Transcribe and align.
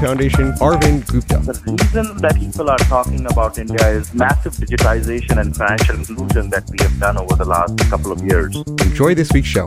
Foundation, 0.00 0.52
Arvind 0.60 1.04
Gupta. 1.08 1.38
The 1.38 1.60
reason 1.66 2.18
that 2.18 2.36
people 2.36 2.70
are 2.70 2.78
talking 2.78 3.26
about 3.26 3.58
India 3.58 3.84
is 3.88 4.14
massive 4.14 4.52
digitization 4.52 5.40
and 5.40 5.56
financial 5.56 5.96
inclusion 5.96 6.50
that 6.50 6.70
we 6.70 6.78
have 6.82 7.00
done 7.00 7.18
over 7.18 7.34
the 7.34 7.44
last 7.44 7.76
couple 7.90 8.12
of 8.12 8.22
years. 8.22 8.54
Enjoy 8.56 9.16
this 9.16 9.32
week's 9.32 9.48
show. 9.48 9.66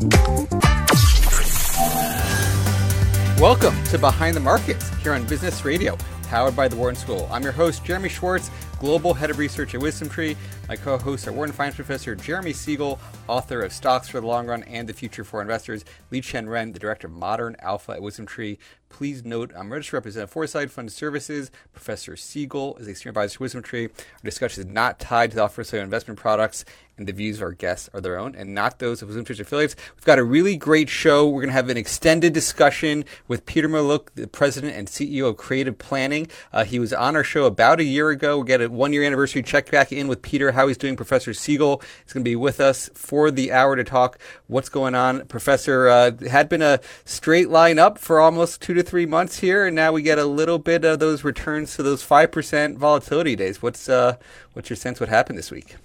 Welcome 3.41 3.83
to 3.85 3.97
Behind 3.97 4.33
the 4.33 4.39
Markets 4.41 4.89
here 5.03 5.11
on 5.11 5.25
Business 5.25 5.65
Radio, 5.65 5.97
powered 6.29 6.55
by 6.55 6.69
the 6.69 6.77
Wharton 6.77 6.95
School. 6.95 7.27
I'm 7.29 7.43
your 7.43 7.51
host, 7.51 7.83
Jeremy 7.83 8.07
Schwartz, 8.07 8.49
Global 8.81 9.13
Head 9.13 9.29
of 9.29 9.37
Research 9.37 9.75
at 9.75 9.81
WisdomTree. 9.81 10.35
My 10.67 10.75
co 10.75 10.97
hosts 10.97 11.27
are 11.27 11.31
Wharton 11.31 11.53
Finance 11.53 11.75
Professor 11.75 12.15
Jeremy 12.15 12.51
Siegel, 12.51 12.99
author 13.27 13.61
of 13.61 13.71
Stocks 13.71 14.09
for 14.09 14.19
the 14.19 14.25
Long 14.25 14.47
Run 14.47 14.63
and 14.63 14.89
the 14.89 14.93
Future 14.93 15.23
for 15.23 15.39
Investors, 15.39 15.85
Liqian 16.11 16.49
Ren, 16.49 16.71
the 16.71 16.79
Director 16.79 17.05
of 17.05 17.13
Modern 17.13 17.55
Alpha 17.59 17.91
at 17.91 17.99
WisdomTree. 17.99 18.57
Please 18.89 19.23
note 19.23 19.53
I'm 19.55 19.71
registered 19.71 19.93
representative 19.93 20.31
Foreside 20.31 20.71
Fund 20.71 20.91
Services. 20.91 21.51
Professor 21.73 22.17
Siegel 22.17 22.75
is 22.77 22.87
a 22.87 22.95
senior 22.95 23.11
advisor 23.11 23.37
to 23.37 23.43
WisdomTree. 23.43 23.89
Our 23.89 24.25
discussion 24.25 24.63
is 24.63 24.73
not 24.73 24.99
tied 24.99 25.29
to 25.29 25.35
the 25.35 25.43
offer 25.43 25.61
of 25.61 25.73
investment 25.75 26.19
products, 26.19 26.65
and 26.97 27.07
the 27.07 27.13
views 27.13 27.37
of 27.37 27.43
our 27.43 27.51
guests 27.51 27.89
are 27.93 28.01
their 28.01 28.17
own 28.17 28.35
and 28.35 28.53
not 28.53 28.79
those 28.79 29.01
of 29.01 29.07
Wisdom 29.07 29.25
Tree's 29.25 29.39
affiliates. 29.39 29.75
We've 29.95 30.05
got 30.05 30.19
a 30.19 30.23
really 30.23 30.55
great 30.55 30.89
show. 30.89 31.27
We're 31.27 31.41
going 31.41 31.49
to 31.49 31.53
have 31.53 31.69
an 31.69 31.77
extended 31.77 32.33
discussion 32.33 33.05
with 33.27 33.45
Peter 33.45 33.67
Mallouk, 33.67 34.13
the 34.15 34.27
president 34.27 34.75
and 34.75 34.87
CEO 34.87 35.29
of 35.29 35.37
Creative 35.37 35.77
Planning. 35.77 36.27
Uh, 36.53 36.63
he 36.63 36.77
was 36.77 36.93
on 36.93 37.15
our 37.15 37.23
show 37.23 37.45
about 37.45 37.79
a 37.79 37.83
year 37.83 38.09
ago. 38.09 38.39
We 38.39 38.45
get 38.45 38.61
a 38.61 38.69
one 38.71 38.93
year 38.93 39.03
anniversary 39.03 39.43
check 39.43 39.69
back 39.69 39.91
in 39.91 40.07
with 40.07 40.21
Peter, 40.21 40.51
how 40.51 40.67
he's 40.67 40.77
doing. 40.77 40.95
Professor 40.95 41.33
Siegel 41.33 41.81
is 42.05 42.13
going 42.13 42.23
to 42.23 42.29
be 42.29 42.35
with 42.35 42.59
us 42.59 42.89
for 42.93 43.29
the 43.29 43.51
hour 43.51 43.75
to 43.75 43.83
talk 43.83 44.17
what's 44.47 44.69
going 44.69 44.95
on. 44.95 45.25
Professor 45.27 45.87
uh, 45.87 46.11
had 46.29 46.49
been 46.49 46.61
a 46.61 46.79
straight 47.05 47.49
line 47.49 47.77
up 47.77 47.97
for 47.97 48.19
almost 48.19 48.61
two 48.61 48.73
to 48.73 48.83
three 48.83 49.05
months 49.05 49.39
here, 49.39 49.65
and 49.65 49.75
now 49.75 49.91
we 49.91 50.01
get 50.01 50.17
a 50.17 50.25
little 50.25 50.59
bit 50.59 50.85
of 50.85 50.99
those 50.99 51.23
returns 51.23 51.75
to 51.75 51.83
those 51.83 52.01
five 52.03 52.31
percent 52.31 52.77
volatility 52.77 53.35
days. 53.35 53.61
What's 53.61 53.89
uh, 53.89 54.17
what's 54.53 54.69
your 54.69 54.77
sense? 54.77 54.99
What 54.99 55.09
happened 55.09 55.37
this 55.37 55.51
week? 55.51 55.75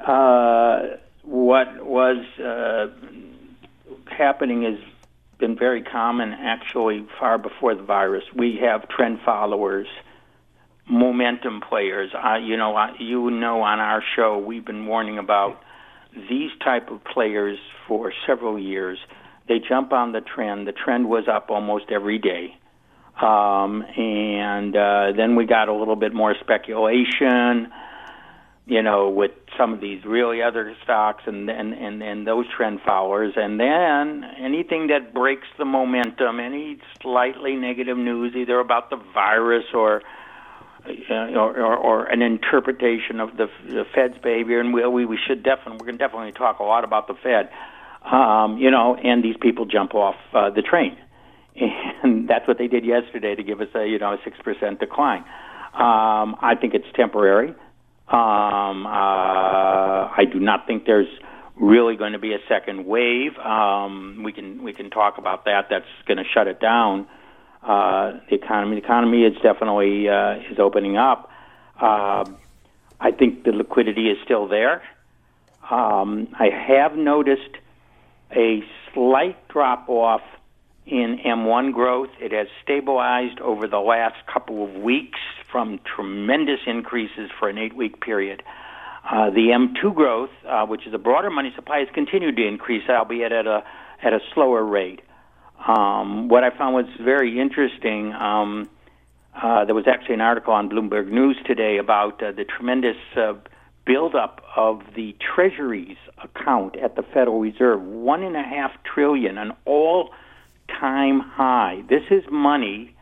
Uh, 0.00 0.98
what 1.22 1.84
was 1.84 2.18
uh, 2.38 2.88
happening 4.06 4.62
has 4.64 4.78
been 5.38 5.56
very 5.56 5.82
common 5.82 6.32
actually 6.32 7.06
far 7.18 7.38
before 7.38 7.74
the 7.74 7.82
virus. 7.82 8.24
We 8.34 8.56
have 8.58 8.88
trend 8.88 9.20
followers, 9.24 9.86
momentum 10.88 11.60
players. 11.60 12.10
You 12.42 12.56
know, 12.56 12.76
you 12.98 13.30
know, 13.30 13.62
on 13.62 13.80
our 13.80 14.02
show 14.16 14.38
we've 14.38 14.64
been 14.64 14.86
warning 14.86 15.18
about 15.18 15.60
these 16.14 16.50
type 16.62 16.90
of 16.90 17.02
players 17.04 17.58
for 17.88 18.12
several 18.26 18.58
years. 18.58 18.98
They 19.48 19.58
jump 19.66 19.92
on 19.92 20.12
the 20.12 20.20
trend. 20.20 20.66
The 20.66 20.72
trend 20.72 21.08
was 21.08 21.24
up 21.28 21.50
almost 21.50 21.86
every 21.90 22.18
day. 22.18 22.56
Um, 23.20 23.82
and 23.82 24.74
uh, 24.74 25.12
then 25.16 25.36
we 25.36 25.46
got 25.46 25.68
a 25.68 25.74
little 25.74 25.96
bit 25.96 26.14
more 26.14 26.34
speculation 26.40 27.72
you 28.66 28.82
know, 28.82 29.10
with 29.10 29.32
some 29.58 29.74
of 29.74 29.80
these 29.80 30.04
really 30.04 30.42
other 30.42 30.74
stocks 30.82 31.24
and, 31.26 31.50
and, 31.50 31.74
and, 31.74 32.02
and 32.02 32.26
those 32.26 32.46
trend 32.56 32.80
followers. 32.84 33.34
And 33.36 33.60
then 33.60 34.24
anything 34.38 34.86
that 34.86 35.12
breaks 35.12 35.46
the 35.58 35.66
momentum, 35.66 36.40
any 36.40 36.78
slightly 37.02 37.56
negative 37.56 37.98
news, 37.98 38.34
either 38.34 38.58
about 38.58 38.88
the 38.88 38.96
virus 39.12 39.64
or, 39.74 40.02
uh, 40.86 41.14
or, 41.38 41.56
or, 41.58 41.76
or 41.76 42.04
an 42.04 42.22
interpretation 42.22 43.20
of 43.20 43.36
the, 43.36 43.46
the 43.66 43.84
Fed's 43.94 44.18
behavior, 44.18 44.60
and 44.60 44.74
we, 44.74 44.86
we, 44.86 45.06
we 45.06 45.18
should 45.26 45.42
definitely, 45.42 45.78
we're 45.80 45.86
going 45.86 45.98
to 45.98 46.04
definitely 46.04 46.32
talk 46.32 46.58
a 46.58 46.62
lot 46.62 46.84
about 46.84 47.06
the 47.08 47.14
Fed, 47.14 47.50
um, 48.04 48.58
you 48.58 48.70
know, 48.70 48.94
and 48.94 49.24
these 49.24 49.36
people 49.40 49.64
jump 49.64 49.94
off 49.94 50.16
uh, 50.34 50.50
the 50.50 50.62
train. 50.62 50.96
And 52.02 52.28
that's 52.28 52.46
what 52.46 52.58
they 52.58 52.68
did 52.68 52.84
yesterday 52.84 53.34
to 53.34 53.42
give 53.42 53.62
us 53.62 53.68
a, 53.74 53.86
you 53.86 53.98
know, 53.98 54.12
a 54.12 54.18
6% 54.18 54.78
decline. 54.78 55.20
Um, 55.72 56.36
I 56.42 56.54
think 56.60 56.74
it's 56.74 56.86
temporary. 56.94 57.48
Um, 58.08 58.86
uh, 58.86 58.90
I 58.90 60.24
do 60.30 60.38
not 60.38 60.66
think 60.66 60.84
there's 60.84 61.08
really 61.56 61.96
going 61.96 62.12
to 62.12 62.18
be 62.18 62.34
a 62.34 62.38
second 62.48 62.84
wave. 62.84 63.38
Um, 63.38 64.22
we 64.22 64.32
can 64.32 64.62
we 64.62 64.74
can 64.74 64.90
talk 64.90 65.16
about 65.16 65.46
that. 65.46 65.68
That's 65.70 65.86
going 66.06 66.18
to 66.18 66.24
shut 66.24 66.46
it 66.46 66.60
down. 66.60 67.06
Uh, 67.64 68.20
the 68.28 68.34
economy 68.34 68.76
the 68.76 68.84
economy 68.84 69.24
is 69.24 69.34
definitely 69.42 70.08
uh, 70.08 70.36
is 70.50 70.58
opening 70.58 70.96
up. 70.96 71.30
Uh, 71.80 72.24
I 73.00 73.10
think 73.10 73.44
the 73.44 73.52
liquidity 73.52 74.10
is 74.10 74.18
still 74.24 74.46
there. 74.46 74.82
Um, 75.70 76.28
I 76.38 76.50
have 76.50 76.94
noticed 76.94 77.56
a 78.32 78.62
slight 78.92 79.48
drop 79.48 79.88
off 79.88 80.20
in 80.86 81.18
M1 81.24 81.72
growth. 81.72 82.10
It 82.20 82.32
has 82.32 82.48
stabilized 82.62 83.40
over 83.40 83.66
the 83.66 83.78
last 83.78 84.26
couple 84.26 84.62
of 84.64 84.74
weeks 84.74 85.18
from 85.50 85.80
tremendous 85.84 86.60
increases 86.66 87.30
for 87.38 87.48
an 87.48 87.58
eight 87.58 87.74
week 87.74 88.00
period. 88.00 88.42
Uh, 89.08 89.30
the 89.30 89.48
M2 89.48 89.94
growth, 89.94 90.30
uh, 90.46 90.66
which 90.66 90.86
is 90.86 90.94
a 90.94 90.98
broader 90.98 91.30
money 91.30 91.52
supply, 91.54 91.78
has 91.78 91.88
continued 91.94 92.36
to 92.36 92.46
increase, 92.46 92.82
albeit 92.88 93.32
at 93.32 93.46
a 93.46 93.64
at 94.02 94.12
a 94.12 94.20
slower 94.34 94.62
rate. 94.64 95.00
Um, 95.66 96.28
what 96.28 96.44
I 96.44 96.50
found 96.50 96.74
was 96.74 96.86
very 97.00 97.40
interesting. 97.40 98.12
Um, 98.12 98.68
uh, 99.34 99.64
there 99.64 99.74
was 99.74 99.86
actually 99.88 100.14
an 100.14 100.20
article 100.20 100.52
on 100.52 100.68
Bloomberg 100.68 101.08
News 101.10 101.36
today 101.46 101.78
about 101.78 102.22
uh, 102.22 102.32
the 102.32 102.44
tremendous 102.44 102.96
uh, 103.16 103.34
buildup 103.86 104.42
of 104.56 104.82
the 104.94 105.16
Treasury's 105.18 105.96
account 106.22 106.76
at 106.76 106.96
the 106.96 107.02
Federal 107.02 107.40
Reserve, 107.40 107.82
one 107.82 108.22
and 108.22 108.36
a 108.36 108.42
half 108.42 108.70
trillion, 108.84 109.38
an 109.38 109.52
all-time 109.64 111.20
high. 111.20 111.82
This 111.88 112.02
is 112.10 112.22
money 112.30 112.94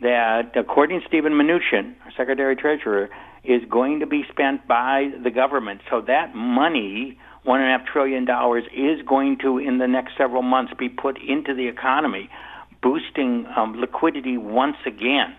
that, 0.00 0.52
according 0.56 1.00
to 1.00 1.06
Steven 1.06 1.32
Mnuchin, 1.32 1.94
our 2.04 2.12
Secretary 2.16 2.56
Treasurer, 2.56 3.10
is 3.44 3.62
going 3.68 4.00
to 4.00 4.06
be 4.06 4.24
spent 4.30 4.66
by 4.66 5.10
the 5.22 5.30
government. 5.30 5.80
So 5.90 6.00
that 6.02 6.34
money, 6.34 7.18
one 7.44 7.60
and 7.60 7.72
a 7.72 7.78
half 7.78 7.86
trillion 7.86 8.24
dollars, 8.24 8.64
is 8.74 9.00
going 9.06 9.38
to, 9.38 9.58
in 9.58 9.78
the 9.78 9.88
next 9.88 10.16
several 10.16 10.42
months, 10.42 10.72
be 10.78 10.88
put 10.88 11.18
into 11.20 11.54
the 11.54 11.66
economy, 11.68 12.30
boosting 12.82 13.46
um, 13.56 13.80
liquidity 13.80 14.36
once 14.38 14.76
again. 14.86 15.34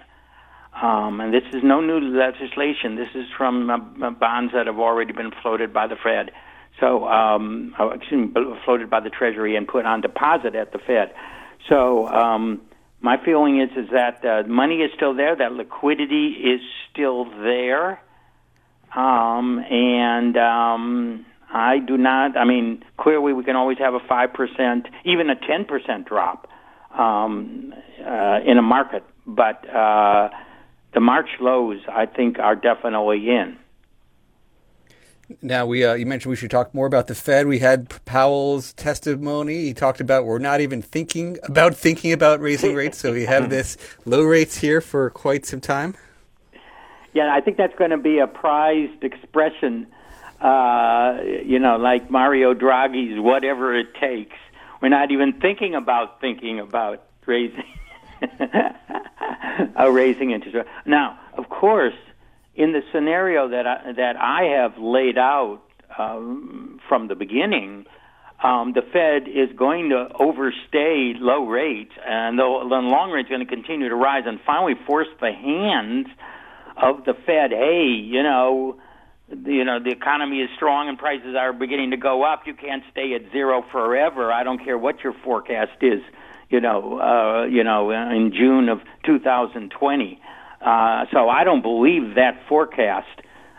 Um, 0.81 1.21
and 1.21 1.33
this 1.33 1.43
is 1.53 1.63
no 1.63 1.81
new 1.81 1.99
legislation. 1.99 2.95
This 2.95 3.09
is 3.13 3.25
from 3.37 3.69
uh, 3.69 4.09
bonds 4.11 4.53
that 4.53 4.67
have 4.67 4.79
already 4.79 5.13
been 5.13 5.31
floated 5.41 5.71
by 5.71 5.87
the 5.87 5.95
Fed. 5.95 6.31
So, 6.79 7.07
um, 7.07 7.75
oh, 7.77 7.89
excuse 7.89 8.33
me, 8.33 8.43
floated 8.65 8.89
by 8.89 8.99
the 8.99 9.09
Treasury 9.09 9.55
and 9.55 9.67
put 9.67 9.85
on 9.85 10.01
deposit 10.01 10.55
at 10.55 10.71
the 10.71 10.79
Fed. 10.79 11.13
So, 11.69 12.07
um, 12.07 12.61
my 13.01 13.23
feeling 13.23 13.59
is 13.59 13.69
is 13.77 13.89
that 13.91 14.25
uh, 14.25 14.47
money 14.47 14.77
is 14.77 14.91
still 14.95 15.13
there, 15.13 15.35
that 15.35 15.51
liquidity 15.51 16.29
is 16.29 16.61
still 16.89 17.25
there, 17.25 18.01
um, 18.95 19.59
and 19.59 20.37
um, 20.37 21.25
I 21.53 21.77
do 21.77 21.97
not. 21.97 22.35
I 22.35 22.45
mean, 22.45 22.83
clearly 22.97 23.31
we 23.31 23.43
can 23.43 23.55
always 23.55 23.77
have 23.77 23.93
a 23.93 23.99
five 23.99 24.33
percent, 24.33 24.87
even 25.05 25.29
a 25.29 25.35
ten 25.35 25.65
percent 25.65 26.07
drop 26.07 26.47
um, 26.97 27.73
uh, 28.03 28.39
in 28.43 28.57
a 28.57 28.61
market, 28.63 29.03
but 29.27 29.69
uh, 29.69 30.29
the 30.93 30.99
March 30.99 31.29
lows 31.39 31.79
I 31.87 32.07
think 32.07 32.39
are 32.39 32.55
definitely 32.55 33.29
in. 33.29 33.57
Now 35.41 35.67
we 35.67 35.85
uh, 35.85 35.93
you 35.93 36.07
mentioned 36.07 36.31
we 36.31 36.35
should 36.35 36.51
talk 36.51 36.73
more 36.73 36.87
about 36.87 37.05
the 37.05 37.15
Fed. 37.15 37.45
We 37.45 37.59
had 37.59 38.03
Powell's 38.05 38.73
testimony. 38.73 39.65
He 39.65 39.73
talked 39.75 40.01
about 40.01 40.25
we're 40.25 40.39
not 40.39 40.59
even 40.59 40.81
thinking 40.81 41.37
about 41.43 41.75
thinking 41.75 42.11
about 42.11 42.39
raising 42.39 42.73
rates. 42.75 42.97
So 42.97 43.13
we 43.13 43.25
have 43.25 43.51
this 43.51 43.77
low 44.05 44.23
rates 44.23 44.57
here 44.57 44.81
for 44.81 45.11
quite 45.11 45.45
some 45.45 45.61
time. 45.61 45.95
Yeah, 47.13 47.31
I 47.31 47.41
think 47.41 47.57
that's 47.57 47.75
going 47.75 47.91
to 47.91 47.97
be 47.97 48.17
a 48.17 48.25
prized 48.27 49.03
expression. 49.03 49.85
Uh, 50.43 51.19
you 51.45 51.57
know, 51.57 51.77
like 51.77 52.11
Mario 52.11 52.53
Draghi's 52.53 53.19
"whatever 53.19 53.73
it 53.73 53.95
takes." 53.95 54.35
We're 54.81 54.89
not 54.89 55.11
even 55.11 55.39
thinking 55.39 55.73
about 55.73 56.19
thinking 56.19 56.59
about 56.59 57.03
raising 57.25 57.63
uh, 59.79 59.89
raising 59.89 60.31
interest. 60.31 60.67
Now, 60.85 61.17
of 61.37 61.49
course, 61.49 61.93
in 62.55 62.73
the 62.73 62.81
scenario 62.91 63.49
that 63.49 63.65
I, 63.65 63.93
that 63.93 64.17
I 64.17 64.43
have 64.59 64.77
laid 64.77 65.17
out 65.17 65.61
um, 65.97 66.79
from 66.87 67.07
the 67.07 67.15
beginning, 67.15 67.85
um, 68.43 68.73
the 68.73 68.81
Fed 68.81 69.27
is 69.27 69.55
going 69.55 69.89
to 69.89 70.09
overstay 70.19 71.13
low 71.17 71.45
rates, 71.45 71.93
and 72.05 72.37
the, 72.37 72.43
the 72.43 72.75
long 72.75 73.11
rate 73.11 73.27
is 73.27 73.29
going 73.29 73.45
to 73.45 73.47
continue 73.47 73.89
to 73.89 73.95
rise, 73.95 74.23
and 74.25 74.39
finally 74.45 74.75
force 74.85 75.07
the 75.21 75.31
hands 75.31 76.07
of 76.75 77.05
the 77.05 77.13
Fed. 77.13 77.51
Hey, 77.51 77.85
you 77.85 78.21
know, 78.21 78.77
you 79.45 79.63
know 79.63 79.79
the 79.79 79.91
economy 79.91 80.41
is 80.41 80.49
strong 80.55 80.89
and 80.89 80.97
prices 80.97 81.35
are 81.37 81.53
beginning 81.53 81.91
to 81.91 81.97
go 81.97 82.23
up. 82.23 82.45
You 82.45 82.53
can't 82.53 82.83
stay 82.91 83.13
at 83.13 83.31
zero 83.31 83.63
forever. 83.71 84.31
I 84.31 84.43
don't 84.43 84.63
care 84.63 84.77
what 84.77 85.03
your 85.03 85.13
forecast 85.23 85.81
is. 85.81 86.01
You 86.49 86.61
know, 86.61 86.99
uh, 86.99 87.45
you 87.45 87.63
know, 87.63 87.89
in 87.91 88.31
June 88.31 88.69
of 88.69 88.81
2020. 89.05 90.21
Uh, 90.61 91.05
so 91.11 91.27
I 91.27 91.43
don't 91.43 91.61
believe 91.61 92.15
that 92.15 92.41
forecast 92.47 93.07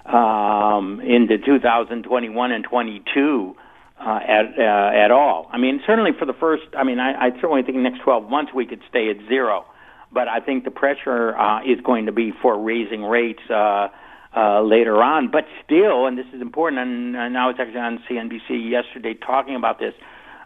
um, 0.06 1.00
into 1.00 1.38
2021 1.38 2.53
and 2.53 2.65
22 2.65 3.56
uh, 3.99 4.20
at 4.27 4.59
uh, 4.59 5.05
at 5.05 5.11
all. 5.11 5.49
I 5.53 5.59
mean, 5.59 5.81
certainly 5.87 6.12
for 6.19 6.27
the 6.27 6.32
first. 6.35 6.65
I 6.77 6.85
mean, 6.85 6.99
I, 6.99 7.27
I 7.27 7.31
certainly 7.41 7.62
think 7.62 7.79
next 7.79 8.00
12 8.03 8.29
months 8.29 8.53
we 8.55 8.67
could 8.67 8.81
stay 8.88 9.11
at 9.11 9.17
zero, 9.29 9.65
but 10.12 10.29
I 10.29 10.41
think 10.41 10.65
the 10.65 10.70
pressure 10.70 11.37
uh, 11.37 11.62
is 11.62 11.81
going 11.82 12.06
to 12.06 12.12
be 12.12 12.32
for 12.43 12.59
raising 12.59 13.03
rates. 13.03 13.43
Uh, 13.50 13.88
uh, 14.36 14.62
later 14.62 15.02
on, 15.02 15.31
but 15.31 15.44
still, 15.64 16.06
and 16.06 16.19
this 16.19 16.26
is 16.34 16.40
important, 16.40 16.81
and, 16.81 17.16
and 17.16 17.38
I 17.38 17.46
was 17.46 17.56
actually 17.58 17.81
on 17.81 18.02
CNBC 18.10 18.70
yesterday 18.70 19.14
talking 19.14 19.54
about 19.54 19.78
this. 19.78 19.94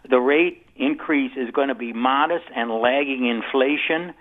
The 0.09 0.19
rate 0.19 0.65
increase 0.75 1.31
is 1.35 1.51
going 1.51 1.69
to 1.69 1.75
be 1.75 1.93
modest 1.93 2.45
and 2.55 2.71
lagging 2.71 3.27
inflation. 3.27 4.13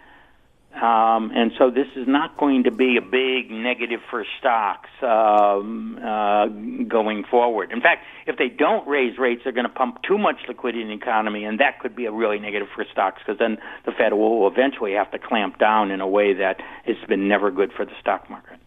Um, 0.74 1.32
and 1.34 1.50
so 1.58 1.70
this 1.70 1.86
is 1.96 2.06
not 2.06 2.36
going 2.36 2.64
to 2.64 2.70
be 2.70 2.98
a 2.98 3.02
big 3.02 3.50
negative 3.50 4.00
for 4.10 4.24
stocks 4.38 4.90
um, 5.02 5.98
uh, 5.98 6.46
going 6.86 7.24
forward. 7.28 7.72
In 7.72 7.80
fact, 7.80 8.04
if 8.26 8.36
they 8.36 8.48
don't 8.48 8.86
raise 8.86 9.18
rates, 9.18 9.40
they're 9.42 9.52
going 9.52 9.66
to 9.66 9.72
pump 9.72 10.02
too 10.06 10.18
much 10.18 10.36
liquidity 10.46 10.82
in 10.82 10.88
the 10.88 10.94
economy, 10.94 11.44
and 11.44 11.58
that 11.58 11.80
could 11.80 11.96
be 11.96 12.04
a 12.04 12.12
really 12.12 12.38
negative 12.38 12.68
for 12.74 12.84
stocks 12.92 13.20
because 13.24 13.38
then 13.38 13.56
the 13.86 13.92
Fed 13.92 14.12
will 14.12 14.46
eventually 14.46 14.92
have 14.92 15.10
to 15.10 15.18
clamp 15.18 15.58
down 15.58 15.90
in 15.90 16.00
a 16.00 16.06
way 16.06 16.34
that 16.34 16.60
has 16.84 16.96
been 17.08 17.26
never 17.28 17.50
good 17.50 17.72
for 17.74 17.84
the 17.84 17.92
stock 18.00 18.28
market. 18.30 18.57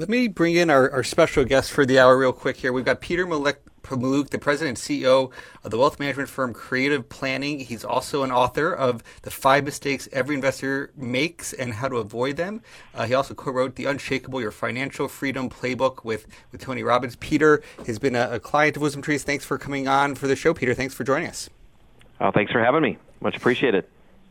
Let 0.00 0.08
me 0.08 0.28
bring 0.28 0.54
in 0.54 0.70
our, 0.70 0.90
our 0.90 1.04
special 1.04 1.44
guest 1.44 1.70
for 1.70 1.84
the 1.84 1.98
hour 1.98 2.16
real 2.16 2.32
quick 2.32 2.56
here. 2.56 2.72
We've 2.72 2.86
got 2.86 3.02
Peter 3.02 3.26
Malek, 3.26 3.60
Mallouk, 3.82 4.30
the 4.30 4.38
president 4.38 4.78
and 4.78 4.98
CEO 4.98 5.30
of 5.62 5.70
the 5.70 5.76
wealth 5.76 6.00
management 6.00 6.30
firm 6.30 6.54
Creative 6.54 7.06
Planning. 7.06 7.60
He's 7.60 7.84
also 7.84 8.22
an 8.22 8.32
author 8.32 8.72
of 8.72 9.02
The 9.20 9.30
Five 9.30 9.64
Mistakes 9.64 10.08
Every 10.10 10.36
Investor 10.36 10.90
Makes 10.96 11.52
and 11.52 11.74
How 11.74 11.88
to 11.88 11.96
Avoid 11.98 12.36
Them. 12.36 12.62
Uh, 12.94 13.04
he 13.04 13.12
also 13.12 13.34
co-wrote 13.34 13.74
The 13.74 13.84
Unshakable 13.84 14.40
Your 14.40 14.52
Financial 14.52 15.06
Freedom 15.06 15.50
Playbook 15.50 16.02
with, 16.02 16.26
with 16.50 16.62
Tony 16.62 16.82
Robbins. 16.82 17.16
Peter 17.16 17.62
has 17.86 17.98
been 17.98 18.16
a, 18.16 18.30
a 18.30 18.40
client 18.40 18.76
of 18.76 18.82
Wisdom 18.82 19.02
Trees. 19.02 19.22
Thanks 19.22 19.44
for 19.44 19.58
coming 19.58 19.86
on 19.86 20.14
for 20.14 20.28
the 20.28 20.34
show, 20.34 20.54
Peter. 20.54 20.72
Thanks 20.72 20.94
for 20.94 21.04
joining 21.04 21.28
us. 21.28 21.50
Oh, 22.22 22.30
thanks 22.30 22.52
for 22.52 22.64
having 22.64 22.80
me. 22.80 22.96
Much 23.20 23.36
appreciated. 23.36 23.84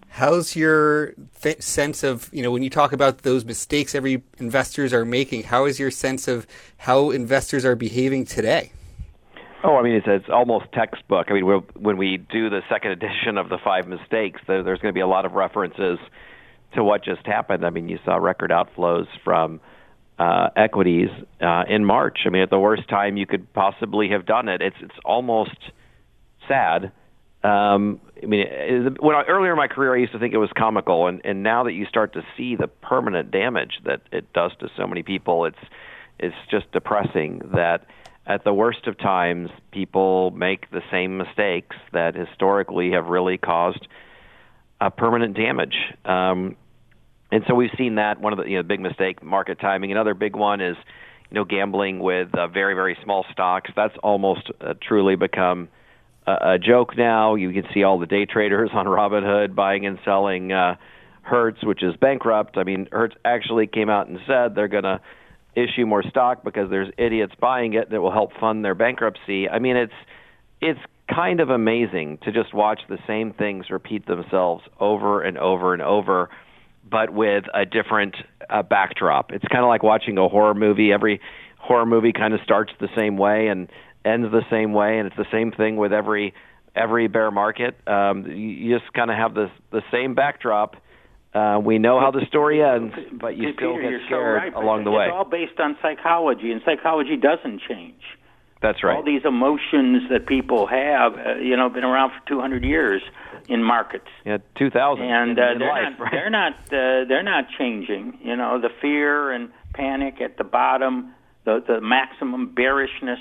How's 0.10 0.56
your 0.56 1.14
th- 1.42 1.62
sense 1.62 2.04
of, 2.04 2.30
you 2.34 2.42
know, 2.42 2.52
when 2.52 2.64
you 2.64 2.70
talk 2.70 2.92
about 2.92 3.20
those 3.20 3.46
mistakes 3.46 3.94
every 3.96 4.24
investors 4.40 4.94
are 4.94 5.06
making, 5.06 5.44
how 5.44 5.66
is 5.66 5.80
your 5.80 5.92
sense 5.92 6.28
of 6.28 6.48
how 6.78 7.12
investors 7.12 7.64
are 7.64 7.76
behaving 7.76 8.26
today? 8.26 8.72
Oh, 9.64 9.76
I 9.76 9.84
mean, 9.84 9.94
it's, 9.94 10.08
it's 10.08 10.30
almost 10.30 10.72
textbook. 10.74 11.28
I 11.30 11.34
mean, 11.34 11.46
when 11.46 11.98
we 11.98 12.18
do 12.18 12.50
the 12.50 12.62
second 12.70 12.92
edition 12.92 13.38
of 13.38 13.50
the 13.50 13.58
five 13.64 13.88
mistakes, 13.88 14.42
there, 14.48 14.64
there's 14.64 14.80
going 14.80 14.94
to 14.94 14.98
be 14.98 15.02
a 15.02 15.08
lot 15.08 15.26
of 15.26 15.34
references 15.34 16.00
to 16.74 16.84
what 16.84 17.04
just 17.04 17.26
happened. 17.26 17.66
I 17.66 17.70
mean, 17.70 17.90
you 17.90 18.00
saw 18.06 18.16
record 18.16 18.52
outflows 18.52 19.08
from 19.24 19.60
uh, 20.18 20.50
equities 20.56 21.10
uh, 21.42 21.64
in 21.68 21.86
March. 21.86 22.20
I 22.26 22.30
mean, 22.30 22.42
at 22.42 22.50
the 22.50 22.60
worst 22.60 22.88
time 22.90 23.18
you 23.18 23.26
could 23.26 23.52
possibly 23.54 24.10
have 24.10 24.26
done 24.26 24.50
it. 24.50 24.62
It's 24.62 24.76
it's 24.82 24.96
almost 25.06 25.58
sad 26.48 26.92
um, 27.44 28.02
I 28.22 28.26
mean, 28.26 28.96
when 29.00 29.16
I, 29.16 29.24
earlier 29.24 29.52
in 29.52 29.58
my 29.58 29.68
career, 29.68 29.96
I 29.96 29.98
used 29.98 30.12
to 30.12 30.20
think 30.20 30.34
it 30.34 30.38
was 30.38 30.50
comical, 30.58 31.08
and 31.08 31.22
and 31.24 31.44
now 31.44 31.64
that 31.64 31.74
you 31.74 31.86
start 31.86 32.14
to 32.14 32.24
see 32.36 32.56
the 32.56 32.68
permanent 32.68 33.32
damage 33.32 33.80
that 33.86 34.02
it 34.12 34.32
does 34.34 34.52
to 34.60 34.70
so 34.78 34.88
many 34.88 35.04
people, 35.04 35.46
it's 35.46 35.58
it's 36.20 36.36
just 36.52 36.72
depressing 36.72 37.42
that 37.56 37.86
at 38.26 38.44
the 38.44 38.54
worst 38.54 38.86
of 38.88 38.98
times, 38.98 39.50
people 39.72 40.32
make 40.32 40.70
the 40.70 40.82
same 40.92 41.18
mistakes 41.18 41.76
that 41.94 42.16
historically 42.16 42.92
have 42.92 43.08
really 43.08 43.38
caused 43.38 43.88
a 44.80 44.92
permanent 44.92 45.36
damage. 45.36 45.76
Um, 46.06 46.56
and 47.32 47.44
so 47.48 47.56
we've 47.56 47.72
seen 47.78 47.96
that 47.96 48.22
one 48.22 48.34
of 48.34 48.40
the 48.40 48.50
you 48.50 48.58
know 48.58 48.64
big 48.64 48.80
mistake 48.80 49.24
market 49.24 49.60
timing. 49.60 49.92
Another 49.92 50.14
big 50.14 50.36
one 50.36 50.62
is 50.62 50.78
you 51.30 51.36
know 51.36 51.46
gambling 51.46 52.00
with 52.00 52.30
uh, 52.36 52.48
very 52.48 52.74
very 52.74 52.98
small 53.04 53.26
stocks. 53.32 53.72
That's 53.76 53.96
almost 54.04 54.52
uh, 54.62 54.74
truly 54.82 55.16
become 55.16 55.70
a, 56.42 56.60
joke 56.60 56.98
now. 56.98 57.36
You 57.36 57.52
can 57.52 57.64
see 57.74 57.84
all 57.84 58.00
the 58.00 58.06
day 58.06 58.26
traders 58.26 58.70
on 58.74 58.86
Robinhood 58.88 59.56
buying 59.56 59.86
and 59.86 60.00
selling 60.06 60.52
uh, 60.52 60.76
Hertz, 61.22 61.64
which 61.64 61.84
is 61.84 61.96
bankrupt. 61.96 62.58
I 62.58 62.64
mean, 62.64 62.88
Hertz 62.92 63.16
actually 63.24 63.68
came 63.68 63.90
out 63.90 64.08
and 64.08 64.20
said 64.28 64.56
they're 64.56 64.68
going 64.68 64.84
to 64.84 65.00
issue 65.56 65.86
more 65.86 66.04
stock 66.04 66.44
because 66.44 66.70
there's 66.70 66.92
idiots 66.98 67.34
buying 67.40 67.74
it 67.74 67.90
that 67.90 68.02
will 68.02 68.12
help 68.12 68.32
fund 68.40 68.64
their 68.64 68.76
bankruptcy. 68.76 69.50
I 69.50 69.60
mean, 69.60 69.76
it's 69.76 69.94
it's 70.62 70.80
kind 71.14 71.40
of 71.40 71.50
amazing 71.50 72.20
to 72.24 72.32
just 72.32 72.54
watch 72.54 72.82
the 72.88 73.00
same 73.08 73.34
things 73.34 73.70
repeat 73.70 74.06
themselves 74.06 74.64
over 74.80 75.22
and 75.22 75.38
over 75.38 75.74
and 75.74 75.82
over, 75.82 76.30
but 76.90 77.12
with 77.12 77.46
a 77.54 77.66
different 77.66 78.16
uh, 78.50 78.62
backdrop. 78.62 79.32
It's 79.32 79.46
kind 79.48 79.64
of 79.64 79.70
like 79.70 79.84
watching 79.84 80.18
a 80.18 80.28
horror 80.28 80.54
movie. 80.54 80.92
Every 80.92 81.22
horror 81.58 81.86
movie 81.86 82.14
kind 82.14 82.34
of 82.34 82.42
starts 82.44 82.72
the 82.80 82.90
same 82.98 83.18
way 83.18 83.48
and 83.48 83.70
ends 84.06 84.32
the 84.32 84.46
same 84.50 84.74
way, 84.74 85.00
and 85.00 85.08
it's 85.08 85.18
the 85.18 85.28
same 85.32 85.52
thing 85.52 85.78
with 85.78 85.94
every 85.94 86.34
every 86.76 87.08
bear 87.08 87.32
market. 87.32 87.76
Um, 87.88 88.26
you, 88.26 88.78
just 88.78 88.92
kind 88.94 89.12
of 89.12 89.18
have 89.18 89.34
the 89.34 89.52
the 89.72 89.82
same 89.92 90.16
backdrop. 90.16 90.76
Uh, 91.34 91.60
we 91.64 91.78
know 91.78 92.00
how 92.00 92.10
the 92.10 92.26
story 92.28 92.64
ends, 92.64 92.96
but 93.14 93.38
you 93.38 93.54
still 93.54 93.76
Peter, 93.76 93.92
get 93.92 94.06
scared 94.08 94.10
so 94.10 94.18
right, 94.18 94.54
along 94.54 94.84
the 94.84 94.92
way. 94.92 95.06
It's 95.06 95.14
all 95.14 95.26
based 95.26 95.60
on 95.60 95.78
psychology, 95.82 96.52
and 96.52 96.62
psychology 96.66 97.18
doesn't 97.18 97.62
change. 97.68 98.02
That's 98.62 98.84
right. 98.84 98.98
All 98.98 99.04
these 99.04 99.24
emotions 99.24 100.10
that 100.10 100.26
people 100.28 100.68
have, 100.68 101.14
uh, 101.14 101.36
you 101.36 101.56
know, 101.56 101.70
been 101.70 101.86
around 101.86 102.12
for 102.12 102.28
200 102.28 102.64
years 102.64 103.02
in 103.48 103.64
markets. 103.64 104.08
Yeah, 104.26 104.40
2000. 104.58 105.04
And 105.04 105.40
uh, 105.40 105.52
in, 105.52 105.60
they're, 105.60 105.70
life, 105.70 105.84
not, 105.92 106.00
right? 106.00 106.12
they're 106.12 106.30
not. 106.30 106.54
Uh, 106.66 107.06
they're 107.08 107.24
not 107.24 107.46
changing. 107.58 108.18
You 108.22 108.36
know, 108.36 108.60
the 108.60 108.70
fear 108.82 109.32
and 109.32 109.50
panic 109.74 110.20
at 110.20 110.38
the 110.38 110.44
bottom, 110.44 111.14
the 111.46 111.64
the 111.66 111.80
maximum 111.80 112.54
bearishness 112.54 113.20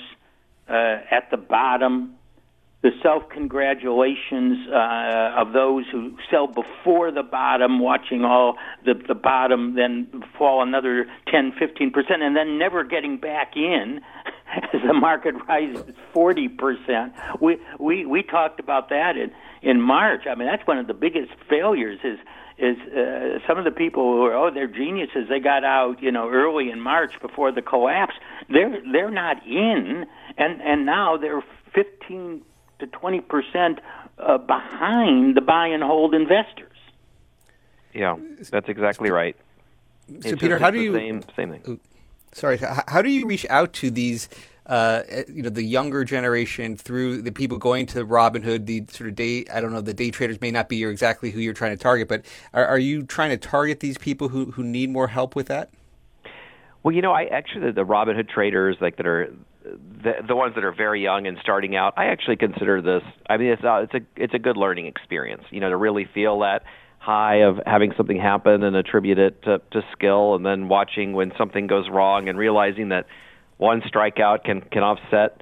uh, 0.69 0.97
at 1.11 1.31
the 1.31 1.37
bottom, 1.37 2.15
the 2.81 2.91
self 3.03 3.23
congratulations 3.29 4.67
uh, 4.71 5.41
of 5.41 5.51
those 5.51 5.85
who 5.91 6.15
sell 6.31 6.47
before 6.47 7.11
the 7.11 7.23
bottom, 7.23 7.79
watching 7.79 8.23
all 8.23 8.55
the, 8.85 8.93
the 9.07 9.15
bottom 9.15 9.75
then 9.75 10.07
fall 10.37 10.63
another 10.63 11.05
10, 11.27 11.53
15 11.59 11.91
percent, 11.91 12.21
and 12.21 12.35
then 12.35 12.57
never 12.57 12.83
getting 12.83 13.17
back 13.17 13.57
in 13.57 13.99
as 14.73 14.81
the 14.87 14.93
market 14.93 15.35
rises 15.47 15.83
40 16.13 16.47
percent. 16.49 17.13
We 17.41 17.57
we 17.79 18.05
we 18.05 18.23
talked 18.23 18.61
about 18.61 18.89
that 18.89 19.17
in 19.17 19.31
in 19.61 19.81
March. 19.81 20.21
I 20.29 20.35
mean, 20.35 20.47
that's 20.47 20.65
one 20.65 20.77
of 20.77 20.87
the 20.87 20.93
biggest 20.93 21.31
failures 21.49 21.99
is 22.03 22.17
is 22.59 22.77
uh, 22.93 23.39
some 23.47 23.57
of 23.57 23.63
the 23.63 23.71
people 23.71 24.03
who 24.13 24.23
are 24.25 24.35
oh 24.35 24.51
they're 24.53 24.67
geniuses 24.67 25.27
they 25.29 25.39
got 25.39 25.63
out 25.63 26.01
you 26.01 26.11
know 26.11 26.29
early 26.29 26.69
in 26.69 26.79
March 26.81 27.13
before 27.21 27.51
the 27.51 27.61
collapse 27.61 28.13
they're 28.49 28.81
they're 28.91 29.11
not 29.11 29.45
in 29.47 30.05
and 30.37 30.61
and 30.61 30.85
now 30.85 31.17
they're 31.17 31.43
15 31.73 32.41
to 32.79 32.87
20 32.87 33.21
percent 33.21 33.79
uh, 34.17 34.37
behind 34.37 35.35
the 35.37 35.41
buy 35.41 35.67
and 35.67 35.83
hold 35.83 36.13
investors. 36.13 36.65
Yeah, 37.93 38.17
that's 38.51 38.69
exactly 38.69 39.09
right. 39.09 39.35
So, 40.07 40.15
It's 40.15 40.31
Peter, 40.41 40.49
just- 40.55 40.61
how 40.61 40.71
do 40.71 40.79
you? 40.81 40.93
same 40.93 41.23
same 41.35 41.51
thing? 41.51 41.79
Sorry, 42.31 42.57
how 42.87 43.01
do 43.01 43.09
you 43.09 43.25
reach 43.25 43.45
out 43.49 43.73
to 43.73 43.89
these? 43.89 44.29
Uh, 44.69 45.01
you 45.27 45.41
know, 45.41 45.49
the 45.49 45.63
younger 45.63 46.03
generation 46.03 46.77
through 46.77 47.23
the 47.23 47.31
people 47.31 47.57
going 47.57 47.87
to 47.87 48.05
Robinhood, 48.05 48.67
the 48.67 48.85
sort 48.89 49.09
of 49.09 49.15
day. 49.15 49.43
I 49.51 49.61
don't 49.61 49.73
know. 49.73 49.81
The 49.81 49.95
day 49.95 50.11
traders 50.11 50.39
may 50.39 50.51
not 50.51 50.69
be 50.69 50.83
exactly 50.83 51.31
who 51.31 51.39
you're 51.39 51.55
trying 51.55 51.75
to 51.75 51.81
target, 51.81 52.07
but 52.07 52.23
are, 52.53 52.65
are 52.65 52.77
you 52.77 53.01
trying 53.01 53.31
to 53.31 53.37
target 53.37 53.79
these 53.79 53.97
people 53.97 54.29
who, 54.29 54.51
who 54.51 54.63
need 54.63 54.91
more 54.91 55.07
help 55.07 55.35
with 55.35 55.47
that? 55.47 55.71
Well, 56.83 56.93
you 56.93 57.01
know, 57.01 57.11
I 57.11 57.23
actually 57.25 57.65
the, 57.65 57.71
the 57.71 57.85
Robinhood 57.85 58.29
traders 58.29 58.77
like 58.79 58.97
that 58.97 59.07
are 59.07 59.33
the 59.63 60.13
the 60.27 60.35
ones 60.35 60.53
that 60.55 60.63
are 60.63 60.71
very 60.71 61.01
young 61.01 61.25
and 61.25 61.37
starting 61.41 61.75
out. 61.75 61.93
I 61.97 62.05
actually 62.05 62.37
consider 62.37 62.81
this. 62.81 63.03
I 63.27 63.37
mean, 63.37 63.49
it's 63.49 63.63
uh, 63.63 63.87
it's 63.89 63.93
a 63.95 64.01
it's 64.15 64.33
a 64.35 64.39
good 64.39 64.55
learning 64.55 64.85
experience. 64.85 65.43
You 65.49 65.61
know, 65.61 65.69
to 65.69 65.77
really 65.77 66.07
feel 66.13 66.39
that 66.39 66.63
high 66.99 67.37
of 67.37 67.59
having 67.65 67.93
something 67.97 68.19
happen 68.19 68.61
and 68.61 68.75
attribute 68.75 69.17
it 69.17 69.41
to, 69.43 69.61
to 69.71 69.81
skill, 69.93 70.35
and 70.35 70.45
then 70.45 70.67
watching 70.67 71.13
when 71.13 71.31
something 71.37 71.65
goes 71.65 71.89
wrong 71.89 72.29
and 72.29 72.37
realizing 72.37 72.89
that 72.89 73.07
one 73.59 73.81
strikeout 73.81 74.43
can 74.43 74.61
can 74.61 74.81
offset 74.81 75.41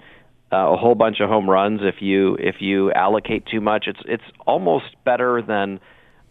uh, 0.52 0.74
a 0.74 0.78
whole 0.78 0.96
bunch 0.96 1.20
of 1.22 1.30
home 1.30 1.50
runs 1.50 1.82
if 1.84 2.02
you 2.02 2.36
if 2.36 2.56
you 2.60 2.92
allocate 2.92 3.46
too 3.46 3.62
much. 3.62 3.86
It's 3.88 4.00
it's 4.06 4.24
almost 4.46 4.96
better 5.06 5.42
than 5.42 5.80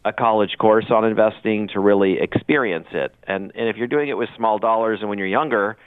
a 0.05 0.12
college 0.12 0.57
course 0.59 0.87
on 0.90 1.05
investing 1.05 1.69
to 1.69 1.81
really 1.81 2.19
experience 2.21 2.88
it. 2.93 3.14
And 3.25 3.52
and 3.55 3.69
if 3.69 3.76
you're 3.76 3.87
doing 3.88 4.09
it 4.09 4.19
with 4.19 4.28
small 4.37 4.59
dollars 4.59 4.99
and 5.00 5.09
when 5.09 5.19
you're 5.19 5.28
younger, 5.28 5.78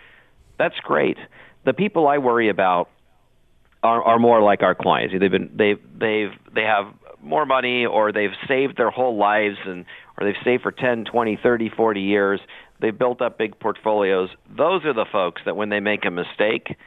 that's 0.57 0.79
great. 0.79 1.17
The 1.65 1.73
people 1.73 2.07
I 2.07 2.17
worry 2.17 2.49
about 2.49 2.89
are, 3.83 4.01
are 4.01 4.19
more 4.19 4.41
like 4.41 4.63
our 4.63 4.75
clients. 4.75 5.13
They've 5.19 5.29
been 5.29 5.51
they've 5.55 5.79
they've 5.99 6.31
they 6.53 6.63
have 6.63 6.93
more 7.21 7.45
money 7.45 7.85
or 7.85 8.13
they've 8.13 8.35
saved 8.47 8.77
their 8.77 8.89
whole 8.89 9.17
lives 9.17 9.57
and 9.65 9.85
or 10.17 10.25
they've 10.25 10.41
saved 10.45 10.63
for 10.63 10.71
10, 10.71 11.05
20, 11.05 11.39
30, 11.41 11.69
40 11.69 12.01
years. 12.01 12.39
They've 12.79 12.97
built 12.97 13.21
up 13.21 13.37
big 13.37 13.59
portfolios. 13.59 14.29
Those 14.49 14.85
are 14.85 14.93
the 14.93 15.05
folks 15.11 15.41
that 15.45 15.55
when 15.55 15.69
they 15.69 15.79
make 15.79 16.05
a 16.05 16.11
mistake, 16.11 16.77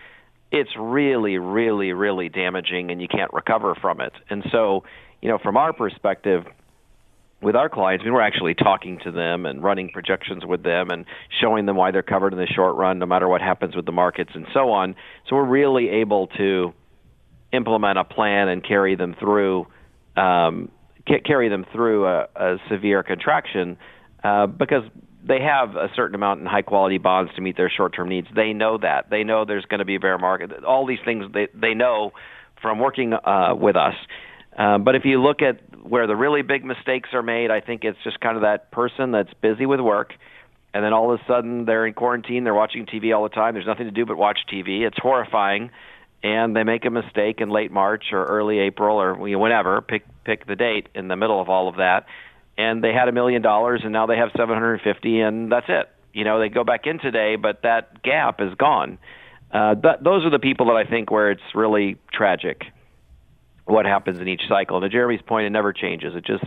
it's 0.50 0.70
really, 0.78 1.38
really, 1.38 1.92
really 1.92 2.28
damaging 2.28 2.90
and 2.90 3.00
you 3.00 3.08
can't 3.08 3.32
recover 3.32 3.74
from 3.74 4.00
it. 4.00 4.12
And 4.30 4.44
so, 4.50 4.84
you 5.20 5.28
know, 5.28 5.38
from 5.38 5.56
our 5.56 5.72
perspective, 5.72 6.44
with 7.42 7.56
our 7.56 7.68
clients, 7.68 8.02
I 8.02 8.04
mean, 8.04 8.14
we're 8.14 8.20
actually 8.20 8.54
talking 8.54 9.00
to 9.04 9.10
them 9.10 9.46
and 9.46 9.62
running 9.62 9.90
projections 9.90 10.46
with 10.46 10.62
them 10.62 10.90
and 10.90 11.04
showing 11.40 11.66
them 11.66 11.76
why 11.76 11.90
they're 11.90 12.02
covered 12.02 12.32
in 12.32 12.38
the 12.38 12.46
short 12.46 12.76
run, 12.76 12.98
no 12.98 13.06
matter 13.06 13.28
what 13.28 13.40
happens 13.40 13.74
with 13.74 13.84
the 13.84 13.92
markets 13.92 14.30
and 14.34 14.46
so 14.54 14.70
on. 14.70 14.94
So 15.28 15.36
we're 15.36 15.44
really 15.44 15.88
able 15.88 16.28
to 16.38 16.72
implement 17.52 17.98
a 17.98 18.04
plan 18.04 18.48
and 18.48 18.64
carry 18.64 18.94
them 18.94 19.14
through 19.18 19.66
um, 20.16 20.70
carry 21.24 21.48
them 21.48 21.66
through 21.72 22.06
a, 22.06 22.28
a 22.36 22.56
severe 22.70 23.02
contraction 23.02 23.76
uh, 24.22 24.46
because 24.46 24.84
they 25.26 25.40
have 25.40 25.76
a 25.76 25.88
certain 25.94 26.14
amount 26.14 26.40
in 26.40 26.46
high 26.46 26.62
quality 26.62 26.98
bonds 26.98 27.32
to 27.36 27.40
meet 27.40 27.56
their 27.56 27.70
short 27.70 27.94
term 27.94 28.08
needs. 28.08 28.26
They 28.34 28.52
know 28.52 28.78
that. 28.78 29.10
They 29.10 29.24
know 29.24 29.44
there's 29.44 29.64
going 29.64 29.78
to 29.78 29.84
be 29.84 29.94
a 29.94 30.00
bear 30.00 30.18
market. 30.18 30.64
All 30.64 30.86
these 30.86 30.98
things 31.04 31.26
they 31.32 31.48
they 31.54 31.74
know 31.74 32.12
from 32.60 32.78
working 32.78 33.12
uh, 33.12 33.54
with 33.54 33.76
us. 33.76 33.94
Uh, 34.56 34.78
but 34.78 34.94
if 34.94 35.04
you 35.04 35.22
look 35.22 35.42
at 35.42 35.60
where 35.82 36.06
the 36.06 36.16
really 36.16 36.42
big 36.42 36.64
mistakes 36.64 37.10
are 37.12 37.22
made, 37.22 37.50
I 37.50 37.60
think 37.60 37.84
it's 37.84 37.98
just 38.04 38.20
kind 38.20 38.36
of 38.36 38.42
that 38.42 38.70
person 38.70 39.12
that's 39.12 39.32
busy 39.40 39.66
with 39.66 39.80
work, 39.80 40.12
and 40.74 40.84
then 40.84 40.92
all 40.92 41.12
of 41.12 41.20
a 41.20 41.24
sudden 41.26 41.64
they're 41.64 41.86
in 41.86 41.94
quarantine, 41.94 42.44
they're 42.44 42.54
watching 42.54 42.86
TV 42.86 43.16
all 43.16 43.22
the 43.22 43.30
time. 43.30 43.54
There's 43.54 43.66
nothing 43.66 43.86
to 43.86 43.92
do 43.92 44.04
but 44.04 44.16
watch 44.16 44.40
TV. 44.52 44.86
It's 44.86 44.98
horrifying, 44.98 45.70
and 46.22 46.54
they 46.54 46.64
make 46.64 46.84
a 46.84 46.90
mistake 46.90 47.40
in 47.40 47.48
late 47.48 47.72
March 47.72 48.06
or 48.12 48.24
early 48.24 48.58
April 48.58 49.00
or 49.00 49.14
whenever. 49.14 49.80
Pick 49.80 50.04
pick 50.24 50.46
the 50.46 50.56
date 50.56 50.88
in 50.94 51.08
the 51.08 51.16
middle 51.16 51.40
of 51.40 51.48
all 51.48 51.68
of 51.68 51.76
that, 51.76 52.06
and 52.56 52.82
they 52.82 52.92
had 52.92 53.08
a 53.08 53.12
million 53.12 53.42
dollars, 53.42 53.80
and 53.84 53.92
now 53.92 54.06
they 54.06 54.16
have 54.16 54.30
750, 54.36 55.20
and 55.20 55.50
that's 55.50 55.66
it. 55.68 55.88
You 56.12 56.24
know, 56.24 56.38
they 56.38 56.48
go 56.48 56.64
back 56.64 56.86
in 56.86 56.98
today, 56.98 57.36
but 57.36 57.62
that 57.62 58.02
gap 58.02 58.40
is 58.40 58.54
gone. 58.54 58.98
Uh, 59.52 59.74
th- 59.74 59.96
those 60.02 60.24
are 60.24 60.30
the 60.30 60.38
people 60.38 60.66
that 60.66 60.76
I 60.76 60.84
think 60.84 61.10
where 61.10 61.30
it's 61.30 61.42
really 61.54 61.96
tragic 62.12 62.64
what 63.64 63.86
happens 63.86 64.20
in 64.20 64.28
each 64.28 64.42
cycle. 64.48 64.76
And 64.76 64.84
to 64.84 64.88
Jeremy's 64.88 65.22
point, 65.22 65.46
it 65.46 65.50
never 65.50 65.72
changes. 65.72 66.14
It 66.14 66.24
just 66.24 66.44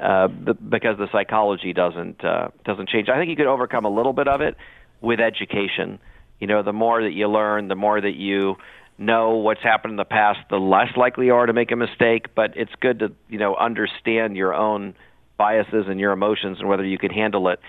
uh, 0.00 0.28
the, 0.28 0.54
because 0.54 0.96
the 0.98 1.08
psychology 1.12 1.72
doesn't 1.72 2.24
uh, 2.24 2.48
doesn't 2.64 2.88
change. 2.88 3.08
I 3.08 3.18
think 3.18 3.30
you 3.30 3.36
could 3.36 3.46
overcome 3.46 3.84
a 3.84 3.90
little 3.90 4.12
bit 4.12 4.28
of 4.28 4.40
it 4.40 4.56
with 5.00 5.20
education. 5.20 5.98
You 6.40 6.46
know, 6.46 6.62
the 6.62 6.72
more 6.72 7.02
that 7.02 7.12
you 7.12 7.28
learn, 7.28 7.68
the 7.68 7.74
more 7.74 8.00
that 8.00 8.14
you 8.14 8.56
know 8.96 9.36
what's 9.36 9.62
happened 9.62 9.92
in 9.92 9.96
the 9.96 10.04
past, 10.04 10.38
the 10.50 10.56
less 10.56 10.96
likely 10.96 11.26
you 11.26 11.34
are 11.34 11.46
to 11.46 11.52
make 11.52 11.72
a 11.72 11.76
mistake. 11.76 12.34
But 12.34 12.56
it's 12.56 12.72
good 12.80 13.00
to 13.00 13.12
you 13.28 13.38
know 13.38 13.56
understand 13.56 14.36
your 14.36 14.54
own 14.54 14.94
biases 15.38 15.86
and 15.88 15.98
your 15.98 16.12
emotions 16.12 16.58
and 16.60 16.68
whether 16.68 16.84
you 16.84 16.98
can 16.98 17.10
handle 17.10 17.48
it. 17.48 17.60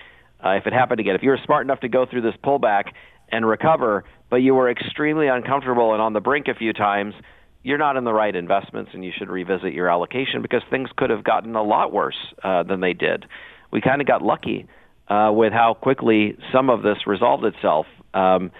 Uh, 0.44 0.50
if 0.50 0.66
it 0.66 0.72
happened 0.72 1.00
again, 1.00 1.14
if 1.14 1.22
you 1.22 1.30
were 1.30 1.40
smart 1.44 1.64
enough 1.64 1.80
to 1.80 1.88
go 1.88 2.04
through 2.04 2.22
this 2.22 2.34
pullback 2.44 2.92
and 3.30 3.46
recover, 3.46 4.04
but 4.28 4.36
you 4.36 4.54
were 4.54 4.70
extremely 4.70 5.28
uncomfortable 5.28 5.92
and 5.92 6.02
on 6.02 6.12
the 6.12 6.20
brink 6.20 6.48
a 6.48 6.54
few 6.54 6.72
times, 6.72 7.14
you're 7.62 7.78
not 7.78 7.96
in 7.96 8.04
the 8.04 8.12
right 8.12 8.34
investments 8.34 8.90
and 8.94 9.04
you 9.04 9.12
should 9.16 9.28
revisit 9.28 9.72
your 9.72 9.88
allocation 9.88 10.42
because 10.42 10.62
things 10.70 10.88
could 10.96 11.10
have 11.10 11.24
gotten 11.24 11.54
a 11.54 11.62
lot 11.62 11.92
worse 11.92 12.16
uh, 12.42 12.62
than 12.62 12.80
they 12.80 12.94
did. 12.94 13.26
We 13.70 13.80
kind 13.80 14.00
of 14.00 14.06
got 14.06 14.22
lucky 14.22 14.66
uh, 15.08 15.30
with 15.32 15.52
how 15.52 15.74
quickly 15.74 16.36
some 16.52 16.70
of 16.70 16.82
this 16.82 17.06
resolved 17.06 17.44
itself. 17.44 17.86
Um, 18.14 18.50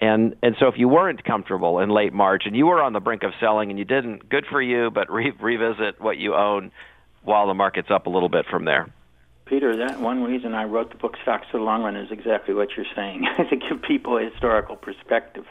and 0.00 0.34
and 0.42 0.56
so 0.58 0.66
if 0.68 0.74
you 0.78 0.88
weren't 0.88 1.24
comfortable 1.24 1.78
in 1.78 1.90
late 1.90 2.12
March 2.12 2.44
and 2.46 2.56
you 2.56 2.66
were 2.66 2.82
on 2.82 2.92
the 2.92 3.00
brink 3.00 3.22
of 3.22 3.32
selling 3.38 3.70
and 3.70 3.78
you 3.78 3.84
didn't, 3.84 4.28
good 4.28 4.46
for 4.50 4.60
you. 4.60 4.90
But 4.90 5.10
re- 5.10 5.32
revisit 5.38 6.00
what 6.00 6.16
you 6.16 6.34
own 6.34 6.70
while 7.22 7.46
the 7.46 7.54
market's 7.54 7.90
up 7.90 8.06
a 8.06 8.10
little 8.10 8.28
bit 8.28 8.46
from 8.46 8.64
there. 8.64 8.92
Peter, 9.46 9.76
that 9.76 10.00
one 10.00 10.22
reason 10.22 10.54
I 10.54 10.64
wrote 10.64 10.90
the 10.90 10.96
book 10.96 11.16
Stocks 11.22 11.46
for 11.50 11.58
the 11.58 11.64
Long 11.64 11.82
Run 11.82 11.96
is 11.96 12.12
exactly 12.12 12.54
what 12.54 12.68
you're 12.76 12.86
saying. 12.94 13.26
to 13.50 13.56
give 13.56 13.82
people 13.82 14.16
a 14.16 14.30
historical 14.30 14.76
perspective 14.76 15.44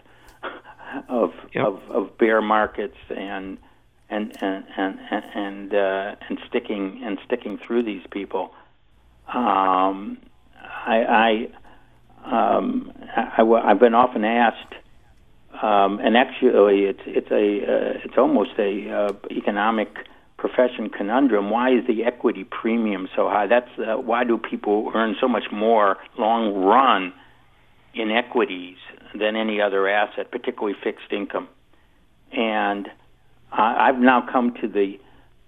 of 1.09 1.31
yep. 1.53 1.65
of, 1.65 1.81
of 1.89 2.17
bear 2.17 2.41
markets 2.41 2.97
and 3.09 3.57
and 4.09 4.35
and 4.41 4.65
and 4.77 4.99
and, 5.09 5.73
uh, 5.73 6.15
and 6.27 6.39
sticking 6.47 7.01
and 7.03 7.19
sticking 7.25 7.57
through 7.57 7.83
these 7.83 8.03
people. 8.09 8.53
Um, 9.27 10.17
I, 10.61 11.49
I, 12.25 12.65
um, 12.65 12.91
I, 13.15 13.67
have 13.67 13.79
been 13.79 13.93
often 13.93 14.25
asked, 14.25 14.73
um, 15.61 15.99
and 15.99 16.17
actually, 16.17 16.85
it's 16.85 17.01
it's 17.05 17.31
a 17.31 17.35
uh, 17.35 17.99
it's 18.03 18.17
almost 18.17 18.51
a 18.57 18.89
uh, 18.89 19.13
economic 19.29 19.89
profession 20.39 20.89
conundrum. 20.89 21.50
Why 21.50 21.69
is 21.72 21.86
the 21.86 22.03
equity 22.03 22.43
premium 22.43 23.08
so 23.15 23.27
high? 23.27 23.48
That's 23.48 23.69
uh, 23.77 23.98
why 23.98 24.24
do 24.24 24.38
people 24.38 24.91
earn 24.96 25.15
so 25.19 25.27
much 25.27 25.46
more 25.51 25.98
long 26.17 26.53
run 26.63 27.13
in 27.93 28.10
equities 28.12 28.77
than 29.13 29.36
any 29.36 29.60
other 29.62 29.88
asset, 29.88 30.31
particularly 30.31 30.75
fixed 30.81 31.12
income. 31.12 31.48
And 32.31 32.88
I've 33.51 33.98
now 33.98 34.25
come 34.31 34.53
to 34.62 34.67
the 34.67 35.00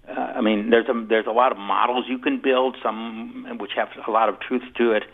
uh, 0.08 0.20
I 0.20 0.40
mean, 0.40 0.70
there's 0.70 0.88
a 0.88 1.06
there's 1.08 1.26
a 1.26 1.32
lot 1.32 1.52
of 1.52 1.58
models 1.58 2.06
you 2.08 2.18
can 2.18 2.40
build, 2.42 2.76
some 2.82 3.46
which 3.58 3.70
have 3.76 3.88
a 4.06 4.10
lot 4.10 4.28
of 4.28 4.40
truth 4.40 4.62
to 4.76 4.92
it, 4.92 5.04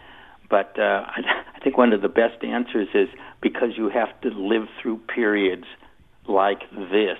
but 0.48 0.78
uh, 0.78 1.04
I, 1.06 1.20
I 1.56 1.60
think 1.62 1.76
one 1.76 1.92
of 1.92 2.02
the 2.02 2.08
best 2.08 2.42
answers 2.42 2.88
is 2.94 3.08
because 3.40 3.70
you 3.76 3.90
have 3.90 4.18
to 4.22 4.28
live 4.30 4.66
through 4.80 4.98
periods 5.14 5.64
like 6.26 6.60
this 6.70 7.18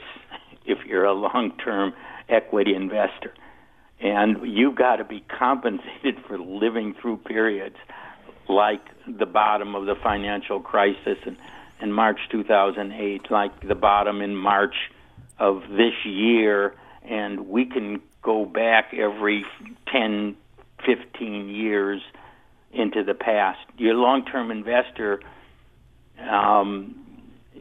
if 0.64 0.78
you're 0.86 1.04
a 1.04 1.12
long-term 1.12 1.92
equity 2.28 2.74
investor, 2.74 3.32
and 4.00 4.38
you've 4.44 4.76
got 4.76 4.96
to 4.96 5.04
be 5.04 5.24
compensated 5.38 6.16
for 6.26 6.38
living 6.38 6.94
through 7.00 7.18
periods 7.18 7.76
like 8.48 8.80
the 9.06 9.26
bottom 9.26 9.74
of 9.74 9.86
the 9.86 9.94
financial 10.02 10.60
crisis 10.60 11.18
in, 11.26 11.36
in 11.80 11.92
March 11.92 12.18
2008, 12.30 13.30
like 13.30 13.66
the 13.66 13.74
bottom 13.74 14.22
in 14.22 14.34
March 14.36 14.74
of 15.38 15.62
this 15.70 15.94
year, 16.04 16.74
and 17.02 17.48
we 17.48 17.64
can 17.64 18.00
go 18.22 18.44
back 18.44 18.92
every 18.94 19.44
10, 19.92 20.36
15 20.84 21.48
years 21.48 22.00
into 22.72 23.02
the 23.04 23.14
past. 23.14 23.58
Your 23.76 23.94
long-term 23.94 24.50
investor, 24.50 25.20
um, 26.30 27.07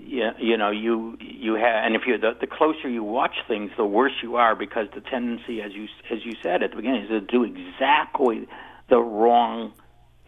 you, 0.08 0.30
you 0.40 0.58
know, 0.58 0.72
you 0.72 1.18
you 1.20 1.56
have, 1.56 1.86
and 1.86 1.96
if 1.96 2.04
you're 2.08 2.18
the, 2.18 2.32
the 2.40 2.48
closer 2.48 2.90
you 2.90 3.04
watch 3.04 3.36
things, 3.48 3.72
the 3.78 3.86
worse 3.86 4.14
you 4.24 4.36
are 4.38 4.56
because 4.56 4.88
the 4.96 5.02
tendency, 5.02 5.62
as 5.62 5.74
you 5.74 5.88
as 6.12 6.26
you 6.26 6.34
said 6.42 6.64
at 6.64 6.72
the 6.72 6.78
beginning, 6.78 7.04
is 7.04 7.10
to 7.10 7.22
do 7.22 7.44
exactly 7.44 8.48
the 8.90 9.00
wrong 9.00 9.74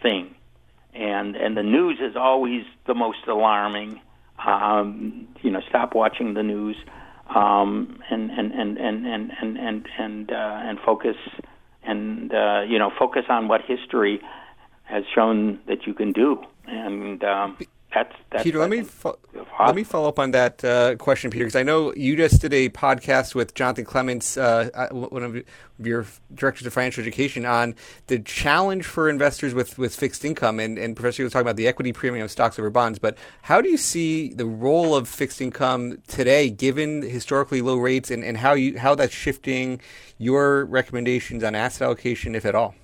thing 0.01 0.36
and 0.93 1.36
and 1.36 1.55
the 1.55 1.63
news 1.63 2.00
is 2.00 2.15
always 2.15 2.63
the 2.88 2.93
most 2.93 3.27
alarming. 3.27 4.01
Um, 4.45 5.27
you 5.41 5.51
know, 5.51 5.62
stop 5.67 5.93
watching 5.93 6.33
the 6.33 6.43
news 6.43 6.77
um, 7.27 8.00
and, 8.09 8.31
and, 8.31 8.53
and, 8.53 8.77
and, 8.77 9.05
and, 9.05 9.31
and, 9.31 9.57
and, 9.57 9.88
and, 9.98 10.31
uh, 10.31 10.62
and 10.63 10.79
focus 10.79 11.17
and 11.83 12.33
uh, 12.33 12.62
you 12.67 12.79
know 12.79 12.89
focus 12.98 13.25
on 13.29 13.50
what 13.50 13.62
history 13.62 14.21
has 14.83 15.03
shown 15.13 15.59
that 15.67 15.86
you 15.86 15.93
can 15.93 16.13
do. 16.13 16.41
And 16.67 17.24
um, 17.24 17.57
that's, 17.93 18.15
that's 18.29 18.43
Peter. 18.43 18.60
Let 18.60 18.69
me 18.69 18.84
fo- 18.84 19.17
let 19.60 19.75
me 19.75 19.84
follow 19.84 20.10
up 20.10 20.19
on 20.19 20.29
that 20.31 20.63
uh, 20.63 20.96
question, 20.98 21.31
Peter, 21.31 21.46
because 21.46 21.55
I 21.55 21.63
know 21.63 21.91
you 21.96 22.15
just 22.15 22.39
did 22.39 22.53
a 22.53 22.69
podcast 22.69 23.34
with 23.34 23.55
Jonathan 23.55 23.84
Clements, 23.84 24.38
uh, 24.38 24.69
uh 24.75 24.88
one 24.89 25.24
of 25.24 25.43
your 25.79 26.05
directors 26.34 26.67
of 26.67 26.74
financial 26.74 27.01
education, 27.01 27.46
on 27.46 27.75
the 28.05 28.19
challenge 28.19 28.86
for 28.86 29.10
investors 29.10 29.55
with, 29.55 29.79
with 29.79 29.96
fixed 29.96 30.24
income. 30.24 30.60
And, 30.60 30.77
and 30.77 30.96
Professor 30.96 31.24
was 31.24 31.34
talking 31.34 31.48
about 31.48 31.55
the 31.55 31.67
equity 31.67 31.91
premium 31.91 32.24
of 32.24 32.29
stocks 32.29 32.60
over 32.60 32.69
bonds. 32.69 33.00
But 33.00 33.17
how 33.43 33.60
do 33.60 33.69
you 33.69 33.77
see 33.77 34.34
the 34.34 34.46
role 34.46 34.96
of 34.96 35.08
fixed 35.08 35.41
income 35.41 35.98
today, 36.08 36.51
given 36.51 37.01
historically 37.01 37.62
low 37.62 37.77
rates, 37.77 38.12
and, 38.12 38.24
and 38.24 38.38
how 38.38 38.53
you 38.53 38.77
how 38.77 38.93
that's 38.93 39.13
shifting 39.13 39.81
your 40.19 40.65
recommendations 40.65 41.43
on 41.43 41.55
asset 41.55 41.88
allocation, 41.88 42.36
if 42.36 42.46
at 42.46 42.53
all? 42.53 42.75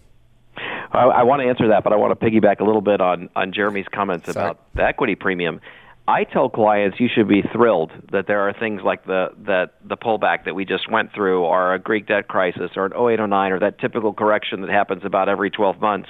I, 0.95 1.19
I 1.19 1.23
want 1.23 1.41
to 1.41 1.47
answer 1.47 1.67
that, 1.69 1.83
but 1.83 1.93
I 1.93 1.97
want 1.97 2.17
to 2.17 2.25
piggyback 2.25 2.59
a 2.59 2.63
little 2.63 2.81
bit 2.81 3.01
on 3.01 3.29
on 3.35 3.53
Jeremy's 3.53 3.87
comments 3.93 4.31
Sorry. 4.31 4.45
about 4.45 4.73
the 4.73 4.83
equity 4.83 5.15
premium. 5.15 5.61
I 6.07 6.23
tell 6.23 6.49
clients 6.49 6.99
you 6.99 7.07
should 7.13 7.27
be 7.27 7.41
thrilled 7.41 7.91
that 8.11 8.27
there 8.27 8.41
are 8.41 8.53
things 8.53 8.81
like 8.83 9.05
the 9.05 9.29
that 9.47 9.73
the 9.83 9.97
pullback 9.97 10.45
that 10.45 10.53
we 10.53 10.63
just 10.63 10.89
went 10.89 11.13
through, 11.13 11.43
or 11.43 11.73
a 11.73 11.79
Greek 11.79 12.07
debt 12.07 12.27
crisis, 12.27 12.71
or 12.75 12.85
an 12.85 12.93
0809, 12.93 13.51
or 13.51 13.59
that 13.59 13.79
typical 13.79 14.13
correction 14.13 14.61
that 14.61 14.69
happens 14.69 15.03
about 15.03 15.29
every 15.29 15.49
12 15.49 15.81
months, 15.81 16.09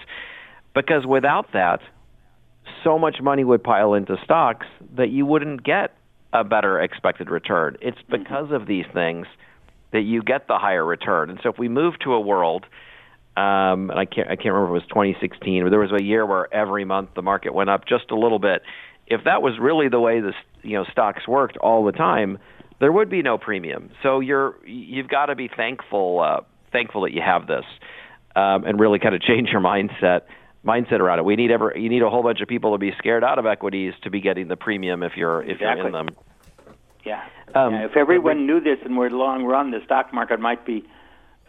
because 0.74 1.06
without 1.06 1.54
that, 1.54 1.80
so 2.84 3.00
much 3.00 3.22
money 3.22 3.44
would 3.44 3.64
pile 3.64 3.94
into 3.94 4.18
stocks 4.24 4.68
that 4.96 5.10
you 5.10 5.26
wouldn't 5.26 5.64
get 5.64 5.96
a 6.34 6.44
better 6.44 6.80
expected 6.82 7.30
return. 7.30 7.78
It's 7.82 7.98
mm-hmm. 8.00 8.24
because 8.24 8.52
of 8.52 8.68
these 8.68 8.86
things 8.94 9.28
that 9.94 10.02
you 10.02 10.22
get 10.22 10.48
the 10.50 10.58
higher 10.58 10.84
return. 10.84 11.30
And 11.30 11.40
so 11.42 11.50
if 11.50 11.58
we 11.58 11.70
move 11.70 11.98
to 12.00 12.14
a 12.14 12.20
world 12.20 12.66
Um, 13.38 13.90
and 13.90 14.00
I 14.00 14.06
can't 14.06 14.30
I 14.30 14.36
can't 14.36 14.54
remember 14.54 14.76
if 14.76 14.82
it 14.82 14.86
was 14.86 14.90
2016, 14.90 15.64
but 15.64 15.70
there 15.70 15.80
was 15.80 15.92
a 15.92 16.04
year 16.04 16.26
where 16.26 16.54
every 16.54 16.86
month 16.86 17.10
the 17.16 17.22
market 17.22 17.54
went 17.54 17.70
up 17.70 17.86
just 17.86 18.12
a 18.12 18.16
little 18.16 18.40
bit. 18.40 18.62
If 19.08 19.26
that 19.26 19.42
was 19.42 19.60
really 19.60 19.90
the 19.90 20.00
way 20.00 20.22
the 20.22 20.34
you 20.64 20.74
know 20.74 20.86
stocks 20.92 21.28
worked 21.28 21.58
all 21.58 21.84
the 21.84 21.92
time, 21.92 22.38
there 22.80 22.92
would 22.92 23.10
be 23.10 23.22
no 23.22 23.38
premium. 23.38 23.90
So 24.04 24.22
you're 24.22 24.56
you've 24.66 25.10
got 25.10 25.26
to 25.28 25.36
be 25.36 25.50
thankful 25.54 26.22
uh, 26.22 26.42
thankful 26.72 27.02
that 27.02 27.12
you 27.12 27.22
have 27.22 27.46
this, 27.46 27.66
um, 28.38 28.64
and 28.64 28.80
really 28.80 29.00
kind 29.00 29.14
of 29.14 29.22
change 29.22 29.50
your 29.50 29.62
mindset 29.62 30.22
mindset 30.66 31.00
around 31.00 31.20
it. 31.20 31.26
We 31.26 31.36
need 31.36 31.52
ever 31.52 31.74
you 31.76 31.90
need 31.90 32.04
a 32.04 32.10
whole 32.10 32.24
bunch 32.24 32.40
of 32.40 32.48
people 32.48 32.72
to 32.72 32.78
be 32.78 32.94
scared 32.98 33.24
out 33.24 33.38
of 33.38 33.46
equities 33.46 33.94
to 34.04 34.10
be 34.10 34.22
getting 34.22 34.48
the 34.48 34.56
premium 34.58 35.04
if 35.04 35.14
you're 35.18 35.44
if 35.44 35.58
exactly. 35.58 35.78
you're 35.78 35.88
in 35.88 35.92
them. 35.92 36.08
Yeah. 37.06 37.24
Um, 37.54 37.74
yeah. 37.74 37.86
If 37.86 37.96
everyone 37.96 38.48
knew 38.48 38.60
this 38.60 38.80
and 38.84 38.98
were 38.98 39.10
long 39.10 39.44
run, 39.46 39.72
the 39.72 39.80
stock 39.86 40.14
market 40.14 40.40
might 40.40 40.66
be, 40.66 40.84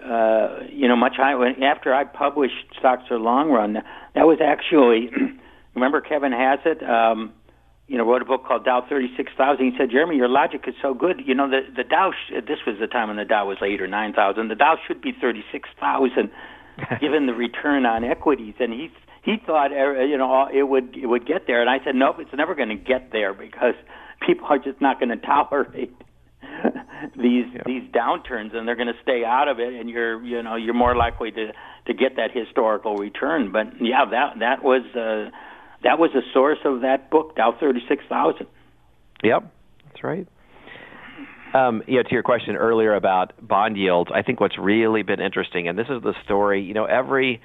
uh, 0.04 0.60
you 0.70 0.88
know, 0.88 0.96
much 0.96 1.14
higher. 1.16 1.46
After 1.64 1.94
I 1.94 2.04
published 2.04 2.54
Stocks 2.78 3.04
Are 3.10 3.18
Long 3.18 3.50
Run, 3.50 3.74
that 4.14 4.26
was 4.26 4.38
actually, 4.42 5.10
remember 5.74 6.00
Kevin 6.00 6.32
Hassett, 6.32 6.82
um, 6.82 7.32
you 7.88 7.96
know, 7.96 8.04
wrote 8.04 8.22
a 8.22 8.24
book 8.24 8.44
called 8.44 8.64
Dow 8.64 8.84
36,000. 8.88 9.64
He 9.64 9.72
said, 9.78 9.90
Jeremy, 9.90 10.16
your 10.16 10.28
logic 10.28 10.64
is 10.66 10.74
so 10.82 10.92
good. 10.92 11.22
You 11.24 11.34
know, 11.34 11.48
the, 11.48 11.60
the 11.74 11.84
Dow, 11.84 12.10
sh- 12.12 12.34
this 12.46 12.58
was 12.66 12.76
the 12.80 12.88
time 12.88 13.08
when 13.08 13.16
the 13.16 13.24
Dow 13.24 13.46
was 13.46 13.58
8 13.62 13.80
or 13.80 13.86
9,000. 13.86 14.48
The 14.48 14.54
Dow 14.54 14.76
should 14.86 15.00
be 15.00 15.12
36,000 15.12 16.30
given 17.00 17.26
the 17.26 17.34
return 17.34 17.86
on 17.86 18.04
equities. 18.04 18.54
And 18.58 18.72
he 18.72 18.90
he 19.26 19.36
thought 19.44 19.72
uh, 19.72 20.04
you 20.04 20.16
know 20.16 20.48
it 20.52 20.62
would 20.62 20.96
it 20.96 21.06
would 21.06 21.26
get 21.26 21.46
there, 21.46 21.60
and 21.60 21.68
I 21.68 21.84
said 21.84 21.94
nope, 21.94 22.16
it's 22.20 22.30
never 22.32 22.54
going 22.54 22.68
to 22.68 22.76
get 22.76 23.10
there 23.10 23.34
because 23.34 23.74
people 24.24 24.46
are 24.48 24.58
just 24.58 24.80
not 24.80 25.00
going 25.00 25.08
to 25.16 25.16
tolerate 25.16 25.92
these 27.16 27.46
yeah. 27.54 27.62
these 27.66 27.82
downturns, 27.92 28.54
and 28.54 28.66
they're 28.66 28.76
going 28.76 28.88
to 28.88 29.00
stay 29.02 29.24
out 29.24 29.48
of 29.48 29.58
it, 29.58 29.74
and 29.74 29.88
you're 29.88 30.22
you 30.22 30.42
know 30.42 30.56
you're 30.56 30.74
more 30.74 30.96
likely 30.96 31.30
to 31.30 31.52
to 31.86 31.94
get 31.94 32.16
that 32.16 32.30
historical 32.32 32.96
return. 32.96 33.52
But 33.52 33.80
yeah, 33.80 34.04
that 34.10 34.38
that 34.40 34.62
was 34.62 34.82
uh, 34.94 35.30
that 35.82 35.98
was 35.98 36.10
the 36.14 36.22
source 36.32 36.58
of 36.64 36.82
that 36.82 37.10
book, 37.10 37.36
Dow 37.36 37.54
thirty 37.58 37.80
six 37.88 38.04
thousand. 38.08 38.46
Yep, 39.22 39.52
that's 39.88 40.04
right. 40.04 40.26
Um, 41.54 41.82
you 41.86 41.96
know, 41.96 42.02
to 42.02 42.12
your 42.12 42.22
question 42.22 42.56
earlier 42.56 42.94
about 42.94 43.32
bond 43.40 43.76
yields, 43.78 44.10
I 44.14 44.22
think 44.22 44.40
what's 44.40 44.58
really 44.58 45.02
been 45.02 45.20
interesting, 45.20 45.68
and 45.68 45.78
this 45.78 45.86
is 45.88 46.02
the 46.02 46.12
story. 46.24 46.62
You 46.62 46.74
know, 46.74 46.84
every 46.84 47.40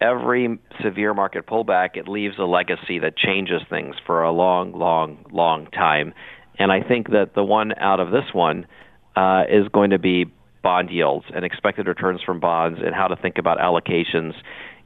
every 0.00 0.58
severe 0.82 1.14
market 1.14 1.46
pullback, 1.46 1.96
it 1.96 2.08
leaves 2.08 2.34
a 2.38 2.44
legacy 2.44 2.98
that 2.98 3.16
changes 3.16 3.62
things 3.70 3.96
for 4.04 4.22
a 4.22 4.32
long, 4.32 4.72
long, 4.72 5.24
long 5.30 5.66
time. 5.68 6.12
And 6.58 6.72
I 6.72 6.82
think 6.82 7.10
that 7.10 7.34
the 7.34 7.44
one 7.44 7.72
out 7.78 8.00
of 8.00 8.10
this 8.10 8.32
one 8.32 8.66
uh, 9.14 9.44
is 9.48 9.68
going 9.68 9.90
to 9.90 9.98
be 9.98 10.26
bond 10.62 10.90
yields 10.90 11.26
and 11.34 11.44
expected 11.44 11.86
returns 11.86 12.20
from 12.22 12.40
bonds 12.40 12.80
and 12.84 12.94
how 12.94 13.06
to 13.06 13.16
think 13.16 13.38
about 13.38 13.58
allocations. 13.58 14.32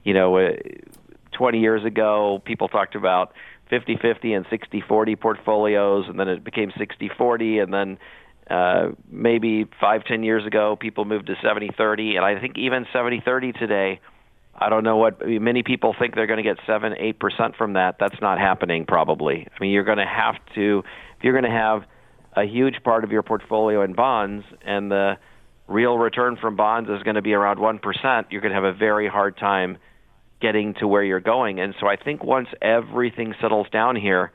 You 0.05 0.15
know, 0.15 0.37
uh, 0.37 0.51
20 1.33 1.59
years 1.59 1.85
ago, 1.85 2.43
people 2.45 2.69
talked 2.69 2.95
about 2.95 3.33
50 3.71 3.99
50 4.03 4.33
and 4.35 4.47
60 4.51 4.83
40 4.87 5.17
portfolios, 5.17 6.07
and 6.09 6.19
then 6.19 6.29
it 6.29 6.45
became 6.45 6.73
60 6.77 7.11
40, 7.17 7.59
and 7.61 7.73
then 7.73 7.99
uh, 8.51 8.89
maybe 9.09 9.65
five, 9.81 10.05
ten 10.05 10.25
years 10.25 10.45
ago, 10.45 10.77
people 10.79 11.05
moved 11.05 11.29
to 11.29 11.35
70 11.41 11.71
30, 11.79 12.17
and 12.17 12.25
I 12.25 12.41
think 12.41 12.59
even 12.59 12.85
70 12.93 13.23
30 13.25 13.53
today 13.53 14.01
I 14.61 14.69
don't 14.69 14.85
know 14.85 14.99
what 14.99 15.27
many 15.27 15.63
people 15.63 15.97
think 15.99 16.15
they're 16.15 16.27
going 16.27 16.37
to 16.37 16.43
get 16.43 16.59
seven, 16.67 16.95
eight 16.99 17.19
percent 17.19 17.57
from 17.57 17.73
that. 17.73 17.97
That's 17.99 18.21
not 18.21 18.39
happening. 18.39 18.85
Probably. 18.85 19.49
I 19.51 19.61
mean, 19.61 19.71
you're 19.73 19.85
going 19.85 19.99
to 19.99 20.07
have 20.07 20.35
to 20.55 20.83
if 21.17 21.25
you're 21.25 21.33
going 21.33 21.51
to 21.51 21.59
have 21.59 21.85
a 22.37 22.45
huge 22.45 22.83
part 22.85 23.03
of 23.03 23.11
your 23.11 23.23
portfolio 23.23 23.83
in 23.83 23.95
bonds, 23.95 24.45
and 24.65 24.91
the 24.91 25.19
real 25.67 25.97
return 25.97 26.37
from 26.37 26.57
bonds 26.57 26.91
is 26.91 27.03
going 27.03 27.17
to 27.17 27.23
be 27.23 27.33
around 27.33 27.59
one 27.59 27.79
percent. 27.79 28.27
You're 28.31 28.43
going 28.43 28.53
to 28.53 28.61
have 28.61 28.65
a 28.65 28.77
very 28.77 29.09
hard 29.09 29.39
time 29.39 29.79
getting 30.43 30.75
to 30.75 30.87
where 30.87 31.03
you're 31.03 31.21
going. 31.21 31.59
And 31.59 31.75
so 31.81 31.87
I 31.87 31.97
think 31.97 32.23
once 32.23 32.49
everything 32.61 33.35
settles 33.41 33.67
down 33.73 33.97
here, 33.97 34.31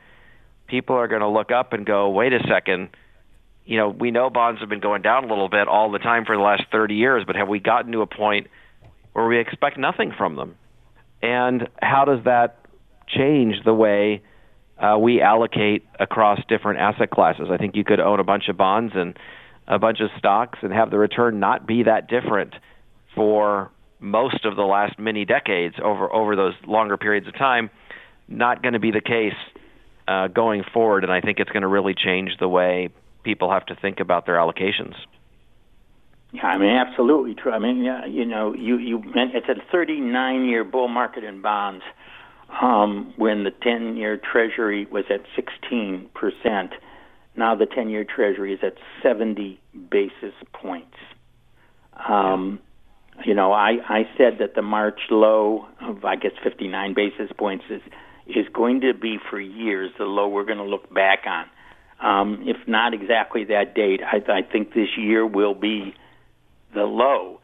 people 0.66 0.96
are 0.96 1.08
going 1.08 1.22
to 1.22 1.28
look 1.28 1.52
up 1.52 1.72
and 1.72 1.86
go, 1.86 2.10
"Wait 2.10 2.32
a 2.32 2.40
second." 2.48 2.88
You 3.64 3.78
know, 3.78 3.88
we 3.88 4.12
know 4.12 4.30
bonds 4.30 4.60
have 4.60 4.68
been 4.68 4.80
going 4.80 5.02
down 5.02 5.24
a 5.24 5.26
little 5.26 5.48
bit 5.48 5.66
all 5.66 5.90
the 5.90 5.98
time 5.98 6.24
for 6.24 6.36
the 6.36 6.42
last 6.42 6.62
30 6.70 6.94
years, 6.94 7.24
but 7.26 7.34
have 7.34 7.48
we 7.48 7.58
gotten 7.58 7.90
to 7.92 8.00
a 8.00 8.06
point 8.06 8.46
where 9.16 9.26
we 9.26 9.40
expect 9.40 9.78
nothing 9.78 10.12
from 10.14 10.36
them. 10.36 10.56
And 11.22 11.68
how 11.80 12.04
does 12.04 12.22
that 12.26 12.58
change 13.08 13.54
the 13.64 13.72
way 13.72 14.20
uh, 14.76 14.98
we 14.98 15.22
allocate 15.22 15.86
across 15.98 16.38
different 16.50 16.80
asset 16.80 17.10
classes? 17.10 17.46
I 17.50 17.56
think 17.56 17.76
you 17.76 17.82
could 17.82 17.98
own 17.98 18.20
a 18.20 18.24
bunch 18.24 18.48
of 18.50 18.58
bonds 18.58 18.92
and 18.94 19.18
a 19.66 19.78
bunch 19.78 20.00
of 20.00 20.10
stocks 20.18 20.58
and 20.60 20.70
have 20.70 20.90
the 20.90 20.98
return 20.98 21.40
not 21.40 21.66
be 21.66 21.84
that 21.84 22.10
different 22.10 22.52
for 23.14 23.70
most 24.00 24.44
of 24.44 24.54
the 24.54 24.64
last 24.64 24.98
many 24.98 25.24
decades 25.24 25.76
over 25.82 26.12
over 26.12 26.36
those 26.36 26.52
longer 26.66 26.98
periods 26.98 27.26
of 27.26 27.32
time. 27.38 27.70
Not 28.28 28.60
going 28.60 28.74
to 28.74 28.80
be 28.80 28.90
the 28.90 29.00
case 29.00 29.32
uh, 30.06 30.28
going 30.28 30.62
forward, 30.74 31.04
and 31.04 31.12
I 31.12 31.22
think 31.22 31.38
it's 31.38 31.50
going 31.50 31.62
to 31.62 31.68
really 31.68 31.94
change 31.94 32.32
the 32.38 32.48
way 32.48 32.90
people 33.24 33.50
have 33.50 33.64
to 33.66 33.76
think 33.76 33.98
about 33.98 34.26
their 34.26 34.36
allocations. 34.36 34.94
Yeah, 36.32 36.46
I 36.46 36.58
mean, 36.58 36.70
absolutely 36.70 37.34
true. 37.34 37.52
I 37.52 37.58
mean, 37.58 37.82
yeah, 37.82 38.04
you 38.04 38.24
know, 38.24 38.52
you 38.54 38.78
you 38.78 39.02
it's 39.14 39.48
a 39.48 39.74
39-year 39.74 40.64
bull 40.64 40.88
market 40.88 41.24
in 41.24 41.40
bonds 41.40 41.84
um, 42.60 43.14
when 43.16 43.44
the 43.44 43.50
10-year 43.50 44.18
Treasury 44.18 44.86
was 44.90 45.04
at 45.10 45.20
16 45.34 46.10
percent. 46.14 46.72
Now 47.36 47.54
the 47.54 47.66
10-year 47.66 48.04
Treasury 48.04 48.52
is 48.54 48.60
at 48.62 48.74
70 49.02 49.60
basis 49.90 50.34
points. 50.52 50.96
Um, 52.08 52.60
you 53.24 53.34
know, 53.34 53.52
I 53.52 53.78
I 53.88 54.02
said 54.18 54.38
that 54.40 54.54
the 54.54 54.62
March 54.62 55.00
low 55.10 55.66
of 55.80 56.04
I 56.04 56.16
guess 56.16 56.32
59 56.42 56.92
basis 56.94 57.30
points 57.38 57.64
is 57.70 57.82
is 58.26 58.46
going 58.52 58.80
to 58.80 58.92
be 58.92 59.18
for 59.30 59.40
years 59.40 59.90
the 59.96 60.04
low 60.04 60.28
we're 60.28 60.44
going 60.44 60.58
to 60.58 60.64
look 60.64 60.92
back 60.92 61.20
on. 61.26 61.46
Um, 61.98 62.42
if 62.46 62.56
not 62.68 62.92
exactly 62.92 63.44
that 63.44 63.74
date, 63.74 64.00
I, 64.02 64.16
I 64.30 64.42
think 64.42 64.74
this 64.74 64.98
year 64.98 65.24
will 65.26 65.54
be 65.54 65.94
the 66.74 66.82
low. 66.82 67.40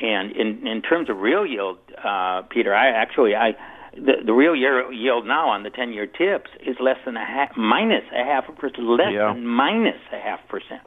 And 0.00 0.32
in 0.32 0.66
in 0.66 0.82
terms 0.82 1.10
of 1.10 1.18
real 1.18 1.46
yield, 1.46 1.78
uh, 2.02 2.42
Peter, 2.50 2.74
I 2.74 2.88
actually 2.88 3.34
I 3.34 3.52
the, 3.94 4.24
the 4.24 4.32
real 4.32 4.56
year 4.56 4.90
yield 4.92 5.26
now 5.26 5.50
on 5.50 5.62
the 5.62 5.70
ten 5.70 5.92
year 5.92 6.06
TIPS 6.06 6.50
is 6.66 6.76
less 6.80 6.96
than 7.04 7.16
a 7.16 7.24
half 7.24 7.56
minus 7.56 8.04
a 8.12 8.24
half 8.24 8.44
a 8.48 8.52
percent 8.52 8.84
less 8.84 9.12
yeah. 9.12 9.32
than 9.32 9.46
minus 9.46 10.00
a 10.12 10.18
half 10.18 10.40
percent. 10.48 10.80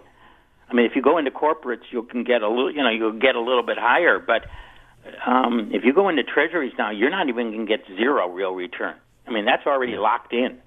I 0.69 0.73
mean, 0.73 0.85
if 0.85 0.93
you 0.95 1.01
go 1.01 1.19
into 1.19 1.31
corporates, 1.31 1.85
you 1.91 2.03
can 2.03 2.23
get 2.23 2.41
a 2.41 2.49
little, 2.49 2.71
you 2.73 2.81
know, 2.81 2.89
you'll 2.89 3.19
get 3.19 3.35
a 3.35 3.39
little 3.39 3.63
bit 3.63 3.77
higher. 3.77 4.17
But 4.19 4.45
um, 5.25 5.69
if 5.71 5.83
you 5.83 5.93
go 5.93 6.09
into 6.09 6.23
treasuries 6.23 6.73
now, 6.77 6.89
you're 6.89 7.11
not 7.11 7.29
even 7.29 7.51
going 7.51 7.67
to 7.67 7.77
get 7.77 7.85
zero 7.95 8.27
real 8.29 8.53
return. 8.53 8.95
I 9.27 9.31
mean, 9.31 9.45
that's 9.45 9.67
already 9.67 9.97
locked 9.97 10.33
in. 10.33 10.57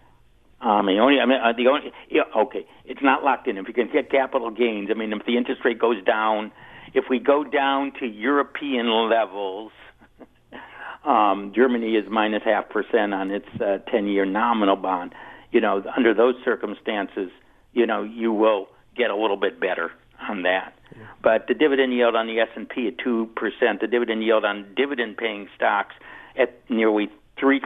Um, 0.60 0.86
the 0.86 0.98
only, 0.98 1.20
I 1.20 1.26
mean, 1.26 1.38
uh, 1.38 1.52
the 1.56 1.68
only, 1.68 1.92
yeah, 2.10 2.22
okay, 2.36 2.66
it's 2.84 3.02
not 3.02 3.22
locked 3.22 3.46
in. 3.46 3.58
If 3.58 3.68
you 3.68 3.74
can 3.74 3.90
get 3.92 4.10
capital 4.10 4.50
gains, 4.50 4.88
I 4.90 4.94
mean, 4.94 5.12
if 5.12 5.24
the 5.24 5.36
interest 5.36 5.62
rate 5.64 5.78
goes 5.78 6.02
down, 6.04 6.50
if 6.94 7.04
we 7.10 7.18
go 7.18 7.44
down 7.44 7.92
to 8.00 8.06
European 8.06 8.90
levels, 9.08 9.72
um, 11.04 11.52
Germany 11.54 11.96
is 11.96 12.04
minus 12.10 12.42
half 12.44 12.68
percent 12.68 13.14
on 13.14 13.30
its 13.30 13.48
uh, 13.56 13.78
10-year 13.92 14.24
nominal 14.24 14.76
bond. 14.76 15.14
You 15.50 15.60
know, 15.60 15.82
under 15.96 16.14
those 16.14 16.34
circumstances, 16.44 17.30
you 17.72 17.86
know, 17.86 18.02
you 18.02 18.32
will 18.32 18.68
get 18.96 19.10
a 19.10 19.16
little 19.16 19.36
bit 19.36 19.60
better 19.60 19.90
on 20.28 20.42
that. 20.42 20.74
Yeah. 20.96 21.06
But 21.22 21.46
the 21.46 21.54
dividend 21.54 21.92
yield 21.92 22.16
on 22.16 22.26
the 22.26 22.40
S&P 22.40 22.88
at 22.88 22.98
2%, 22.98 23.80
the 23.80 23.86
dividend 23.86 24.22
yield 24.22 24.44
on 24.44 24.66
dividend-paying 24.76 25.48
stocks 25.54 25.94
at 26.36 26.58
nearly 26.68 27.08
3%, 27.38 27.60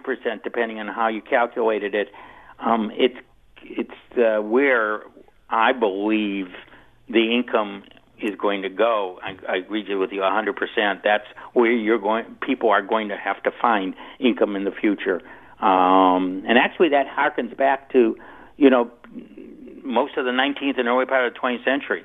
depending 0.45 0.79
on 0.79 0.89
how 0.89 1.09
you 1.09 1.23
calculated 1.23 1.95
it. 1.95 2.09
Um, 2.59 2.93
it's 2.95 3.17
it's 3.65 4.19
uh, 4.19 4.43
where 4.43 5.03
I 5.49 5.73
believe 5.73 6.49
the 7.09 7.33
income 7.33 7.85
is 8.23 8.37
going 8.39 8.63
to 8.63 8.69
go. 8.69 9.19
I, 9.23 9.37
I 9.53 9.57
agree 9.57 9.83
with 9.95 10.11
you 10.13 10.21
100%. 10.21 11.03
That's 11.05 11.25
where 11.53 11.73
you're 11.73 11.99
going. 11.99 12.25
People 12.41 12.71
are 12.71 12.83
going 12.83 13.09
to 13.09 13.17
have 13.17 13.43
to 13.45 13.51
find 13.61 13.95
income 14.19 14.57
in 14.57 14.65
the 14.65 14.71
future, 14.71 15.21
um, 15.61 16.45
and 16.47 16.59
actually 16.59 16.91
that 16.91 17.07
harkens 17.07 17.57
back 17.57 17.93
to, 17.93 18.17
you 18.57 18.71
know, 18.71 18.91
most 19.85 20.17
of 20.17 20.25
the 20.25 20.31
19th 20.31 20.79
and 20.79 20.89
early 20.89 21.07
part 21.07 21.27
of 21.27 21.35
the 21.35 21.39
20th 21.39 21.65
century. 21.65 22.05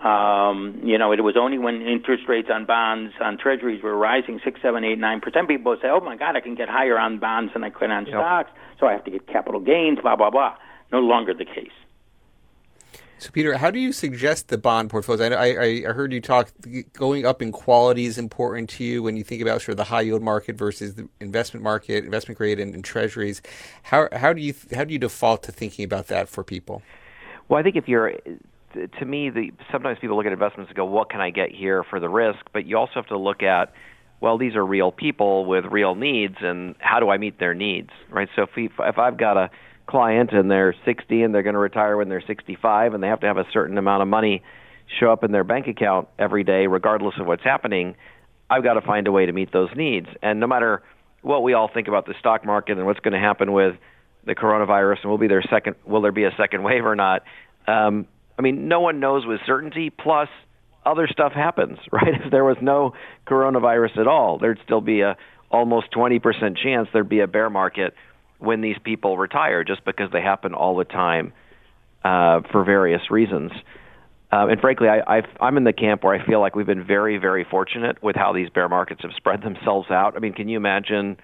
Um, 0.00 0.80
you 0.84 0.98
know, 0.98 1.12
it 1.12 1.20
was 1.20 1.36
only 1.40 1.56
when 1.56 1.80
interest 1.80 2.24
rates 2.28 2.48
on 2.52 2.66
bonds, 2.66 3.14
on 3.20 3.38
treasuries 3.38 3.82
were 3.82 3.96
rising 3.96 4.40
six, 4.44 4.60
seven, 4.60 4.84
eight, 4.84 4.98
nine 4.98 5.20
percent. 5.20 5.48
People 5.48 5.72
would 5.72 5.80
say, 5.80 5.88
"Oh 5.88 6.00
my 6.00 6.16
God, 6.16 6.36
I 6.36 6.40
can 6.40 6.54
get 6.54 6.68
higher 6.68 6.98
on 6.98 7.18
bonds 7.18 7.54
than 7.54 7.64
I 7.64 7.70
could 7.70 7.90
on 7.90 8.04
yep. 8.04 8.14
stocks, 8.14 8.50
so 8.78 8.86
I 8.86 8.92
have 8.92 9.04
to 9.04 9.10
get 9.10 9.26
capital 9.26 9.58
gains." 9.58 9.98
Blah 10.02 10.16
blah 10.16 10.28
blah. 10.28 10.54
No 10.92 11.00
longer 11.00 11.32
the 11.32 11.46
case. 11.46 11.72
So, 13.18 13.30
Peter, 13.30 13.56
how 13.56 13.70
do 13.70 13.78
you 13.78 13.92
suggest 13.92 14.48
the 14.48 14.58
bond 14.58 14.90
portfolios? 14.90 15.32
I, 15.32 15.34
I, 15.34 15.56
I 15.88 15.92
heard 15.92 16.12
you 16.12 16.20
talk 16.20 16.52
going 16.92 17.24
up 17.24 17.40
in 17.40 17.50
quality 17.50 18.04
is 18.04 18.18
important 18.18 18.68
to 18.70 18.84
you 18.84 19.02
when 19.02 19.16
you 19.16 19.24
think 19.24 19.40
about 19.40 19.62
sort 19.62 19.70
of 19.70 19.76
the 19.78 19.84
high 19.84 20.02
yield 20.02 20.22
market 20.22 20.56
versus 20.56 20.96
the 20.96 21.08
investment 21.20 21.64
market, 21.64 22.04
investment 22.04 22.36
grade, 22.36 22.60
and, 22.60 22.74
and 22.74 22.84
treasuries. 22.84 23.40
How 23.84 24.08
how 24.12 24.34
do 24.34 24.42
you 24.42 24.54
how 24.74 24.84
do 24.84 24.92
you 24.92 24.98
default 24.98 25.42
to 25.44 25.52
thinking 25.52 25.84
about 25.84 26.08
that 26.08 26.28
for 26.28 26.44
people? 26.44 26.82
Well, 27.48 27.58
I 27.58 27.62
think 27.62 27.76
if 27.76 27.88
you're 27.88 28.12
to 28.74 29.04
me, 29.06 29.30
the 29.30 29.50
sometimes 29.72 29.98
people 29.98 30.16
look 30.16 30.26
at 30.26 30.32
investments 30.32 30.68
and 30.68 30.76
go, 30.76 30.84
"What 30.84 31.08
can 31.08 31.22
I 31.22 31.30
get 31.30 31.50
here 31.50 31.84
for 31.84 31.98
the 31.98 32.10
risk?" 32.10 32.40
But 32.52 32.66
you 32.66 32.76
also 32.76 32.94
have 32.96 33.06
to 33.06 33.18
look 33.18 33.42
at 33.42 33.72
well, 34.20 34.38
these 34.38 34.54
are 34.54 34.64
real 34.64 34.92
people 34.92 35.44
with 35.44 35.64
real 35.66 35.94
needs, 35.94 36.36
and 36.40 36.74
how 36.78 37.00
do 37.00 37.10
I 37.10 37.18
meet 37.18 37.38
their 37.38 37.54
needs, 37.54 37.90
right? 38.10 38.28
So 38.34 38.42
if 38.42 38.50
we, 38.56 38.70
if 38.78 38.98
I've 38.98 39.18
got 39.18 39.36
a 39.36 39.50
client 39.86 40.32
and 40.32 40.50
they're 40.50 40.74
60 40.84 41.22
and 41.22 41.34
they're 41.34 41.42
going 41.42 41.54
to 41.54 41.60
retire 41.60 41.96
when 41.96 42.08
they're 42.08 42.24
65 42.26 42.94
and 42.94 43.02
they 43.02 43.08
have 43.08 43.20
to 43.20 43.26
have 43.26 43.36
a 43.36 43.46
certain 43.52 43.78
amount 43.78 44.02
of 44.02 44.08
money 44.08 44.42
show 45.00 45.12
up 45.12 45.24
in 45.24 45.32
their 45.32 45.44
bank 45.44 45.66
account 45.66 46.08
every 46.18 46.44
day, 46.44 46.66
regardless 46.66 47.14
of 47.18 47.26
what's 47.26 47.42
happening, 47.42 47.96
I've 48.48 48.62
got 48.62 48.74
to 48.74 48.80
find 48.80 49.06
a 49.06 49.12
way 49.12 49.26
to 49.26 49.32
meet 49.32 49.52
those 49.52 49.70
needs. 49.74 50.06
And 50.22 50.38
no 50.40 50.46
matter 50.46 50.82
what 51.22 51.42
we 51.42 51.54
all 51.54 51.68
think 51.72 51.88
about 51.88 52.06
the 52.06 52.14
stock 52.20 52.44
market 52.44 52.78
and 52.78 52.86
what's 52.86 53.00
going 53.00 53.14
to 53.14 53.20
happen 53.20 53.52
with 53.52 53.76
the 54.24 54.34
coronavirus 54.34 55.02
and 55.02 55.10
will 55.10 55.18
be 55.18 55.28
there 55.28 55.42
second, 55.50 55.76
will 55.84 56.02
there 56.02 56.12
be 56.12 56.24
a 56.24 56.34
second 56.36 56.62
wave 56.64 56.84
or 56.84 56.94
not? 56.94 57.22
Um, 57.66 58.06
I 58.38 58.42
mean, 58.42 58.68
no 58.68 58.80
one 58.80 59.00
knows 59.00 59.26
with 59.26 59.40
certainty. 59.46 59.90
Plus, 59.90 60.28
other 60.84 61.08
stuff 61.10 61.32
happens, 61.32 61.78
right? 61.92 62.14
If 62.24 62.30
there 62.30 62.44
was 62.44 62.56
no 62.60 62.94
coronavirus 63.26 63.98
at 63.98 64.06
all, 64.06 64.38
there'd 64.38 64.60
still 64.64 64.80
be 64.80 65.00
a 65.00 65.16
almost 65.50 65.92
20% 65.92 66.20
chance 66.60 66.88
there'd 66.92 67.08
be 67.08 67.20
a 67.20 67.26
bear 67.28 67.48
market 67.48 67.94
when 68.38 68.60
these 68.60 68.76
people 68.82 69.16
retire, 69.16 69.64
just 69.64 69.84
because 69.84 70.10
they 70.12 70.20
happen 70.20 70.54
all 70.54 70.76
the 70.76 70.84
time 70.84 71.32
uh, 72.04 72.40
for 72.52 72.64
various 72.64 73.10
reasons. 73.10 73.52
Uh, 74.32 74.48
and 74.48 74.60
frankly, 74.60 74.88
I, 74.88 75.18
I've, 75.18 75.28
I'm 75.40 75.56
in 75.56 75.64
the 75.64 75.72
camp 75.72 76.02
where 76.02 76.14
I 76.14 76.24
feel 76.26 76.40
like 76.40 76.56
we've 76.56 76.66
been 76.66 76.84
very, 76.84 77.16
very 77.16 77.44
fortunate 77.48 78.02
with 78.02 78.16
how 78.16 78.32
these 78.32 78.50
bear 78.50 78.68
markets 78.68 79.02
have 79.02 79.12
spread 79.16 79.42
themselves 79.42 79.90
out. 79.90 80.14
I 80.16 80.18
mean, 80.18 80.32
can 80.32 80.48
you 80.48 80.56
imagine, 80.56 81.16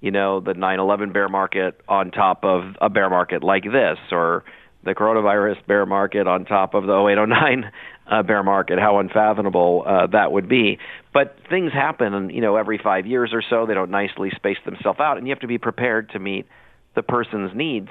you 0.00 0.10
know, 0.10 0.40
the 0.40 0.52
9/11 0.52 1.12
bear 1.12 1.28
market 1.28 1.80
on 1.88 2.10
top 2.10 2.44
of 2.44 2.76
a 2.80 2.88
bear 2.88 3.10
market 3.10 3.42
like 3.42 3.64
this, 3.64 3.98
or 4.12 4.44
the 4.84 4.94
coronavirus 4.94 5.66
bear 5.66 5.84
market 5.84 6.26
on 6.26 6.44
top 6.44 6.74
of 6.74 6.86
the 6.86 6.92
0809 6.92 7.70
uh, 8.10 8.22
bear 8.22 8.42
market, 8.42 8.78
how 8.78 8.98
unfathomable 8.98 9.82
uh, 9.86 10.06
that 10.06 10.32
would 10.32 10.48
be. 10.48 10.78
But 11.18 11.34
things 11.50 11.72
happen, 11.72 12.30
you 12.30 12.40
know, 12.40 12.54
every 12.54 12.78
five 12.78 13.04
years 13.04 13.30
or 13.32 13.42
so. 13.42 13.66
They 13.66 13.74
don't 13.74 13.90
nicely 13.90 14.30
space 14.36 14.58
themselves 14.64 15.00
out, 15.00 15.18
and 15.18 15.26
you 15.26 15.32
have 15.32 15.40
to 15.40 15.48
be 15.48 15.58
prepared 15.58 16.10
to 16.10 16.20
meet 16.20 16.46
the 16.94 17.02
person's 17.02 17.50
needs 17.56 17.88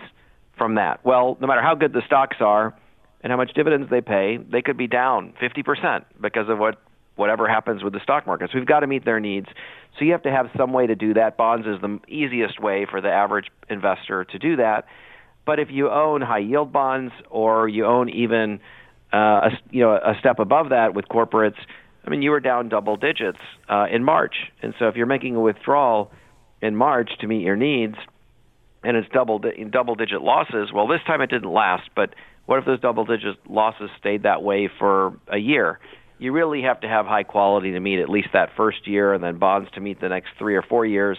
from 0.58 0.76
that. 0.76 1.04
Well, 1.04 1.38
no 1.42 1.46
matter 1.46 1.62
how 1.62 1.76
good 1.76 1.92
the 1.92 2.04
stocks 2.06 2.38
are 2.40 2.74
and 3.20 3.30
how 3.30 3.36
much 3.36 3.52
dividends 3.54 3.90
they 3.90 4.00
pay, 4.00 4.38
they 4.38 4.62
could 4.62 4.78
be 4.78 4.88
down 4.88 5.34
50% 5.42 6.06
because 6.22 6.48
of 6.48 6.58
what 6.58 6.82
whatever 7.18 7.50
happens 7.50 7.84
with 7.84 7.92
the 7.92 8.00
stock 8.02 8.26
markets. 8.26 8.54
We've 8.56 8.66
got 8.66 8.80
to 8.80 8.88
meet 8.88 9.04
their 9.04 9.20
needs. 9.20 9.48
So 10.00 10.06
you 10.06 10.14
have 10.14 10.24
to 10.24 10.32
have 10.32 10.46
some 10.56 10.72
way 10.72 10.88
to 10.88 10.96
do 10.96 11.14
that. 11.16 11.36
Bonds 11.36 11.68
is 11.68 11.82
the 11.82 12.00
easiest 12.08 12.62
way 12.62 12.88
for 12.90 13.02
the 13.02 13.10
average 13.12 13.48
investor 13.70 14.24
to 14.24 14.40
do 14.40 14.56
that. 14.56 14.86
But 15.46 15.60
if 15.60 15.68
you 15.70 15.90
own 15.90 16.22
high 16.22 16.40
yield 16.40 16.72
bonds 16.72 17.12
or 17.30 17.68
you 17.68 17.88
own 17.88 18.08
even 18.08 18.62
uh, 19.12 19.18
a, 19.18 19.50
you 19.70 19.82
know 19.82 19.96
a 19.96 20.14
step 20.18 20.40
above 20.40 20.70
that 20.70 20.94
with 20.94 21.10
corporates, 21.10 21.58
I 22.08 22.10
mean 22.10 22.22
you 22.22 22.32
were 22.32 22.40
down 22.40 22.70
double 22.70 22.96
digits 22.96 23.40
uh, 23.70 23.86
in 23.92 24.04
March, 24.04 24.36
and 24.62 24.74
so 24.80 24.88
if 24.88 24.96
you're 24.96 25.06
making 25.06 25.36
a 25.36 25.42
withdrawal 25.42 26.12
in 26.62 26.76
March 26.76 27.12
to 27.20 27.28
meet 27.28 27.44
your 27.44 27.58
needs, 27.58 27.96
and 28.84 28.96
it's 28.96 29.10
double 29.10 29.40
di- 29.40 29.64
double 29.66 29.96
digit 29.96 30.22
losses, 30.22 30.72
well 30.74 30.88
this 30.88 31.02
time 31.06 31.22
it 31.22 31.30
didn't 31.30 31.52
last, 31.52 31.90
but 31.96 32.16
what 32.46 32.60
if 32.60 32.66
those 32.66 32.80
double 32.80 33.04
digit 33.06 33.36
losses 33.50 33.90
stayed 34.00 34.24
that 34.24 34.42
way 34.42 34.70
for 34.80 35.20
a 35.28 35.38
year? 35.38 35.80
You 36.18 36.32
really 36.32 36.62
have 36.64 36.80
to 36.80 36.88
have 36.88 37.06
high 37.06 37.24
quality 37.24 37.74
to 37.74 37.80
meet 37.80 38.00
at 38.00 38.10
least 38.10 38.30
that 38.34 38.50
first 38.56 38.88
year, 38.88 39.14
and 39.14 39.24
then 39.24 39.38
bonds 39.38 39.70
to 39.72 39.82
meet 39.82 40.00
the 40.00 40.10
next 40.10 40.30
three 40.40 40.56
or 40.56 40.64
four 40.64 40.86
years. 40.86 41.18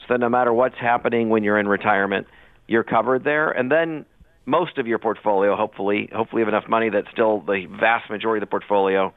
So 0.00 0.14
that 0.14 0.20
no 0.20 0.30
matter 0.30 0.52
what's 0.52 0.78
happening 0.80 1.28
when 1.28 1.44
you're 1.44 1.58
in 1.58 1.68
retirement 1.68 2.26
you're 2.70 2.84
covered 2.84 3.24
there. 3.24 3.50
And 3.50 3.70
then 3.70 4.06
most 4.46 4.78
of 4.78 4.86
your 4.86 5.00
portfolio, 5.00 5.56
hopefully, 5.56 6.08
hopefully 6.14 6.40
you 6.40 6.46
have 6.46 6.54
enough 6.54 6.70
money 6.70 6.88
that 6.88 7.04
still 7.12 7.40
the 7.40 7.66
vast 7.68 8.08
majority 8.08 8.40
of 8.40 8.48
the 8.48 8.50
portfolio 8.50 9.12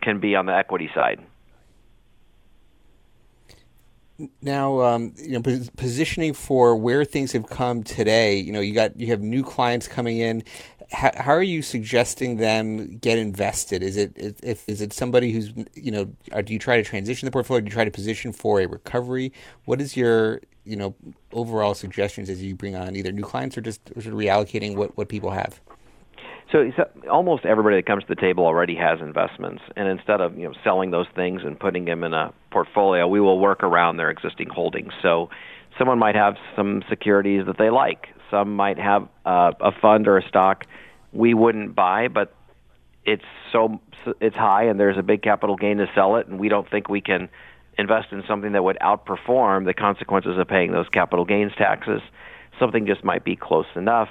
can 0.00 0.20
be 0.20 0.34
on 0.34 0.46
the 0.46 0.54
equity 0.54 0.90
side. 0.94 1.20
Now, 4.42 4.80
um, 4.80 5.14
you 5.16 5.38
know, 5.38 5.42
positioning 5.76 6.32
for 6.32 6.74
where 6.74 7.04
things 7.04 7.30
have 7.32 7.46
come 7.46 7.84
today. 7.84 8.36
You 8.36 8.52
know, 8.52 8.60
you 8.60 8.74
got 8.74 8.98
you 8.98 9.06
have 9.08 9.20
new 9.20 9.44
clients 9.44 9.86
coming 9.86 10.18
in. 10.18 10.42
How, 10.90 11.12
how 11.14 11.32
are 11.32 11.42
you 11.42 11.62
suggesting 11.62 12.38
them 12.38 12.96
get 12.96 13.16
invested? 13.18 13.80
Is 13.82 13.96
it 13.96 14.12
if 14.42 14.68
is 14.68 14.80
it 14.80 14.92
somebody 14.92 15.30
who's 15.30 15.52
you 15.74 15.92
know, 15.92 16.06
do 16.42 16.52
you 16.52 16.58
try 16.58 16.76
to 16.76 16.82
transition 16.82 17.26
the 17.26 17.30
portfolio? 17.30 17.60
Do 17.60 17.66
you 17.66 17.72
try 17.72 17.84
to 17.84 17.92
position 17.92 18.32
for 18.32 18.60
a 18.60 18.66
recovery? 18.66 19.32
What 19.66 19.80
is 19.80 19.96
your 19.96 20.40
you 20.64 20.74
know 20.74 20.96
overall 21.32 21.74
suggestions 21.74 22.28
as 22.28 22.42
you 22.42 22.56
bring 22.56 22.74
on 22.74 22.96
either 22.96 23.12
new 23.12 23.22
clients 23.22 23.56
or 23.56 23.60
just 23.60 23.84
reallocating 23.94 24.74
what, 24.74 24.96
what 24.96 25.08
people 25.08 25.30
have? 25.30 25.60
So, 26.52 26.70
so, 26.76 26.84
almost 27.10 27.44
everybody 27.44 27.76
that 27.76 27.86
comes 27.86 28.04
to 28.04 28.08
the 28.08 28.20
table 28.20 28.44
already 28.46 28.74
has 28.76 29.00
investments, 29.00 29.62
and 29.76 29.86
instead 29.86 30.20
of 30.20 30.38
you 30.38 30.44
know 30.44 30.54
selling 30.64 30.90
those 30.90 31.06
things 31.14 31.42
and 31.44 31.58
putting 31.58 31.84
them 31.84 32.04
in 32.04 32.14
a 32.14 32.32
portfolio, 32.50 33.06
we 33.06 33.20
will 33.20 33.38
work 33.38 33.62
around 33.62 33.98
their 33.98 34.10
existing 34.10 34.48
holdings. 34.48 34.92
So, 35.02 35.28
someone 35.78 35.98
might 35.98 36.14
have 36.14 36.34
some 36.56 36.82
securities 36.88 37.44
that 37.46 37.58
they 37.58 37.70
like. 37.70 38.06
Some 38.30 38.56
might 38.56 38.78
have 38.78 39.08
uh, 39.26 39.52
a 39.60 39.72
fund 39.80 40.08
or 40.08 40.18
a 40.18 40.26
stock 40.28 40.64
we 41.12 41.34
wouldn't 41.34 41.74
buy, 41.74 42.08
but 42.08 42.34
it's 43.04 43.24
so 43.52 43.80
it's 44.20 44.36
high, 44.36 44.64
and 44.64 44.78
there's 44.78 44.98
a 44.98 45.02
big 45.02 45.22
capital 45.22 45.56
gain 45.56 45.78
to 45.78 45.86
sell 45.94 46.16
it, 46.16 46.28
and 46.28 46.38
we 46.38 46.48
don't 46.48 46.70
think 46.70 46.88
we 46.88 47.00
can 47.00 47.28
invest 47.76 48.08
in 48.12 48.22
something 48.26 48.52
that 48.52 48.64
would 48.64 48.78
outperform 48.80 49.64
the 49.64 49.74
consequences 49.74 50.36
of 50.38 50.48
paying 50.48 50.72
those 50.72 50.88
capital 50.88 51.24
gains 51.24 51.52
taxes. 51.56 52.00
Something 52.58 52.86
just 52.86 53.04
might 53.04 53.24
be 53.24 53.36
close 53.36 53.66
enough. 53.76 54.08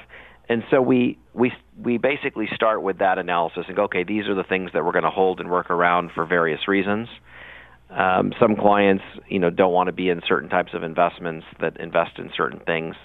And 0.49 0.63
so 0.71 0.81
we 0.81 1.17
we 1.33 1.51
we 1.81 1.97
basically 1.97 2.47
start 2.55 2.81
with 2.81 2.99
that 2.99 3.17
analysis 3.17 3.65
and 3.67 3.75
go, 3.75 3.83
okay, 3.83 4.03
these 4.03 4.27
are 4.27 4.35
the 4.35 4.43
things 4.43 4.71
that 4.73 4.83
we're 4.85 4.93
going 4.93 5.03
to 5.03 5.09
hold 5.09 5.39
and 5.39 5.49
work 5.49 5.69
around 5.69 6.11
for 6.15 6.25
various 6.25 6.67
reasons. 6.67 7.09
Um, 7.89 8.33
some 8.39 8.55
clients, 8.55 9.03
you 9.29 9.39
know, 9.39 9.49
don't 9.49 9.71
want 9.71 9.87
to 9.87 9.93
be 9.93 10.09
in 10.09 10.21
certain 10.27 10.49
types 10.49 10.73
of 10.73 10.83
investments 10.83 11.45
that 11.61 11.77
invest 11.77 12.17
in 12.17 12.31
certain 12.35 12.59
things, 12.59 12.95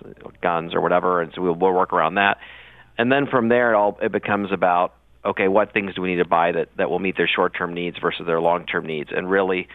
guns 0.42 0.74
or 0.74 0.80
whatever, 0.80 1.20
and 1.20 1.32
so 1.34 1.42
we'll, 1.42 1.54
we'll 1.54 1.72
work 1.72 1.92
around 1.92 2.16
that. 2.16 2.38
And 2.98 3.10
then 3.10 3.26
from 3.26 3.48
there, 3.48 3.72
it 3.72 3.76
all 3.76 3.98
it 4.02 4.12
becomes 4.12 4.52
about 4.52 4.94
okay, 5.24 5.46
what 5.46 5.72
things 5.72 5.94
do 5.94 6.02
we 6.02 6.10
need 6.10 6.22
to 6.22 6.24
buy 6.24 6.50
that 6.52 6.68
that 6.78 6.90
will 6.90 6.98
meet 6.98 7.16
their 7.16 7.28
short-term 7.32 7.74
needs 7.74 7.96
versus 7.98 8.26
their 8.26 8.40
long-term 8.40 8.86
needs, 8.86 9.10
and 9.14 9.30
really 9.30 9.68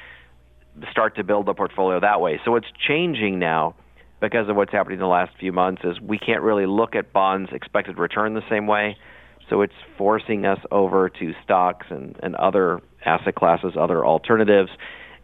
start 0.92 1.16
to 1.16 1.24
build 1.24 1.48
a 1.50 1.54
portfolio 1.54 2.00
that 2.00 2.22
way. 2.22 2.40
So 2.46 2.52
what's 2.52 2.68
changing 2.88 3.40
now 3.40 3.76
because 4.20 4.50
of 4.50 4.56
what's 4.56 4.72
happening 4.72 4.96
in 4.96 5.02
the 5.02 5.08
last 5.08 5.32
few 5.40 5.52
months 5.52 5.82
is 5.84 6.00
we 6.02 6.18
can't 6.18 6.42
really 6.42 6.66
look 6.66 6.96
at 6.96 7.14
bonds 7.14 7.50
expected 7.54 7.98
return 7.98 8.34
the 8.34 8.50
same 8.50 8.68
way. 8.68 8.98
So 9.50 9.62
it's 9.62 9.74
forcing 9.98 10.46
us 10.46 10.60
over 10.72 11.10
to 11.10 11.34
stocks 11.44 11.88
and, 11.90 12.18
and 12.22 12.36
other 12.36 12.82
asset 13.06 13.36
classes, 13.36 13.74
other 13.80 14.06
alternatives. 14.06 14.70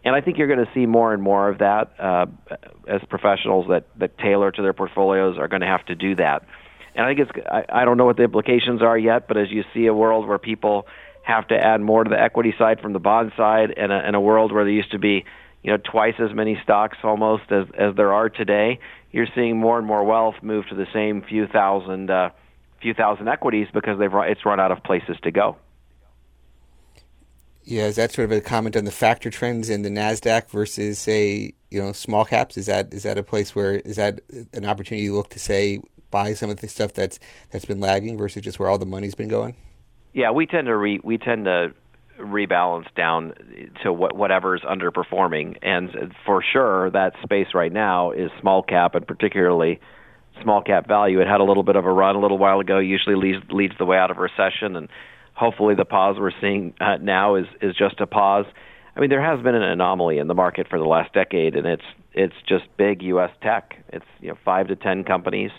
And 0.06 0.15
I 0.15 0.21
think 0.21 0.38
you're 0.38 0.47
going 0.47 0.65
to 0.65 0.71
see 0.73 0.86
more 0.86 1.13
and 1.13 1.21
more 1.21 1.49
of 1.49 1.60
that 1.60 1.93
uh, 1.99 2.25
as 2.88 3.01
professionals 3.10 3.67
that, 3.69 3.88
that 3.97 4.17
tailor 4.17 4.51
to 4.51 4.62
their 4.62 4.73
portfolios 4.73 5.38
are 5.38 5.47
going 5.47 5.62
to 5.62 5.67
have 5.67 5.86
to 5.86 5.95
do 5.95 6.15
that. 6.15 6.45
And 6.95 7.06
I 7.06 7.10
think 7.10 7.29
it's, 7.29 7.47
I, 7.49 7.82
I 7.82 7.86
don't 7.86 7.97
know 7.97 8.06
what 8.06 8.17
the 8.17 8.23
implications 8.23 8.82
are 8.82 8.97
yet, 8.97 9.27
but 9.27 9.38
as 9.38 9.49
you 9.49 9.63
see 9.73 9.88
a 9.88 9.93
world 9.93 10.27
where 10.27 10.38
people 10.38 10.88
have 11.23 11.47
to 11.47 11.56
add 11.56 11.82
more 11.82 12.03
to 12.03 12.10
the 12.10 12.19
equity 12.19 12.53
side 12.58 12.82
from 12.82 12.93
the 12.93 12.99
bond 12.99 13.32
side 13.36 13.73
and 13.75 13.91
a, 13.91 13.95
and 13.95 14.15
a 14.15 14.19
world 14.19 14.51
where 14.51 14.65
there 14.65 14.73
used 14.73 14.91
to 14.91 14.99
be 14.99 15.25
you 15.63 15.71
know 15.71 15.78
twice 15.78 16.15
as 16.19 16.34
many 16.34 16.60
stocks 16.63 16.97
almost 17.04 17.52
as 17.52 17.65
as 17.78 17.95
there 17.95 18.13
are 18.13 18.30
today. 18.30 18.80
You're 19.12 19.28
seeing 19.34 19.58
more 19.58 19.78
and 19.78 19.88
more 19.88 20.04
wealth 20.04 20.36
move 20.41 20.67
to 20.69 20.76
the 20.76 20.88
same 20.93 21.21
few 21.21 21.47
thousand 21.47 22.12
uh, 22.12 22.30
few 22.82 22.93
thousand 22.93 23.30
equities 23.30 23.67
because 23.73 23.97
they've 23.97 24.13
it's 24.13 24.45
run 24.45 24.60
out 24.60 24.71
of 24.71 24.84
places 24.84 25.17
to 25.23 25.32
go. 25.32 25.58
Yeah, 27.65 27.86
is 27.86 27.95
that 27.95 28.12
sort 28.12 28.26
of 28.26 28.38
a 28.38 28.41
comment 28.41 28.76
on 28.76 28.84
the 28.84 28.91
factor 28.91 29.30
trends 29.30 29.69
in 29.69 29.84
the 29.84 29.89
Nasdaq 29.89 30.49
versus 30.49 30.99
say 30.99 31.54
you 31.71 31.82
know 31.82 31.93
small 31.93 32.26
caps? 32.26 32.58
Is 32.58 32.65
that 32.65 32.93
is 32.93 33.04
that 33.04 33.17
a 33.17 33.23
place 33.23 33.56
where 33.56 33.76
is 33.76 33.95
that 33.95 34.19
an 34.54 34.65
opportunity 34.65 35.08
to 35.08 35.13
look 35.13 35.30
to 35.30 35.39
say 35.39 35.80
buy 36.12 36.34
some 36.34 36.49
of 36.49 36.60
the 36.60 36.67
stuff 36.67 36.93
that's 36.93 37.19
that's 37.52 37.65
been 37.65 37.80
lagging 37.80 38.17
versus 38.17 38.41
just 38.41 38.60
where 38.60 38.69
all 38.69 38.78
the 38.78 38.86
money's 38.86 39.15
been 39.15 39.30
going? 39.30 39.56
Yeah, 40.12 40.32
we 40.32 40.45
tend 40.45 40.67
to 40.67 40.76
re, 40.76 40.99
we 41.04 41.17
tend 41.17 41.45
to 41.45 41.73
rebalance 42.19 42.86
down 42.95 43.34
to 43.84 43.91
what, 43.91 44.15
whatever's 44.15 44.62
underperforming. 44.62 45.58
And 45.62 46.13
for 46.26 46.43
sure, 46.43 46.89
that 46.91 47.13
space 47.23 47.47
right 47.54 47.71
now 47.71 48.12
is 48.12 48.30
small 48.39 48.63
cap, 48.63 48.95
and 48.95 49.06
particularly 49.06 49.80
small 50.41 50.62
cap 50.62 50.88
value. 50.88 51.21
It 51.21 51.28
had 51.28 51.39
a 51.39 51.43
little 51.43 51.63
bit 51.63 51.76
of 51.76 51.86
a 51.86 51.91
run 51.91 52.15
a 52.15 52.19
little 52.19 52.38
while 52.38 52.60
ago. 52.60 52.80
Usually 52.80 53.15
leads 53.15 53.43
leads 53.49 53.73
the 53.78 53.86
way 53.86 53.97
out 53.97 54.12
of 54.12 54.17
recession, 54.17 54.76
and 54.76 54.89
hopefully 55.34 55.76
the 55.76 55.86
pause 55.86 56.15
we're 56.19 56.32
seeing 56.41 56.73
uh, 56.80 56.97
now 56.97 57.36
is 57.36 57.45
is 57.62 57.76
just 57.76 57.99
a 57.99 58.08
pause. 58.08 58.45
I 58.95 58.99
mean, 58.99 59.10
there 59.10 59.23
has 59.23 59.43
been 59.43 59.56
an 59.56 59.63
anomaly 59.63 60.19
in 60.19 60.28
the 60.28 60.36
market 60.36 60.67
for 60.69 60.78
the 60.78 60.86
last 60.86 61.13
decade, 61.13 61.56
and 61.56 61.65
it's 61.65 61.84
it's 62.13 62.36
just 62.47 62.65
big 62.78 63.02
U.S. 63.04 63.32
tech. 63.41 63.84
It's 63.89 64.06
you 64.21 64.30
know 64.30 64.38
five 64.45 64.67
to 64.67 64.76
ten 64.76 65.04
companies 65.04 65.52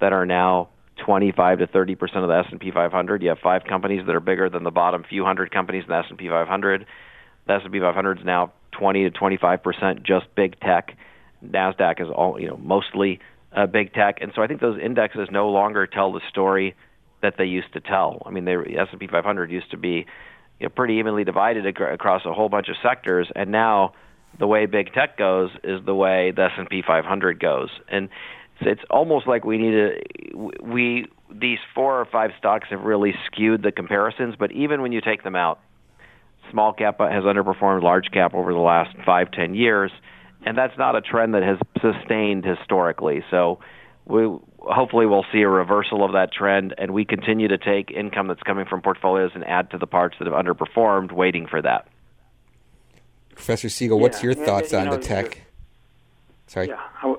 that 0.00 0.12
are 0.12 0.26
now 0.26 0.70
25 1.04 1.58
to 1.58 1.66
30 1.66 1.94
percent 1.94 2.22
of 2.22 2.28
the 2.28 2.38
S&P 2.48 2.70
500. 2.70 3.22
You 3.22 3.30
have 3.30 3.38
five 3.38 3.64
companies 3.64 4.06
that 4.06 4.14
are 4.14 4.20
bigger 4.20 4.48
than 4.48 4.64
the 4.64 4.70
bottom 4.70 5.04
few 5.08 5.24
hundred 5.24 5.50
companies 5.50 5.84
in 5.84 5.90
the 5.90 5.98
S&P 5.98 6.28
500. 6.28 6.86
The 7.46 7.52
S&P 7.52 7.80
500 7.80 8.18
is 8.18 8.24
now 8.24 8.52
20 8.72 9.04
to 9.04 9.10
25 9.10 9.62
percent 9.62 10.02
just 10.02 10.26
big 10.34 10.58
tech. 10.60 10.96
Nasdaq 11.44 12.00
is 12.00 12.08
all 12.08 12.40
you 12.40 12.48
know 12.48 12.56
mostly 12.56 13.20
uh, 13.54 13.66
big 13.66 13.92
tech, 13.92 14.18
and 14.20 14.32
so 14.34 14.42
I 14.42 14.46
think 14.46 14.60
those 14.60 14.80
indexes 14.80 15.28
no 15.30 15.50
longer 15.50 15.86
tell 15.86 16.12
the 16.12 16.20
story 16.28 16.74
that 17.22 17.34
they 17.36 17.44
used 17.44 17.72
to 17.74 17.80
tell. 17.80 18.22
I 18.24 18.30
mean, 18.30 18.44
the 18.44 18.76
S&P 18.78 19.06
500 19.06 19.50
used 19.50 19.70
to 19.72 19.76
be 19.76 20.06
you 20.58 20.66
know, 20.66 20.68
pretty 20.68 20.94
evenly 20.94 21.24
divided 21.24 21.66
across 21.66 22.24
a 22.24 22.32
whole 22.32 22.48
bunch 22.48 22.68
of 22.68 22.76
sectors, 22.82 23.28
and 23.34 23.50
now 23.50 23.92
the 24.38 24.46
way 24.46 24.66
big 24.66 24.92
tech 24.92 25.16
goes 25.16 25.50
is 25.64 25.84
the 25.84 25.94
way 25.94 26.30
the 26.30 26.44
S&P 26.44 26.82
500 26.86 27.40
goes. 27.40 27.70
And 27.88 28.08
it's 28.62 28.82
almost 28.90 29.26
like 29.26 29.44
we 29.44 29.58
need 29.58 29.72
to 29.72 30.50
we 30.62 31.06
these 31.32 31.58
four 31.74 32.00
or 32.00 32.04
five 32.04 32.30
stocks 32.38 32.68
have 32.70 32.82
really 32.82 33.14
skewed 33.26 33.62
the 33.62 33.72
comparisons, 33.72 34.34
but 34.38 34.52
even 34.52 34.82
when 34.82 34.92
you 34.92 35.00
take 35.00 35.22
them 35.22 35.36
out, 35.36 35.60
small 36.50 36.72
cap 36.72 36.98
has 36.98 37.24
underperformed 37.24 37.82
large 37.82 38.10
cap 38.12 38.34
over 38.34 38.52
the 38.52 38.58
last 38.58 38.94
five, 39.04 39.30
ten 39.30 39.54
years, 39.54 39.92
and 40.44 40.56
that's 40.56 40.76
not 40.78 40.96
a 40.96 41.00
trend 41.00 41.34
that 41.34 41.42
has 41.42 41.58
sustained 41.80 42.44
historically. 42.44 43.22
So 43.30 43.60
we 44.06 44.28
hopefully 44.58 45.06
we'll 45.06 45.26
see 45.32 45.42
a 45.42 45.48
reversal 45.48 46.04
of 46.04 46.12
that 46.12 46.32
trend, 46.32 46.74
and 46.76 46.92
we 46.92 47.04
continue 47.04 47.48
to 47.48 47.58
take 47.58 47.90
income 47.90 48.28
that's 48.28 48.42
coming 48.42 48.66
from 48.66 48.82
portfolios 48.82 49.32
and 49.34 49.44
add 49.44 49.70
to 49.70 49.78
the 49.78 49.86
parts 49.86 50.16
that 50.18 50.26
have 50.26 50.34
underperformed, 50.34 51.12
waiting 51.12 51.46
for 51.46 51.62
that. 51.62 51.86
Professor 53.34 53.68
Siegel, 53.68 53.98
what's 53.98 54.22
your 54.22 54.34
thoughts 54.34 54.74
on 54.74 54.86
know, 54.86 54.96
the 54.96 55.02
tech? 55.02 55.42
Sorry. 56.46 56.68
Yeah, 56.68 57.14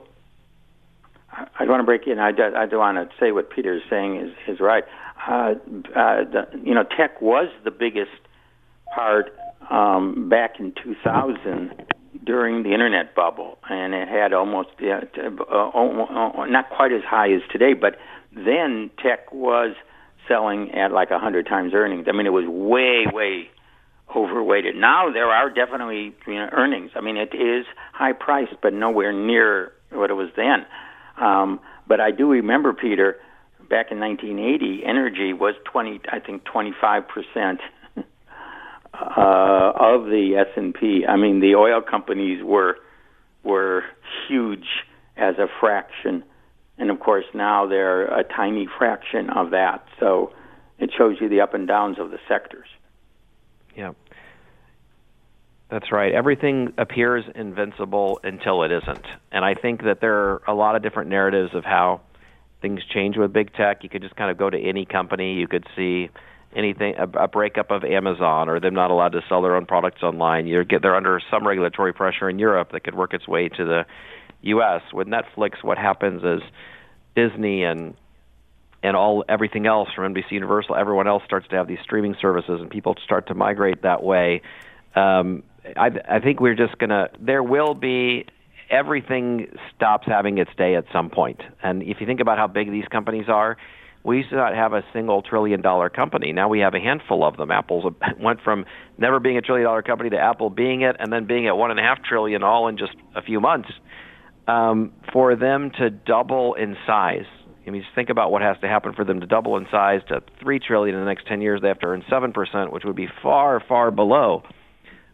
I, 1.31 1.65
want 1.65 1.79
to 1.79 1.85
break 1.85 2.07
in. 2.07 2.19
I 2.19 2.31
do, 2.31 2.43
I 2.55 2.65
do 2.65 2.77
want 2.79 2.97
to 2.97 3.15
say 3.19 3.31
what 3.31 3.49
Peter 3.49 3.75
is 3.75 3.81
saying 3.89 4.17
is 4.17 4.31
is 4.47 4.59
right. 4.59 4.83
Uh, 5.27 5.31
uh, 5.31 6.23
the, 6.25 6.47
you 6.63 6.73
know, 6.73 6.83
tech 6.83 7.21
was 7.21 7.47
the 7.63 7.71
biggest 7.71 8.11
part 8.93 9.33
um, 9.69 10.29
back 10.29 10.59
in 10.59 10.73
2000 10.83 11.71
during 12.25 12.63
the 12.63 12.73
internet 12.73 13.15
bubble, 13.15 13.57
and 13.69 13.93
it 13.93 14.07
had 14.07 14.33
almost 14.33 14.69
uh, 14.81 15.01
uh, 15.17 16.45
not 16.45 16.69
quite 16.69 16.91
as 16.91 17.01
high 17.03 17.31
as 17.31 17.41
today, 17.51 17.73
but 17.73 17.97
then 18.33 18.89
tech 19.01 19.31
was 19.31 19.75
selling 20.27 20.71
at 20.71 20.91
like 20.91 21.11
a 21.11 21.19
hundred 21.19 21.45
times 21.45 21.73
earnings. 21.73 22.05
I 22.07 22.11
mean, 22.11 22.25
it 22.25 22.33
was 22.33 22.45
way, 22.47 23.05
way 23.11 23.49
overweighted. 24.15 24.75
Now 24.75 25.11
there 25.11 25.29
are 25.29 25.49
definitely 25.49 26.13
you 26.27 26.35
know, 26.35 26.49
earnings. 26.51 26.91
I 26.95 27.01
mean, 27.01 27.17
it 27.17 27.33
is 27.33 27.65
high 27.93 28.13
priced, 28.13 28.55
but 28.61 28.73
nowhere 28.73 29.13
near 29.13 29.71
what 29.91 30.09
it 30.09 30.15
was 30.15 30.29
then. 30.35 30.65
Um, 31.21 31.59
but 31.87 32.01
I 32.01 32.11
do 32.11 32.29
remember, 32.31 32.73
Peter, 32.73 33.17
back 33.69 33.91
in 33.91 33.99
1980, 33.99 34.83
energy 34.85 35.33
was 35.33 35.55
20, 35.71 36.01
I 36.09 36.19
think 36.19 36.43
25 36.43 37.03
percent 37.07 37.61
uh, 38.93 39.71
of 39.75 40.05
the 40.05 40.35
S 40.37 40.51
and 40.55 40.73
P. 40.73 41.05
I 41.07 41.15
mean, 41.15 41.39
the 41.39 41.55
oil 41.55 41.81
companies 41.81 42.43
were 42.43 42.77
were 43.43 43.83
huge 44.27 44.67
as 45.17 45.35
a 45.37 45.47
fraction, 45.59 46.23
and 46.77 46.91
of 46.91 46.99
course 46.99 47.25
now 47.33 47.67
they're 47.67 48.05
a 48.05 48.23
tiny 48.23 48.67
fraction 48.77 49.29
of 49.29 49.51
that. 49.51 49.85
So 49.99 50.33
it 50.79 50.91
shows 50.97 51.17
you 51.19 51.29
the 51.29 51.41
up 51.41 51.53
and 51.53 51.67
downs 51.67 51.97
of 51.99 52.11
the 52.11 52.19
sectors. 52.27 52.67
Yeah. 53.75 53.93
That's 55.71 55.89
right. 55.89 56.13
Everything 56.13 56.73
appears 56.77 57.23
invincible 57.33 58.19
until 58.25 58.63
it 58.63 58.73
isn't. 58.73 59.05
And 59.31 59.45
I 59.45 59.55
think 59.55 59.83
that 59.83 60.01
there 60.01 60.15
are 60.15 60.41
a 60.45 60.53
lot 60.53 60.75
of 60.75 60.83
different 60.83 61.09
narratives 61.09 61.55
of 61.55 61.63
how 61.63 62.01
things 62.61 62.81
change 62.93 63.15
with 63.15 63.31
big 63.31 63.53
tech. 63.53 63.81
You 63.81 63.89
could 63.89 64.01
just 64.01 64.17
kind 64.17 64.29
of 64.29 64.37
go 64.37 64.49
to 64.49 64.59
any 64.59 64.85
company, 64.85 65.35
you 65.35 65.47
could 65.47 65.65
see 65.77 66.09
anything 66.53 66.95
a, 66.97 67.23
a 67.23 67.27
breakup 67.29 67.71
of 67.71 67.85
Amazon 67.85 68.49
or 68.49 68.59
them 68.59 68.73
not 68.73 68.91
allowed 68.91 69.13
to 69.13 69.21
sell 69.29 69.41
their 69.41 69.55
own 69.55 69.65
products 69.65 70.03
online. 70.03 70.45
You 70.45 70.61
get 70.65 70.81
they're 70.81 70.97
under 70.97 71.21
some 71.31 71.47
regulatory 71.47 71.93
pressure 71.93 72.29
in 72.29 72.37
Europe 72.37 72.73
that 72.73 72.83
could 72.83 72.93
work 72.93 73.13
its 73.13 73.25
way 73.25 73.47
to 73.47 73.63
the 73.63 73.85
US. 74.41 74.81
With 74.93 75.07
Netflix 75.07 75.63
what 75.63 75.77
happens 75.77 76.21
is 76.21 76.41
Disney 77.15 77.63
and 77.63 77.95
and 78.83 78.97
all 78.97 79.23
everything 79.29 79.67
else 79.67 79.87
from 79.95 80.13
NBC 80.13 80.31
Universal, 80.31 80.75
everyone 80.75 81.07
else 81.07 81.23
starts 81.23 81.47
to 81.49 81.55
have 81.55 81.67
these 81.67 81.79
streaming 81.81 82.17
services, 82.19 82.59
and 82.59 82.69
people 82.69 82.95
start 83.05 83.27
to 83.27 83.35
migrate 83.35 83.83
that 83.83 84.03
way. 84.03 84.41
Um, 84.95 85.43
I, 85.77 85.89
I 86.09 86.19
think 86.19 86.39
we're 86.39 86.55
just 86.55 86.77
gonna. 86.77 87.09
There 87.19 87.43
will 87.43 87.73
be 87.73 88.25
everything 88.69 89.47
stops 89.75 90.07
having 90.07 90.37
its 90.37 90.51
day 90.57 90.75
at 90.75 90.85
some 90.93 91.09
point. 91.09 91.41
And 91.61 91.83
if 91.83 91.97
you 91.99 92.07
think 92.07 92.19
about 92.19 92.37
how 92.37 92.47
big 92.47 92.71
these 92.71 92.85
companies 92.89 93.25
are, 93.27 93.57
we 94.03 94.17
used 94.17 94.29
to 94.29 94.37
not 94.37 94.55
have 94.55 94.73
a 94.73 94.83
single 94.93 95.21
trillion 95.21 95.61
dollar 95.61 95.89
company. 95.89 96.31
Now 96.31 96.47
we 96.47 96.59
have 96.59 96.73
a 96.73 96.79
handful 96.79 97.23
of 97.23 97.37
them. 97.37 97.51
Apple's 97.51 97.93
went 98.19 98.41
from 98.41 98.65
never 98.97 99.19
being 99.19 99.37
a 99.37 99.41
trillion 99.41 99.65
dollar 99.65 99.81
company 99.81 100.09
to 100.11 100.17
Apple 100.17 100.49
being 100.49 100.81
it, 100.81 100.95
and 100.99 101.11
then 101.11 101.25
being 101.25 101.47
at 101.47 101.57
one 101.57 101.71
and 101.71 101.79
a 101.79 101.83
half 101.83 102.03
trillion 102.03 102.43
all 102.43 102.67
in 102.67 102.77
just 102.77 102.93
a 103.15 103.21
few 103.21 103.39
months. 103.39 103.69
Um, 104.47 104.93
for 105.13 105.35
them 105.35 105.71
to 105.77 105.91
double 105.91 106.55
in 106.55 106.75
size 106.87 107.25
I 107.65 107.69
mean, 107.69 107.83
just 107.83 107.93
think 107.93 108.09
about 108.09 108.31
what 108.31 108.41
has 108.41 108.57
to 108.61 108.67
happen 108.67 108.93
for 108.93 109.05
them 109.05 109.19
to 109.19 109.27
double 109.27 109.55
in 109.57 109.67
size 109.69 110.01
to 110.07 110.21
three 110.41 110.59
trillion 110.59 110.95
in 110.95 111.01
the 111.01 111.05
next 111.05 111.27
ten 111.27 111.41
years. 111.41 111.61
They 111.61 111.67
have 111.67 111.79
to 111.79 111.87
earn 111.87 112.03
seven 112.09 112.33
percent, 112.33 112.73
which 112.73 112.83
would 112.85 112.95
be 112.95 113.07
far, 113.21 113.63
far 113.67 113.91
below 113.91 114.43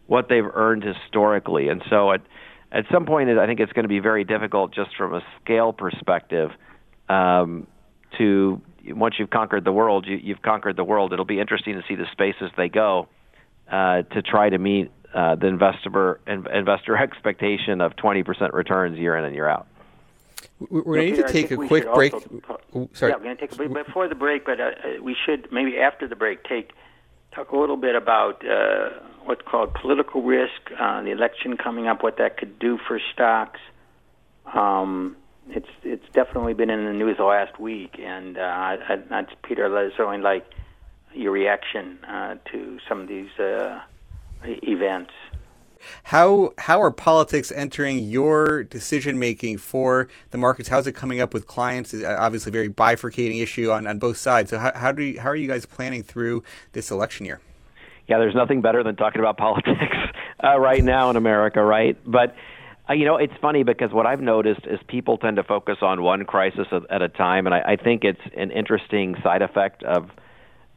what 0.08 0.28
they've 0.28 0.44
earned 0.44 0.82
historically. 0.82 1.68
And 1.68 1.82
so, 1.88 2.10
at 2.10 2.22
at 2.72 2.84
some 2.92 3.06
point, 3.06 3.30
I 3.30 3.46
think 3.46 3.60
it's 3.60 3.72
going 3.72 3.84
to 3.84 3.88
be 3.88 4.00
very 4.00 4.24
difficult, 4.24 4.74
just 4.74 4.94
from 4.96 5.14
a 5.14 5.22
scale 5.42 5.72
perspective, 5.72 6.50
um, 7.08 7.66
to 8.18 8.60
once 8.88 9.14
you've 9.18 9.30
conquered 9.30 9.64
the 9.64 9.72
world, 9.72 10.06
you, 10.06 10.16
you've 10.16 10.42
conquered 10.42 10.76
the 10.76 10.84
world. 10.84 11.12
It'll 11.12 11.24
be 11.24 11.40
interesting 11.40 11.74
to 11.74 11.82
see 11.86 11.94
the 11.94 12.06
spaces 12.12 12.50
they 12.56 12.68
go 12.68 13.08
uh, 13.70 14.02
to 14.02 14.22
try 14.22 14.48
to 14.50 14.58
meet 14.58 14.90
uh, 15.14 15.36
the 15.36 15.46
investor 15.46 16.20
investor 16.26 16.96
expectation 17.02 17.80
of 17.80 17.96
20% 17.96 18.52
returns 18.52 18.98
year 18.98 19.16
in 19.16 19.24
and 19.24 19.34
year 19.34 19.48
out. 19.48 19.66
We're 20.58 20.82
going 20.82 21.14
to 21.14 21.16
need 21.16 21.26
to 21.26 21.32
take 21.32 21.50
a 21.50 21.56
quick 21.56 21.92
break. 21.94 22.12
Ooh, 22.14 22.88
sorry. 22.92 23.12
Yeah, 23.12 23.16
we're 23.16 23.24
going 23.24 23.36
to 23.36 23.40
take 23.40 23.52
a 23.52 23.56
break 23.56 23.86
before 23.86 24.08
the 24.08 24.14
break, 24.14 24.44
but 24.44 24.60
uh, 24.60 24.64
uh, 24.64 25.02
we 25.02 25.16
should 25.24 25.48
maybe 25.52 25.78
after 25.78 26.08
the 26.08 26.16
break 26.16 26.44
take 26.44 26.72
talk 27.32 27.52
a 27.52 27.56
little 27.56 27.76
bit 27.76 27.94
about 27.94 28.44
uh, 28.46 28.90
what's 29.28 29.42
called 29.42 29.74
political 29.74 30.22
risk, 30.22 30.72
uh, 30.80 31.02
the 31.02 31.10
election 31.10 31.58
coming 31.58 31.86
up, 31.86 32.02
what 32.02 32.16
that 32.16 32.38
could 32.38 32.58
do 32.58 32.78
for 32.88 32.98
stocks. 33.12 33.60
Um, 34.52 35.16
it's 35.50 35.68
it's 35.82 36.04
definitely 36.14 36.54
been 36.54 36.70
in 36.70 36.86
the 36.86 36.94
news 36.94 37.18
the 37.18 37.24
last 37.24 37.60
week, 37.60 37.98
and 37.98 38.38
uh, 38.38 38.40
I, 38.40 38.98
I, 39.10 39.26
Peter. 39.42 39.68
Certainly 39.96 40.18
like 40.18 40.46
your 41.12 41.32
reaction 41.32 41.98
uh, 42.04 42.36
to 42.52 42.78
some 42.88 43.00
of 43.00 43.08
these 43.08 43.30
uh, 43.38 43.80
events. 44.44 45.12
How 46.04 46.54
how 46.56 46.80
are 46.80 46.90
politics 46.90 47.52
entering 47.52 47.98
your 47.98 48.64
decision 48.64 49.18
making 49.18 49.58
for 49.58 50.08
the 50.30 50.38
markets? 50.38 50.70
How's 50.70 50.86
it 50.86 50.92
coming 50.92 51.20
up 51.20 51.34
with 51.34 51.46
clients? 51.46 51.92
It's 51.92 52.04
obviously 52.04 52.50
a 52.50 52.52
very 52.52 52.70
bifurcating 52.70 53.42
issue 53.42 53.70
on, 53.70 53.86
on 53.86 53.98
both 53.98 54.16
sides. 54.16 54.50
So 54.50 54.58
how, 54.58 54.72
how 54.74 54.90
do 54.90 55.02
you, 55.02 55.20
how 55.20 55.28
are 55.28 55.36
you 55.36 55.48
guys 55.48 55.66
planning 55.66 56.02
through 56.02 56.42
this 56.72 56.90
election 56.90 57.26
year? 57.26 57.40
Yeah, 58.08 58.18
there's 58.18 58.34
nothing 58.34 58.62
better 58.62 58.82
than 58.82 58.96
talking 58.96 59.20
about 59.20 59.36
politics 59.38 59.96
uh, 60.42 60.58
right 60.58 60.82
now 60.82 61.10
in 61.10 61.16
America, 61.16 61.62
right? 61.62 61.96
But 62.04 62.34
uh, 62.88 62.94
you 62.94 63.04
know, 63.04 63.16
it's 63.16 63.34
funny 63.40 63.62
because 63.62 63.92
what 63.92 64.06
I've 64.06 64.20
noticed 64.20 64.66
is 64.66 64.80
people 64.88 65.18
tend 65.18 65.36
to 65.36 65.44
focus 65.44 65.76
on 65.82 66.02
one 66.02 66.24
crisis 66.24 66.66
at 66.90 67.02
a 67.02 67.08
time, 67.08 67.46
and 67.46 67.54
I, 67.54 67.60
I 67.60 67.76
think 67.76 68.02
it's 68.02 68.20
an 68.34 68.50
interesting 68.50 69.14
side 69.22 69.42
effect 69.42 69.82
of 69.82 70.10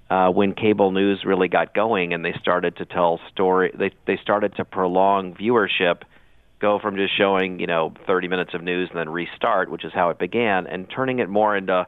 uh, 0.10 0.30
when 0.30 0.54
cable 0.54 0.92
news 0.92 1.24
really 1.26 1.48
got 1.48 1.74
going 1.74 2.14
and 2.14 2.26
they 2.26 2.34
started 2.42 2.76
to 2.76 2.86
tell 2.86 3.22
story 3.32 3.72
they 3.74 3.92
they 4.06 4.18
started 4.22 4.54
to 4.58 4.66
prolong 4.66 5.34
viewership 5.34 6.02
go 6.60 6.80
from 6.80 6.98
just 6.98 7.18
showing 7.18 7.62
you 7.62 7.68
know 7.68 7.94
30 8.08 8.28
minutes 8.28 8.54
of 8.54 8.62
news 8.62 8.90
and 8.90 9.00
then 9.00 9.08
restart 9.08 9.72
which 9.72 9.86
is 9.86 9.94
how 9.94 10.10
it 10.10 10.20
began 10.20 10.68
and 10.68 10.90
turning 10.90 11.20
it 11.20 11.30
more 11.30 11.56
into 11.56 11.88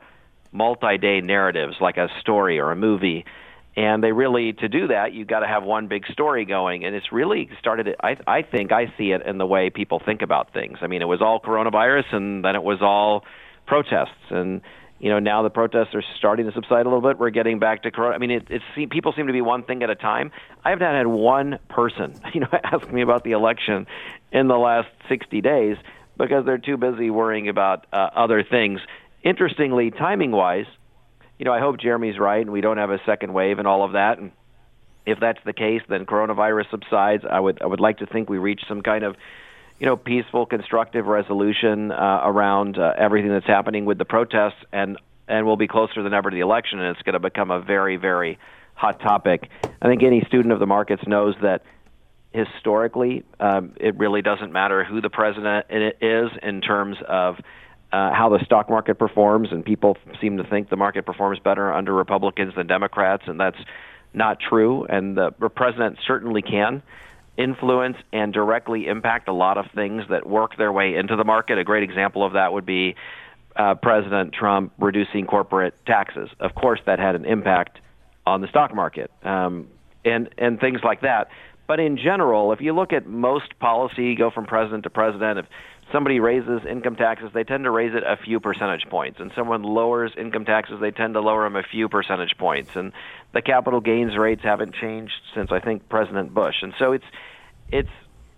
multi-day 0.53 1.19
narratives 1.19 1.75
like 1.82 1.97
a 1.97 2.08
story 2.21 2.60
or 2.60 2.71
a 2.71 2.77
movie 2.77 3.25
and 3.75 4.03
they 4.03 4.12
really 4.12 4.53
to 4.53 4.67
do 4.67 4.88
that 4.88 5.13
you've 5.13 5.27
got 5.27 5.39
to 5.39 5.47
have 5.47 5.63
one 5.63 5.88
big 5.88 6.05
story 6.07 6.45
going 6.45 6.86
and 6.86 6.95
it's 6.95 7.12
really 7.12 7.49
started 7.59 7.95
i 8.01 8.15
i 8.27 8.41
think 8.41 8.71
i 8.71 8.91
see 8.97 9.12
it 9.12 9.25
in 9.25 9.38
the 9.38 9.45
way 9.45 9.69
people 9.69 10.01
think 10.03 10.21
about 10.21 10.53
things 10.53 10.77
i 10.81 10.88
mean 10.88 11.01
it 11.01 11.07
was 11.07 11.21
all 11.21 11.39
coronavirus 11.39 12.13
and 12.13 12.43
then 12.45 12.55
it 12.55 12.63
was 12.63 12.81
all 12.81 13.23
protests 13.65 14.12
and 14.29 14.62
you 15.03 15.09
know, 15.09 15.19
now 15.19 15.43
the 15.43 15.49
protests 15.49 15.93
are 15.95 16.03
starting 16.17 16.45
to 16.45 16.53
subside 16.53 16.86
a 16.86 16.89
little 16.89 17.01
bit. 17.01 17.19
We're 17.19 17.29
getting 17.29 17.59
back 17.59 17.83
to 17.83 17.91
corona. 17.91 18.15
I 18.15 18.19
mean, 18.19 18.31
it, 18.31 18.47
it's 18.49 18.63
people 18.89 19.12
seem 19.12 19.27
to 19.27 19.33
be 19.33 19.41
one 19.41 19.63
thing 19.63 19.83
at 19.83 19.89
a 19.89 19.95
time. 19.95 20.31
I 20.63 20.69
have 20.69 20.79
not 20.79 20.95
had 20.95 21.07
one 21.07 21.59
person, 21.67 22.17
you 22.33 22.39
know, 22.39 22.47
ask 22.63 22.89
me 22.89 23.01
about 23.01 23.25
the 23.25 23.31
election 23.31 23.86
in 24.31 24.47
the 24.47 24.57
last 24.57 24.88
60 25.09 25.41
days 25.41 25.75
because 26.15 26.45
they're 26.45 26.57
too 26.57 26.77
busy 26.77 27.09
worrying 27.09 27.49
about 27.49 27.86
uh, 27.91 28.12
other 28.15 28.43
things. 28.43 28.79
Interestingly, 29.23 29.91
timing-wise, 29.91 30.67
you 31.39 31.45
know, 31.45 31.53
I 31.53 31.59
hope 31.59 31.79
Jeremy's 31.79 32.19
right 32.19 32.41
and 32.41 32.51
we 32.51 32.61
don't 32.61 32.77
have 32.77 32.91
a 32.91 32.99
second 33.05 33.33
wave 33.33 33.59
and 33.59 33.67
all 33.67 33.83
of 33.83 33.93
that. 33.93 34.19
And 34.19 34.31
if 35.05 35.19
that's 35.19 35.39
the 35.45 35.53
case, 35.53 35.81
then 35.87 36.05
coronavirus 36.05 36.69
subsides. 36.71 37.23
I 37.29 37.39
would 37.39 37.61
I 37.61 37.65
would 37.65 37.79
like 37.79 37.97
to 37.99 38.05
think 38.05 38.29
we 38.29 38.37
reach 38.37 38.61
some 38.67 38.81
kind 38.81 39.03
of 39.03 39.15
you 39.79 39.85
know, 39.85 39.97
peaceful, 39.97 40.45
constructive 40.45 41.07
resolution 41.07 41.91
uh, 41.91 42.21
around 42.23 42.77
uh, 42.77 42.93
everything 42.97 43.31
that's 43.31 43.45
happening 43.45 43.85
with 43.85 43.97
the 43.97 44.05
protests, 44.05 44.63
and 44.71 44.97
and 45.27 45.45
we'll 45.45 45.57
be 45.57 45.67
closer 45.67 46.03
than 46.03 46.13
ever 46.13 46.29
to 46.29 46.33
the 46.33 46.41
election, 46.41 46.79
and 46.79 46.95
it's 46.95 47.01
going 47.03 47.13
to 47.13 47.19
become 47.19 47.51
a 47.51 47.61
very, 47.61 47.97
very 47.97 48.39
hot 48.75 48.99
topic. 48.99 49.49
I 49.81 49.87
think 49.87 50.03
any 50.03 50.21
student 50.21 50.53
of 50.53 50.59
the 50.59 50.67
markets 50.67 51.03
knows 51.07 51.35
that 51.41 51.63
historically, 52.33 53.23
um, 53.39 53.73
it 53.79 53.97
really 53.97 54.21
doesn't 54.21 54.51
matter 54.51 54.83
who 54.83 55.01
the 55.01 55.09
president 55.09 55.65
is 55.69 56.29
in 56.41 56.61
terms 56.61 56.97
of 57.07 57.37
uh, 57.93 58.12
how 58.12 58.27
the 58.29 58.43
stock 58.43 58.69
market 58.71 58.95
performs, 58.95 59.49
and 59.51 59.63
people 59.63 59.95
seem 60.19 60.38
to 60.38 60.43
think 60.43 60.69
the 60.69 60.75
market 60.75 61.06
performs 61.06 61.38
better 61.38 61.71
under 61.71 61.93
Republicans 61.93 62.53
than 62.56 62.65
Democrats, 62.65 63.23
and 63.27 63.39
that's 63.39 63.60
not 64.15 64.39
true. 64.39 64.84
And 64.86 65.15
the 65.15 65.29
president 65.32 65.99
certainly 66.06 66.41
can 66.41 66.82
influence 67.38 67.97
and 68.12 68.34
directly 68.34 68.88
impact 68.88 69.27
a 69.27 69.34
lot 69.34 69.60
of 69.60 69.65
things 69.75 70.03
that 70.10 70.27
work 70.27 70.58
their 70.58 70.71
way 70.71 70.95
into 70.95 71.15
the 71.15 71.23
market. 71.23 71.60
A 71.60 71.63
great 71.63 71.84
example 71.84 72.25
of 72.25 72.34
that 72.34 72.51
would 72.51 72.65
be 72.65 72.95
uh, 73.56 73.75
President 73.75 74.34
Trump 74.34 74.73
reducing 74.79 75.27
corporate 75.27 75.75
taxes. 75.86 76.29
Of 76.39 76.56
course, 76.56 76.79
that 76.88 76.97
had 76.97 77.13
an 77.13 77.25
impact 77.25 77.79
on 78.25 78.41
the 78.41 78.47
stock 78.47 78.73
market 78.73 79.12
um, 79.23 79.67
and 80.03 80.29
and 80.39 80.60
things 80.60 80.79
like 80.84 81.01
that. 81.01 81.29
But 81.67 81.79
in 81.79 81.97
general, 81.97 82.51
if 82.53 82.62
you 82.62 82.73
look 82.73 82.91
at 82.91 83.06
most 83.08 83.58
policy, 83.60 84.15
go 84.15 84.32
from 84.32 84.45
president 84.45 84.84
to 84.84 84.89
president. 84.89 85.39
If 85.39 85.45
somebody 85.91 86.19
raises 86.19 86.61
income 86.69 86.95
taxes, 86.95 87.29
they 87.33 87.43
tend 87.43 87.63
to 87.65 87.71
raise 87.71 87.93
it 87.93 88.03
a 88.03 88.17
few 88.17 88.39
percentage 88.39 88.85
points, 88.89 89.19
and 89.19 89.31
someone 89.35 89.63
lowers 89.63 90.11
income 90.17 90.45
taxes, 90.45 90.79
they 90.79 90.91
tend 90.91 91.13
to 91.15 91.21
lower 91.21 91.43
them 91.43 91.55
a 91.55 91.63
few 91.63 91.89
percentage 91.89 92.37
points. 92.37 92.71
And 92.75 92.91
the 93.33 93.41
capital 93.41 93.81
gains 93.81 94.17
rates 94.17 94.41
haven't 94.43 94.75
changed 94.75 95.13
since 95.35 95.51
I 95.51 95.59
think 95.59 95.89
President 95.89 96.33
Bush. 96.33 96.55
And 96.61 96.73
so 96.79 96.93
it's 96.93 97.05
it's 97.71 97.89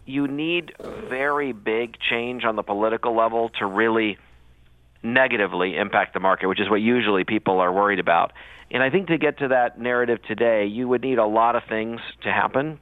you 0.05 0.27
need 0.27 0.73
very 0.79 1.51
big 1.51 1.97
change 1.99 2.43
on 2.45 2.55
the 2.55 2.63
political 2.63 3.15
level 3.15 3.49
to 3.59 3.65
really 3.65 4.17
negatively 5.01 5.77
impact 5.77 6.13
the 6.13 6.19
market, 6.19 6.47
which 6.47 6.59
is 6.59 6.69
what 6.69 6.81
usually 6.81 7.23
people 7.23 7.59
are 7.59 7.71
worried 7.71 7.99
about. 7.99 8.33
And 8.71 8.81
I 8.81 8.89
think 8.89 9.07
to 9.07 9.17
get 9.17 9.39
to 9.39 9.49
that 9.49 9.79
narrative 9.79 10.19
today, 10.27 10.65
you 10.65 10.87
would 10.87 11.01
need 11.01 11.17
a 11.17 11.25
lot 11.25 11.55
of 11.55 11.63
things 11.69 12.01
to 12.23 12.31
happen, 12.31 12.79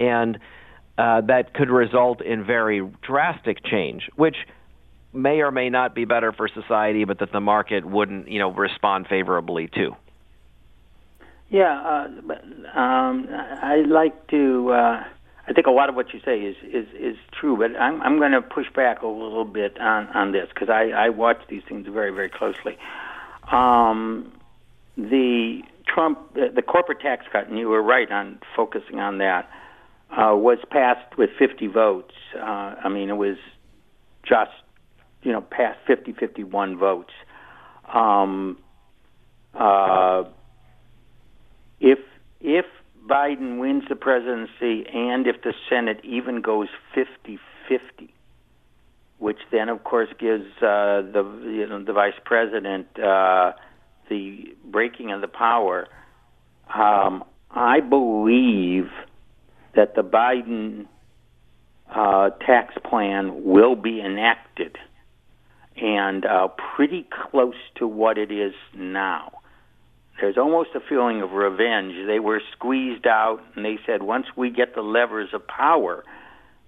and 0.00 0.38
uh, 0.98 1.20
that 1.22 1.54
could 1.54 1.70
result 1.70 2.20
in 2.20 2.44
very 2.44 2.82
drastic 3.02 3.64
change, 3.64 4.10
which 4.16 4.36
may 5.12 5.40
or 5.40 5.52
may 5.52 5.70
not 5.70 5.94
be 5.94 6.04
better 6.04 6.32
for 6.32 6.48
society, 6.48 7.04
but 7.04 7.20
that 7.20 7.32
the 7.32 7.40
market 7.40 7.84
wouldn't, 7.84 8.28
you 8.28 8.40
know, 8.40 8.50
respond 8.50 9.06
favorably 9.08 9.68
to. 9.68 9.96
Yeah, 11.50 11.80
uh, 11.80 12.78
um, 12.78 13.28
I 13.30 13.84
like 13.86 14.26
to. 14.28 14.70
Uh, 14.70 15.04
I 15.46 15.52
think 15.54 15.66
a 15.66 15.70
lot 15.70 15.88
of 15.88 15.94
what 15.94 16.12
you 16.12 16.20
say 16.22 16.40
is 16.40 16.56
is 16.62 16.86
is 16.94 17.16
true, 17.32 17.56
but 17.56 17.80
I'm 17.80 18.02
I'm 18.02 18.18
going 18.18 18.32
to 18.32 18.42
push 18.42 18.66
back 18.74 19.00
a 19.00 19.06
little 19.06 19.46
bit 19.46 19.80
on 19.80 20.08
on 20.08 20.32
this 20.32 20.48
because 20.52 20.68
I 20.68 20.90
I 20.90 21.08
watch 21.08 21.40
these 21.48 21.62
things 21.66 21.86
very 21.86 22.10
very 22.10 22.28
closely. 22.28 22.76
Um, 23.50 24.32
the 24.98 25.62
Trump 25.86 26.34
the, 26.34 26.48
the 26.54 26.60
corporate 26.60 27.00
tax 27.00 27.24
cut, 27.32 27.48
and 27.48 27.58
you 27.58 27.68
were 27.68 27.82
right 27.82 28.10
on 28.10 28.40
focusing 28.54 28.98
on 29.00 29.18
that, 29.18 29.48
uh, 30.10 30.34
was 30.34 30.58
passed 30.70 31.16
with 31.18 31.30
50 31.38 31.66
votes. 31.68 32.14
Uh, 32.34 32.74
I 32.82 32.88
mean, 32.88 33.10
it 33.10 33.16
was 33.16 33.36
just 34.24 34.50
you 35.22 35.32
know 35.32 35.40
passed 35.40 35.78
50 35.86 36.12
51 36.12 36.78
votes. 36.78 37.12
Um, 37.92 38.58
uh, 39.54 40.24
if 41.80 41.98
if 42.40 42.66
Biden 43.06 43.58
wins 43.58 43.84
the 43.88 43.96
presidency 43.96 44.86
and 44.86 45.26
if 45.26 45.42
the 45.42 45.54
Senate 45.68 46.00
even 46.04 46.42
goes 46.42 46.68
50 46.94 47.38
50, 47.68 48.12
which 49.18 49.38
then, 49.50 49.68
of 49.68 49.84
course, 49.84 50.08
gives 50.18 50.46
uh, 50.62 51.02
the 51.02 51.24
you 51.44 51.66
know, 51.66 51.82
the 51.82 51.92
vice 51.92 52.18
president 52.24 52.86
uh, 52.98 53.52
the 54.08 54.54
breaking 54.64 55.12
of 55.12 55.20
the 55.20 55.28
power. 55.28 55.86
Um, 56.74 57.24
I 57.50 57.80
believe 57.80 58.90
that 59.78 59.94
the 59.94 60.02
Biden 60.02 60.86
uh, 61.88 62.30
tax 62.44 62.74
plan 62.84 63.44
will 63.44 63.76
be 63.76 64.00
enacted 64.00 64.76
and 65.76 66.26
uh, 66.26 66.48
pretty 66.76 67.06
close 67.30 67.54
to 67.76 67.86
what 67.86 68.18
it 68.18 68.32
is 68.32 68.52
now 68.74 69.38
there's 70.20 70.36
almost 70.36 70.70
a 70.74 70.80
feeling 70.80 71.22
of 71.22 71.32
revenge. 71.32 71.94
They 72.06 72.18
were 72.18 72.40
squeezed 72.52 73.06
out, 73.06 73.40
and 73.54 73.64
they 73.64 73.78
said, 73.86 74.02
once 74.02 74.26
we 74.36 74.50
get 74.50 74.74
the 74.74 74.82
levers 74.82 75.30
of 75.32 75.46
power, 75.46 76.04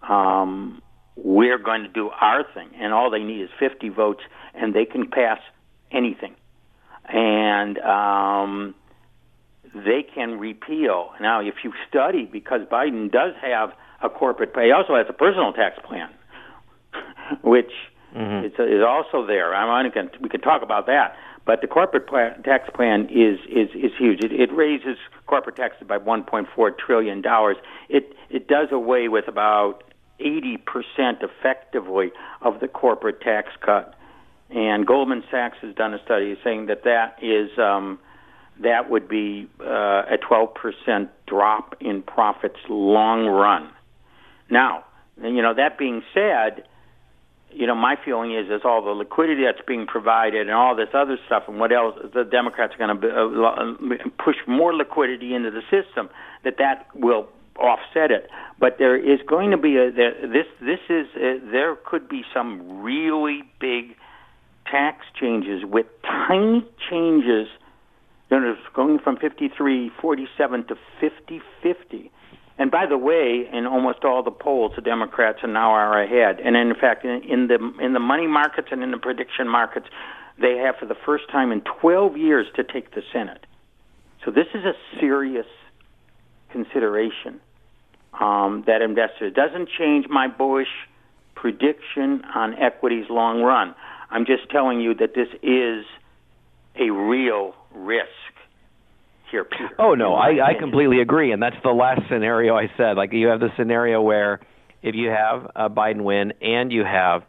um, 0.08 0.80
we're 1.16 1.58
going 1.58 1.82
to 1.82 1.88
do 1.88 2.10
our 2.10 2.44
thing. 2.54 2.70
And 2.76 2.92
all 2.92 3.10
they 3.10 3.22
need 3.22 3.42
is 3.42 3.50
50 3.58 3.88
votes, 3.88 4.22
and 4.54 4.74
they 4.74 4.84
can 4.84 5.10
pass 5.10 5.40
anything. 5.90 6.36
And 7.08 7.78
um, 7.78 8.74
they 9.74 10.02
can 10.02 10.38
repeal. 10.38 11.10
Now, 11.20 11.40
if 11.40 11.56
you 11.62 11.72
study, 11.88 12.24
because 12.24 12.62
Biden 12.62 13.10
does 13.10 13.34
have 13.40 13.72
a 14.02 14.08
corporate 14.08 14.50
he 14.56 14.72
also 14.72 14.96
has 14.96 15.06
a 15.08 15.12
personal 15.12 15.52
tax 15.52 15.78
plan, 15.84 16.08
which 17.42 17.70
mm-hmm. 18.16 18.46
is, 18.46 18.52
is 18.52 18.82
also 18.86 19.26
there. 19.26 19.54
I'm, 19.54 19.92
we 20.20 20.28
can 20.28 20.40
talk 20.40 20.62
about 20.62 20.86
that. 20.86 21.16
But 21.46 21.62
the 21.62 21.66
corporate 21.66 22.06
tax 22.44 22.68
plan 22.74 23.08
is 23.10 23.38
is 23.48 23.70
is 23.74 23.92
huge. 23.98 24.22
It, 24.22 24.32
it 24.32 24.52
raises 24.52 24.96
corporate 25.26 25.56
taxes 25.56 25.86
by 25.86 25.98
1.4 25.98 26.78
trillion 26.78 27.22
dollars. 27.22 27.56
It 27.88 28.14
it 28.28 28.46
does 28.46 28.68
away 28.70 29.08
with 29.08 29.26
about 29.26 29.84
80 30.20 30.58
percent 30.58 31.18
effectively 31.22 32.12
of 32.42 32.60
the 32.60 32.68
corporate 32.68 33.20
tax 33.20 33.48
cut. 33.60 33.94
And 34.50 34.86
Goldman 34.86 35.24
Sachs 35.30 35.58
has 35.62 35.74
done 35.74 35.94
a 35.94 36.02
study 36.04 36.36
saying 36.44 36.66
that 36.66 36.84
that 36.84 37.16
is 37.22 37.50
um, 37.58 37.98
that 38.62 38.90
would 38.90 39.08
be 39.08 39.48
uh, 39.60 40.02
a 40.10 40.18
12 40.20 40.54
percent 40.54 41.10
drop 41.26 41.76
in 41.80 42.02
profits 42.02 42.58
long 42.68 43.26
run. 43.26 43.70
Now, 44.50 44.84
you 45.22 45.42
know 45.42 45.54
that 45.54 45.78
being 45.78 46.02
said 46.12 46.64
you 47.52 47.66
know, 47.66 47.74
my 47.74 47.96
feeling 48.04 48.34
is 48.34 48.46
is 48.46 48.62
all 48.64 48.82
the 48.82 48.90
liquidity 48.90 49.42
that's 49.44 49.64
being 49.66 49.86
provided 49.86 50.42
and 50.42 50.52
all 50.52 50.76
this 50.76 50.88
other 50.94 51.18
stuff, 51.26 51.44
and 51.48 51.58
what 51.58 51.72
else 51.72 51.96
the 52.14 52.24
Democrats 52.24 52.74
are 52.74 52.78
going 52.78 53.00
to 53.00 53.44
uh, 53.44 54.22
push 54.22 54.36
more 54.46 54.74
liquidity 54.74 55.34
into 55.34 55.50
the 55.50 55.62
system, 55.62 56.08
that 56.44 56.56
that 56.58 56.86
will 56.94 57.28
offset 57.56 58.10
it. 58.10 58.28
But 58.58 58.76
there 58.78 58.96
is 58.96 59.20
going 59.26 59.50
to 59.50 59.56
be 59.56 59.76
a 59.76 59.90
there, 59.90 60.14
this 60.22 60.46
this 60.60 60.80
is 60.88 61.06
uh, 61.16 61.50
there 61.50 61.76
could 61.76 62.08
be 62.08 62.22
some 62.32 62.82
really 62.82 63.42
big 63.60 63.96
tax 64.70 65.04
changes 65.18 65.64
with 65.64 65.86
tiny 66.02 66.64
changes. 66.88 67.48
Know, 68.30 68.56
going 68.74 68.98
from 69.00 69.16
53 69.16 69.90
47 70.00 70.66
to 70.68 70.76
50 71.00 71.40
50 71.62 72.10
and 72.60 72.70
by 72.70 72.84
the 72.84 72.98
way, 72.98 73.48
in 73.50 73.64
almost 73.64 74.04
all 74.04 74.22
the 74.22 74.30
polls, 74.30 74.72
the 74.76 74.82
Democrats 74.82 75.38
are 75.42 75.48
now 75.48 75.70
are 75.70 76.02
ahead. 76.02 76.40
And 76.44 76.56
in 76.56 76.74
fact, 76.78 77.06
in, 77.06 77.22
in 77.22 77.46
the 77.46 77.58
in 77.80 77.94
the 77.94 78.00
money 78.00 78.26
markets 78.26 78.68
and 78.70 78.82
in 78.82 78.90
the 78.90 78.98
prediction 78.98 79.48
markets, 79.48 79.86
they 80.38 80.58
have 80.58 80.76
for 80.76 80.84
the 80.84 80.94
first 81.06 81.24
time 81.32 81.52
in 81.52 81.62
12 81.80 82.18
years 82.18 82.46
to 82.56 82.62
take 82.62 82.94
the 82.94 83.00
Senate. 83.14 83.46
So 84.26 84.30
this 84.30 84.46
is 84.52 84.62
a 84.66 84.74
serious 85.00 85.46
consideration 86.52 87.40
um, 88.20 88.64
that 88.66 88.82
investors 88.82 89.32
doesn't 89.32 89.70
change 89.78 90.06
my 90.10 90.28
bullish 90.28 90.68
prediction 91.34 92.22
on 92.34 92.54
equities 92.56 93.06
long 93.08 93.40
run. 93.40 93.74
I'm 94.10 94.26
just 94.26 94.50
telling 94.50 94.82
you 94.82 94.92
that 94.96 95.14
this 95.14 95.28
is 95.42 95.86
a 96.78 96.90
real 96.90 97.54
risk 97.74 98.08
here, 99.30 99.44
Peter. 99.44 99.70
Oh 99.78 99.94
no, 99.94 100.14
I, 100.14 100.50
I 100.50 100.54
completely 100.58 101.00
agree, 101.00 101.32
and 101.32 101.42
that's 101.42 101.56
the 101.62 101.70
last 101.70 102.02
scenario 102.10 102.56
I 102.56 102.70
said. 102.76 102.96
Like 102.96 103.12
you 103.12 103.28
have 103.28 103.40
the 103.40 103.50
scenario 103.56 104.02
where 104.02 104.40
if 104.82 104.94
you 104.94 105.08
have 105.08 105.50
a 105.54 105.70
Biden 105.70 106.02
win 106.02 106.32
and 106.40 106.72
you 106.72 106.84
have 106.84 107.22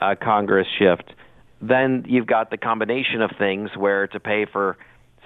a 0.00 0.16
Congress 0.16 0.66
shift, 0.78 1.14
then 1.60 2.04
you've 2.08 2.26
got 2.26 2.50
the 2.50 2.56
combination 2.56 3.22
of 3.22 3.30
things 3.38 3.70
where 3.76 4.06
to 4.08 4.20
pay 4.20 4.46
for 4.50 4.76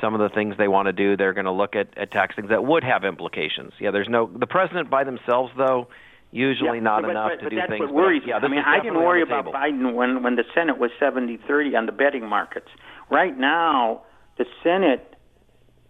some 0.00 0.14
of 0.14 0.20
the 0.20 0.28
things 0.28 0.54
they 0.58 0.68
want 0.68 0.86
to 0.86 0.92
do, 0.92 1.16
they're 1.16 1.32
going 1.32 1.46
to 1.46 1.52
look 1.52 1.74
at, 1.74 1.96
at 1.98 2.12
tax 2.12 2.36
things 2.36 2.50
that 2.50 2.64
would 2.64 2.84
have 2.84 3.04
implications. 3.04 3.72
Yeah, 3.80 3.90
there's 3.90 4.08
no 4.08 4.30
the 4.32 4.46
president 4.46 4.90
by 4.90 5.04
themselves 5.04 5.52
though. 5.56 5.88
Usually 6.30 6.76
yeah, 6.76 6.84
not 6.84 7.02
but, 7.02 7.10
enough 7.12 7.30
but, 7.32 7.36
to 7.36 7.44
but 7.44 7.50
do 7.50 7.56
that's 7.56 7.70
things. 7.70 7.80
What 7.80 7.94
worries 7.94 8.22
but, 8.22 8.28
yeah, 8.28 8.36
I 8.36 8.48
mean, 8.48 8.62
I 8.64 8.80
didn't 8.82 8.98
worry 8.98 9.22
about. 9.22 9.46
Biden 9.46 9.94
when 9.94 10.22
when 10.22 10.36
the 10.36 10.44
Senate 10.54 10.78
was 10.78 10.90
70-30 11.00 11.76
on 11.76 11.86
the 11.86 11.92
betting 11.92 12.28
markets. 12.28 12.68
Right 13.10 13.36
now, 13.36 14.02
the 14.38 14.46
Senate 14.62 15.14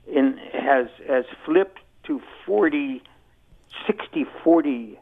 in, 0.07 0.39
has 0.53 0.87
has 1.07 1.25
flipped 1.45 1.79
to 2.05 2.21
40, 2.47 3.03
60 3.87 4.25
40 4.43 4.99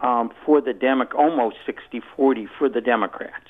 um, 0.00 0.32
for 0.44 0.60
the 0.60 0.72
Demo- 0.72 1.06
almost 1.16 1.56
60 1.66 2.00
40 2.16 2.48
for 2.58 2.68
the 2.68 2.80
Democrats. 2.80 3.48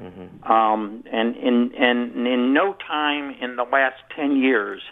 Mm-hmm. 0.00 0.50
Um, 0.50 1.04
and 1.12 1.36
in 1.36 1.72
and 1.76 2.26
in 2.26 2.52
no 2.52 2.74
time 2.74 3.36
in 3.40 3.56
the 3.56 3.62
last 3.62 4.02
10 4.16 4.36
years 4.36 4.82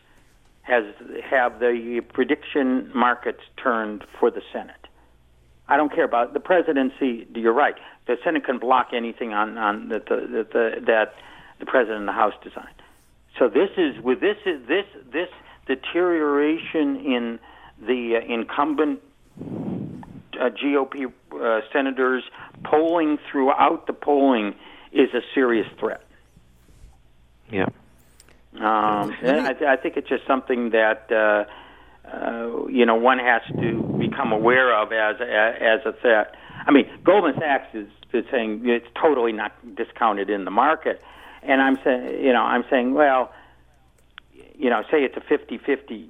has 0.63 0.85
have 1.29 1.59
the 1.59 2.03
prediction 2.13 2.91
markets 2.95 3.41
turned 3.57 4.05
for 4.21 4.31
the 4.31 4.43
Senate. 4.53 4.77
I 5.67 5.77
don't 5.77 5.93
care 5.93 6.05
about 6.05 6.35
the 6.35 6.41
presidency. 6.41 7.27
You're 7.35 7.53
right. 7.53 7.75
The 8.07 8.17
Senate 8.23 8.45
can 8.45 8.59
block 8.59 8.91
anything 8.93 9.33
on 9.33 9.59
on 9.59 9.89
that 9.89 10.07
the, 10.07 10.17
the, 10.17 10.47
the 10.53 10.81
that 10.87 11.15
the 11.59 11.67
president 11.67 12.01
and 12.01 12.09
the 12.09 12.13
House 12.13 12.35
design. 12.45 12.75
So 13.39 13.49
this 13.49 13.71
is 13.77 14.03
with 14.03 14.21
this 14.21 14.37
is 14.47 14.67
this 14.69 14.87
this 15.13 15.29
deterioration 15.67 16.97
in 16.97 17.39
the 17.81 18.17
uh, 18.17 18.33
incumbent 18.33 19.01
uh, 19.41 20.51
GOP 20.51 21.13
uh, 21.33 21.61
senators 21.73 22.25
polling 22.65 23.19
throughout 23.31 23.87
the 23.87 23.93
polling 23.93 24.55
is 24.93 25.09
a 25.15 25.21
serious 25.35 25.67
threat. 25.79 26.05
Yeah. 27.51 27.67
Um, 28.55 29.15
I, 29.23 29.55
th- 29.59 29.63
I 29.63 29.77
think 29.77 29.97
it's 29.97 30.09
just 30.09 30.27
something 30.27 30.71
that 30.71 31.11
uh, 31.11 31.45
uh, 32.07 32.67
you 32.69 32.85
know 32.85 32.97
one 32.97 33.19
has 33.19 33.43
to 33.61 33.83
become 33.99 34.33
aware 34.33 34.77
of 34.77 34.93
as 34.93 35.17
as 35.21 35.87
a 35.87 35.99
threat. 36.01 36.35
I 36.67 36.71
mean, 36.71 36.87
Goldman 37.03 37.35
Sachs 37.39 37.75
is, 37.75 37.89
is 38.13 38.25
saying 38.31 38.63
it's 38.65 38.87
totally 39.01 39.33
not 39.33 39.53
discounted 39.75 40.29
in 40.29 40.45
the 40.45 40.51
market, 40.51 41.03
and 41.43 41.61
I'm 41.61 41.79
saying, 41.85 42.25
you 42.25 42.33
know, 42.33 42.43
I'm 42.43 42.65
saying, 42.71 42.95
well, 42.95 43.33
you 44.57 44.71
know, 44.71 44.83
say 44.91 45.03
it's 45.05 45.17
a 45.17 45.21
50-50 45.21 46.09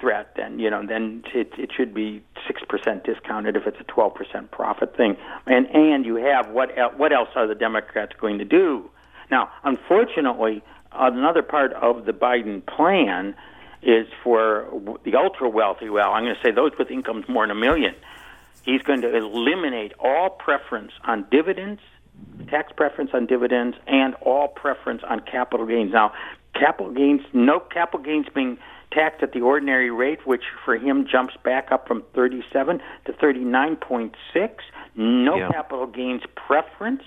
threat, 0.00 0.32
then 0.36 0.58
you 0.58 0.70
know, 0.70 0.84
then 0.86 1.22
it, 1.34 1.52
it 1.58 1.70
should 1.74 1.94
be 1.94 2.22
six 2.46 2.62
percent 2.68 3.04
discounted 3.04 3.56
if 3.56 3.66
it's 3.66 3.80
a 3.80 3.84
12 3.84 4.14
percent 4.14 4.50
profit 4.50 4.96
thing, 4.96 5.16
and 5.46 5.66
and 5.66 6.04
you 6.04 6.16
have 6.16 6.50
what 6.50 6.76
el- 6.76 6.90
what 6.92 7.12
else 7.12 7.28
are 7.34 7.46
the 7.46 7.54
Democrats 7.54 8.12
going 8.20 8.38
to 8.38 8.44
do? 8.44 8.90
Now, 9.30 9.50
unfortunately, 9.62 10.62
another 10.92 11.42
part 11.42 11.72
of 11.74 12.04
the 12.04 12.12
Biden 12.12 12.64
plan 12.66 13.34
is 13.82 14.06
for 14.22 14.98
the 15.04 15.16
ultra 15.16 15.48
wealthy. 15.48 15.88
Well, 15.88 16.12
I'm 16.12 16.24
going 16.24 16.34
to 16.34 16.42
say 16.42 16.50
those 16.50 16.72
with 16.78 16.90
incomes 16.90 17.28
more 17.28 17.46
than 17.46 17.56
a 17.56 17.60
million. 17.60 17.94
He's 18.64 18.82
going 18.82 19.02
to 19.02 19.14
eliminate 19.14 19.92
all 19.98 20.30
preference 20.30 20.92
on 21.04 21.26
dividends, 21.30 21.80
tax 22.48 22.72
preference 22.76 23.10
on 23.14 23.26
dividends, 23.26 23.76
and 23.86 24.14
all 24.16 24.48
preference 24.48 25.02
on 25.08 25.20
capital 25.20 25.66
gains. 25.66 25.92
Now, 25.92 26.12
capital 26.54 26.92
gains, 26.92 27.22
no 27.32 27.60
capital 27.60 28.04
gains 28.04 28.26
being 28.34 28.58
taxed 28.92 29.22
at 29.22 29.32
the 29.32 29.40
ordinary 29.40 29.90
rate, 29.90 30.26
which 30.26 30.44
for 30.64 30.76
him 30.76 31.06
jumps 31.10 31.34
back 31.44 31.72
up 31.72 31.88
from 31.88 32.02
37 32.14 32.80
to 33.06 33.12
39.6. 33.12 34.14
No 34.96 35.36
yeah. 35.36 35.48
capital 35.50 35.86
gains 35.86 36.22
preference. 36.34 37.02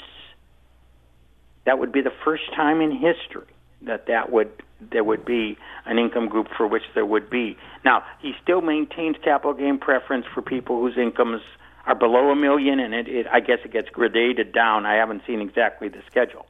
That 1.65 1.79
would 1.79 1.91
be 1.91 2.01
the 2.01 2.13
first 2.23 2.43
time 2.55 2.81
in 2.81 2.91
history 2.91 3.47
that 3.81 4.07
that 4.07 4.31
would 4.31 4.51
there 4.91 5.03
would 5.03 5.25
be 5.25 5.57
an 5.85 5.97
income 5.97 6.27
group 6.27 6.47
for 6.55 6.67
which 6.67 6.83
there 6.93 7.05
would 7.05 7.29
be. 7.29 7.57
Now, 7.83 8.03
he 8.21 8.33
still 8.43 8.61
maintains 8.61 9.15
capital 9.23 9.53
gain 9.53 9.79
preference 9.79 10.25
for 10.33 10.41
people 10.43 10.79
whose 10.79 10.97
incomes 10.97 11.41
are 11.87 11.95
below 11.95 12.29
a 12.29 12.35
million, 12.35 12.79
and 12.79 12.93
it, 12.93 13.07
it 13.07 13.25
I 13.31 13.39
guess 13.39 13.59
it 13.65 13.71
gets 13.71 13.89
gradated 13.89 14.53
down. 14.53 14.85
I 14.85 14.95
haven't 14.95 15.23
seen 15.25 15.41
exactly 15.41 15.87
the 15.87 16.01
schedule, 16.11 16.45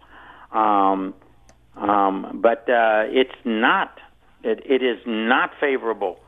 um, 0.51 1.13
um, 1.75 2.39
but 2.41 2.67
uh, 2.69 3.05
it's 3.07 3.35
not. 3.45 3.99
It, 4.43 4.63
it 4.65 4.83
is 4.83 4.99
not 5.05 5.51
favorable 5.59 6.19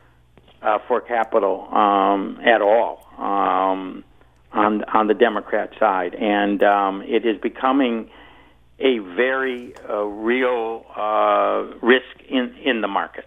uh, 0.62 0.78
for 0.88 1.02
capital 1.02 1.68
um, 1.74 2.40
at 2.46 2.62
all 2.62 3.06
um, 3.18 4.04
on 4.52 4.84
on 4.84 5.08
the 5.08 5.16
Democrat 5.16 5.72
side, 5.80 6.14
and 6.14 6.62
um, 6.64 7.02
it 7.02 7.26
is 7.26 7.38
becoming 7.42 8.12
a 8.80 9.00
very 9.00 9.74
uh, 9.90 10.04
real 10.04 10.86
uh, 10.96 11.66
risk 11.82 12.24
in, 12.30 12.56
in 12.64 12.82
the 12.82 12.88
market. 12.88 13.26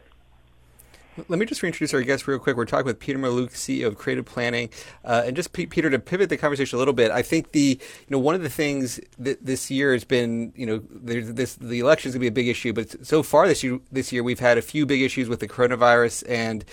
Let 1.29 1.39
me 1.39 1.45
just 1.45 1.63
reintroduce 1.63 1.93
our 1.93 2.01
guest 2.01 2.27
real 2.27 2.39
quick. 2.39 2.57
We're 2.57 2.65
talking 2.65 2.87
with 2.87 2.99
Peter 2.99 3.19
Mallouk, 3.19 3.51
CEO 3.51 3.87
of 3.87 3.99
Creative 3.99 4.25
Planning, 4.25 4.71
uh, 5.05 5.25
and 5.27 5.37
just 5.37 5.53
P- 5.53 5.67
Peter 5.67 5.91
to 5.91 5.99
pivot 5.99 6.31
the 6.31 6.39
conversation 6.39 6.77
a 6.77 6.79
little 6.79 6.95
bit. 6.95 7.11
I 7.11 7.21
think 7.21 7.53
the 7.53 7.79
you 7.79 8.07
know 8.09 8.19
one 8.19 8.35
of 8.35 8.43
the 8.43 8.49
things 8.49 8.99
that 9.19 9.45
this 9.45 9.71
year 9.71 9.93
has 9.93 10.05
been 10.05 10.55
you 10.57 10.65
know 10.65 10.83
this 10.91 11.55
the 11.57 11.81
election 11.81 12.09
is 12.09 12.15
going 12.15 12.21
to 12.21 12.25
be 12.25 12.29
a 12.29 12.45
big 12.45 12.49
issue, 12.49 12.73
but 12.73 13.07
so 13.07 13.23
far 13.23 13.47
this 13.47 13.63
year 13.63 13.79
this 13.91 14.11
year 14.11 14.23
we've 14.23 14.41
had 14.41 14.57
a 14.57 14.63
few 14.63 14.87
big 14.87 15.03
issues 15.03 15.29
with 15.29 15.41
the 15.41 15.49
coronavirus 15.49 16.25
and 16.31 16.65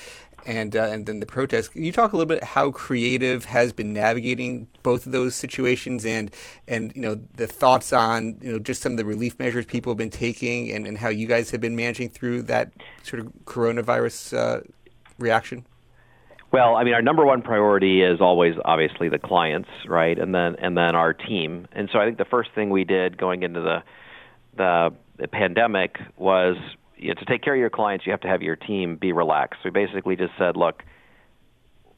and 0.45 0.75
uh, 0.75 0.83
and 0.83 1.05
then 1.05 1.19
the 1.19 1.25
protests. 1.25 1.67
Can 1.67 1.83
you 1.83 1.91
talk 1.91 2.13
a 2.13 2.17
little 2.17 2.27
bit 2.27 2.43
how 2.43 2.71
creative 2.71 3.45
has 3.45 3.73
been 3.73 3.93
navigating 3.93 4.67
both 4.83 5.05
of 5.05 5.11
those 5.11 5.35
situations 5.35 6.05
and 6.05 6.33
and 6.67 6.91
you 6.95 7.01
know 7.01 7.19
the 7.35 7.47
thoughts 7.47 7.93
on 7.93 8.37
you 8.41 8.51
know 8.51 8.59
just 8.59 8.81
some 8.81 8.93
of 8.93 8.97
the 8.97 9.05
relief 9.05 9.37
measures 9.39 9.65
people 9.65 9.91
have 9.91 9.97
been 9.97 10.09
taking 10.09 10.71
and, 10.71 10.87
and 10.87 10.97
how 10.97 11.09
you 11.09 11.27
guys 11.27 11.51
have 11.51 11.61
been 11.61 11.75
managing 11.75 12.09
through 12.09 12.41
that 12.43 12.71
sort 13.03 13.19
of 13.19 13.31
coronavirus 13.45 14.37
uh, 14.37 14.61
reaction? 15.17 15.65
Well, 16.51 16.75
I 16.75 16.83
mean, 16.83 16.95
our 16.95 17.01
number 17.01 17.25
one 17.25 17.43
priority 17.43 18.01
is 18.01 18.21
always 18.21 18.55
obviously 18.65 19.07
the 19.07 19.19
clients, 19.19 19.69
right, 19.85 20.17
and 20.17 20.33
then 20.33 20.55
and 20.55 20.75
then 20.75 20.95
our 20.95 21.13
team. 21.13 21.67
And 21.71 21.89
so 21.91 21.99
I 21.99 22.05
think 22.05 22.17
the 22.17 22.25
first 22.25 22.49
thing 22.55 22.69
we 22.69 22.83
did 22.83 23.17
going 23.17 23.43
into 23.43 23.61
the 23.61 23.83
the, 24.55 24.93
the 25.17 25.27
pandemic 25.27 25.99
was 26.17 26.57
you 26.99 27.09
know, 27.09 27.13
to 27.15 27.25
take 27.25 27.41
care 27.41 27.53
of 27.53 27.59
your 27.59 27.69
clients, 27.69 28.05
you 28.05 28.11
have 28.11 28.21
to 28.21 28.27
have 28.27 28.41
your 28.41 28.55
team 28.55 28.97
be 28.97 29.13
relaxed. 29.13 29.61
We 29.63 29.71
basically 29.71 30.15
just 30.15 30.33
said, 30.37 30.57
look, 30.57 30.83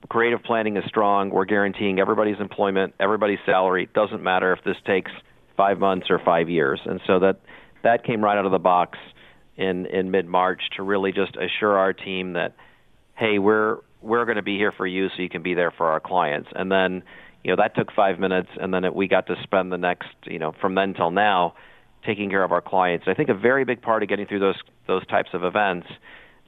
creative 0.09 0.43
planning 0.43 0.77
is 0.77 0.83
strong. 0.87 1.29
We're 1.29 1.45
guaranteeing 1.45 1.99
everybody's 1.99 2.39
employment, 2.39 2.93
everybody's 2.99 3.39
salary. 3.45 3.83
It 3.83 3.93
doesn't 3.93 4.23
matter 4.23 4.53
if 4.53 4.63
this 4.63 4.77
takes 4.85 5.11
five 5.57 5.79
months 5.79 6.07
or 6.09 6.19
five 6.23 6.49
years. 6.49 6.79
And 6.85 7.01
so 7.07 7.19
that 7.19 7.39
that 7.83 8.03
came 8.03 8.23
right 8.23 8.37
out 8.37 8.45
of 8.45 8.51
the 8.51 8.59
box 8.59 8.97
in 9.57 9.85
in 9.87 10.11
mid 10.11 10.27
March 10.27 10.61
to 10.77 10.83
really 10.83 11.11
just 11.11 11.35
assure 11.35 11.77
our 11.77 11.93
team 11.93 12.33
that, 12.33 12.55
hey, 13.15 13.39
we're 13.39 13.77
we're 14.01 14.25
going 14.25 14.37
to 14.37 14.43
be 14.43 14.57
here 14.57 14.71
for 14.71 14.87
you, 14.87 15.09
so 15.09 15.21
you 15.21 15.29
can 15.29 15.43
be 15.43 15.53
there 15.53 15.71
for 15.71 15.87
our 15.87 15.99
clients. 15.99 16.49
And 16.55 16.71
then, 16.71 17.03
you 17.43 17.51
know, 17.51 17.61
that 17.61 17.75
took 17.75 17.91
five 17.95 18.19
minutes, 18.19 18.49
and 18.59 18.73
then 18.73 18.83
it, 18.83 18.95
we 18.95 19.07
got 19.07 19.27
to 19.27 19.35
spend 19.43 19.71
the 19.71 19.77
next, 19.77 20.09
you 20.25 20.39
know, 20.39 20.53
from 20.59 20.75
then 20.75 20.93
till 20.93 21.11
now 21.11 21.53
taking 22.05 22.29
care 22.29 22.43
of 22.43 22.51
our 22.51 22.61
clients. 22.61 23.05
I 23.07 23.13
think 23.13 23.29
a 23.29 23.33
very 23.33 23.65
big 23.65 23.81
part 23.81 24.03
of 24.03 24.09
getting 24.09 24.25
through 24.25 24.39
those 24.39 24.59
those 24.87 25.05
types 25.07 25.29
of 25.33 25.43
events 25.43 25.87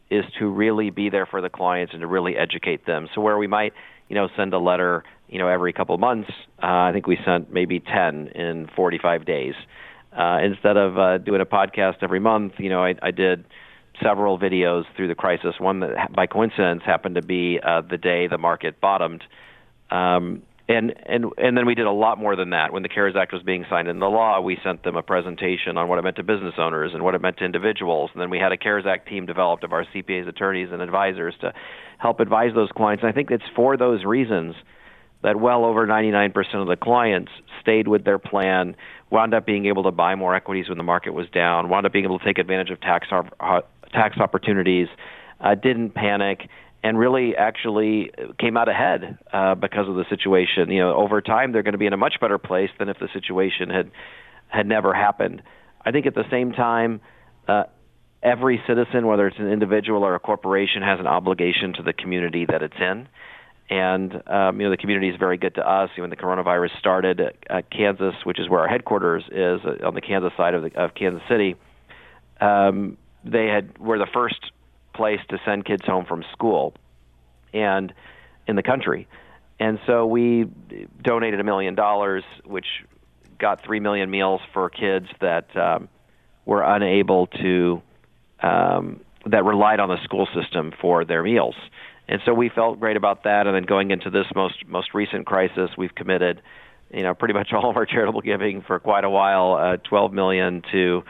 is 0.09 0.25
to 0.39 0.47
really 0.47 0.89
be 0.89 1.09
there 1.09 1.25
for 1.25 1.41
the 1.41 1.49
clients 1.49 1.93
and 1.93 2.01
to 2.01 2.07
really 2.07 2.37
educate 2.37 2.85
them. 2.85 3.07
So 3.13 3.21
where 3.21 3.37
we 3.37 3.47
might, 3.47 3.73
you 4.09 4.15
know, 4.15 4.27
send 4.35 4.53
a 4.53 4.59
letter, 4.59 5.03
you 5.27 5.39
know, 5.39 5.47
every 5.47 5.73
couple 5.73 5.95
of 5.95 6.01
months, 6.01 6.29
uh, 6.61 6.67
I 6.67 6.91
think 6.93 7.07
we 7.07 7.17
sent 7.25 7.51
maybe 7.51 7.79
10 7.79 8.27
in 8.29 8.69
45 8.75 9.25
days. 9.25 9.55
Uh, 10.15 10.39
instead 10.43 10.77
of 10.77 10.99
uh, 10.99 11.17
doing 11.17 11.41
a 11.41 11.45
podcast 11.45 11.97
every 12.01 12.19
month, 12.19 12.53
you 12.59 12.69
know, 12.69 12.83
I, 12.83 12.93
I 13.01 13.09
did 13.11 13.45
several 14.01 14.37
videos 14.37 14.83
through 14.95 15.07
the 15.07 15.15
crisis. 15.15 15.55
One 15.59 15.79
that, 15.79 16.13
by 16.13 16.27
coincidence, 16.27 16.83
happened 16.85 17.15
to 17.15 17.23
be 17.23 17.59
uh, 17.63 17.81
the 17.81 17.97
day 17.97 18.27
the 18.27 18.37
market 18.37 18.79
bottomed. 18.79 19.23
Um, 19.89 20.43
and 20.68 20.93
and 21.05 21.26
and 21.38 21.57
then 21.57 21.66
we 21.66 21.76
did 21.76 21.86
a 21.86 21.91
lot 21.91 22.18
more 22.18 22.36
than 22.36 22.51
that. 22.51 22.72
When 22.72 22.84
the 22.84 22.89
CARES 22.89 23.16
Act 23.20 23.34
was 23.34 23.43
being 23.43 23.66
signed 23.70 23.88
into 23.88 24.07
law, 24.07 24.39
we 24.39 24.57
sent 24.64 24.84
them 24.84 24.95
a 24.95 25.01
presentation 25.01 25.78
on 25.78 25.89
what 25.89 25.99
it 25.99 26.03
meant 26.03 26.16
to 26.18 26.24
business 26.24 26.53
owners 26.57 26.91
and 26.93 27.03
what 27.03 27.16
it 27.16 27.22
meant 27.22 27.38
to 27.38 27.45
individuals. 27.45 28.11
And 28.14 28.22
then 28.22 28.30
we 28.30 28.39
had 28.39 28.51
a 28.51 28.57
CARES 28.57 28.86
Act 28.88 29.09
team 29.09 29.26
developed 29.26 29.64
of 29.64 29.74
our 29.74 29.86
CPAs, 29.86 30.28
attorneys, 30.28 30.70
and 30.72 30.82
advisors 30.82 31.36
to 31.41 31.53
help 31.97 32.22
advise 32.22 32.53
those 32.55 32.70
clients. 32.76 33.03
And 33.03 33.09
I 33.09 33.14
think 33.14 33.30
it's 33.30 33.43
for 33.55 33.76
those 33.76 34.05
reasons 34.05 34.55
that 35.22 35.39
well 35.39 35.66
over 35.66 35.86
99% 35.88 36.34
of 36.55 36.68
the 36.68 36.76
clients 36.76 37.32
stayed 37.61 37.88
with 37.88 38.03
their 38.03 38.20
plan, 38.20 38.76
wound 39.09 39.34
up 39.34 39.45
being 39.45 39.66
able 39.66 39.84
to 39.84 39.91
buy 39.91 40.16
more 40.16 40.36
equities 40.36 40.70
when 40.70 40.78
the 40.78 40.84
market 40.84 41.14
was 41.14 41.30
down, 41.30 41.70
wound 41.70 41.86
up 41.86 41.93
being 41.93 42.05
able 42.05 42.20
to 42.20 42.26
take 42.26 42.38
advantage 42.38 42.70
of 42.70 42.80
tax 42.82 43.07
tax 43.93 44.18
opportunities, 44.18 44.88
uh, 45.39 45.55
didn't 45.55 45.93
panic, 45.93 46.49
and 46.84 46.99
really 46.99 47.36
actually 47.36 48.11
came 48.39 48.57
out 48.57 48.67
ahead 48.67 49.17
uh, 49.31 49.55
because 49.55 49.88
of 49.88 49.95
the 49.95 50.05
situation. 50.09 50.69
You 50.69 50.79
know, 50.79 50.95
over 50.95 51.21
time 51.21 51.53
they're 51.53 51.63
going 51.63 51.73
to 51.73 51.79
be 51.79 51.86
in 51.86 51.93
a 51.93 51.97
much 51.97 52.15
better 52.19 52.38
place 52.38 52.69
than 52.77 52.89
if 52.89 52.99
the 52.99 53.07
situation 53.13 53.69
had 53.69 53.91
had 54.49 54.67
never 54.67 54.93
happened. 54.93 55.41
I 55.84 55.91
think 55.91 56.05
at 56.05 56.13
the 56.13 56.29
same 56.29 56.51
time, 56.51 57.01
uh, 57.47 57.63
every 58.21 58.61
citizen, 58.67 59.07
whether 59.07 59.27
it's 59.27 59.39
an 59.39 59.49
individual 59.49 60.03
or 60.03 60.13
a 60.13 60.19
corporation, 60.19 60.84
has 60.84 60.99
an 60.99 61.07
obligation 61.07 61.73
to 61.73 61.84
the 61.84 61.93
community 61.93 62.45
that 62.45 62.61
it's 62.61 62.77
in. 62.79 63.07
And 63.69 64.13
um, 64.27 64.59
you 64.59 64.67
know, 64.67 64.71
the 64.71 64.77
community 64.77 65.09
is 65.09 65.15
very 65.17 65.38
good 65.38 65.55
to 65.55 65.67
us. 65.67 65.89
When 65.97 66.09
the 66.09 66.17
coronavirus 66.17 66.77
started, 66.79 67.21
uh, 67.49 67.61
Kansas, 67.71 68.13
which 68.25 68.39
is 68.39 68.49
where 68.49 68.59
our 68.59 68.67
headquarters 68.67 69.23
is 69.31 69.61
uh, 69.65 69.88
on 69.88 69.95
the 69.95 70.01
Kansas 70.01 70.34
side 70.36 70.53
of, 70.53 70.63
the, 70.63 70.77
of 70.77 70.93
Kansas 70.93 71.23
City, 71.29 71.55
um, 72.41 72.97
they 73.23 73.47
had 73.47 73.77
were 73.77 73.97
the 73.97 74.07
first 74.13 74.51
place 74.93 75.19
to 75.29 75.39
send 75.45 75.65
kids 75.65 75.83
home 75.85 76.05
from 76.05 76.23
school 76.31 76.73
and 77.53 77.93
in 78.47 78.55
the 78.55 78.63
country. 78.63 79.07
And 79.59 79.79
so 79.85 80.05
we 80.05 80.45
donated 81.01 81.39
a 81.39 81.43
million 81.43 81.75
dollars, 81.75 82.23
which 82.43 82.65
got 83.39 83.63
three 83.63 83.79
million 83.79 84.09
meals 84.09 84.41
for 84.53 84.69
kids 84.69 85.07
that 85.21 85.55
um, 85.55 85.89
were 86.45 86.63
unable 86.63 87.27
to 87.27 87.81
um, 88.41 88.99
that 89.25 89.45
relied 89.45 89.79
on 89.79 89.89
the 89.89 90.03
school 90.03 90.27
system 90.33 90.73
for 90.81 91.05
their 91.05 91.23
meals. 91.23 91.55
And 92.09 92.19
so 92.25 92.33
we 92.33 92.49
felt 92.49 92.79
great 92.79 92.97
about 92.97 93.23
that. 93.23 93.47
And 93.47 93.55
then 93.55 93.63
going 93.63 93.91
into 93.91 94.09
this 94.09 94.25
most 94.35 94.65
most 94.67 94.93
recent 94.93 95.25
crisis, 95.25 95.69
we've 95.77 95.95
committed, 95.95 96.41
you 96.91 97.03
know, 97.03 97.13
pretty 97.13 97.33
much 97.33 97.53
all 97.53 97.69
of 97.69 97.77
our 97.77 97.85
charitable 97.85 98.21
giving 98.21 98.61
for 98.61 98.79
quite 98.79 99.05
a 99.05 99.09
while, 99.09 99.53
uh, 99.53 99.77
12 99.77 100.11
million 100.11 100.61
to 100.71 101.03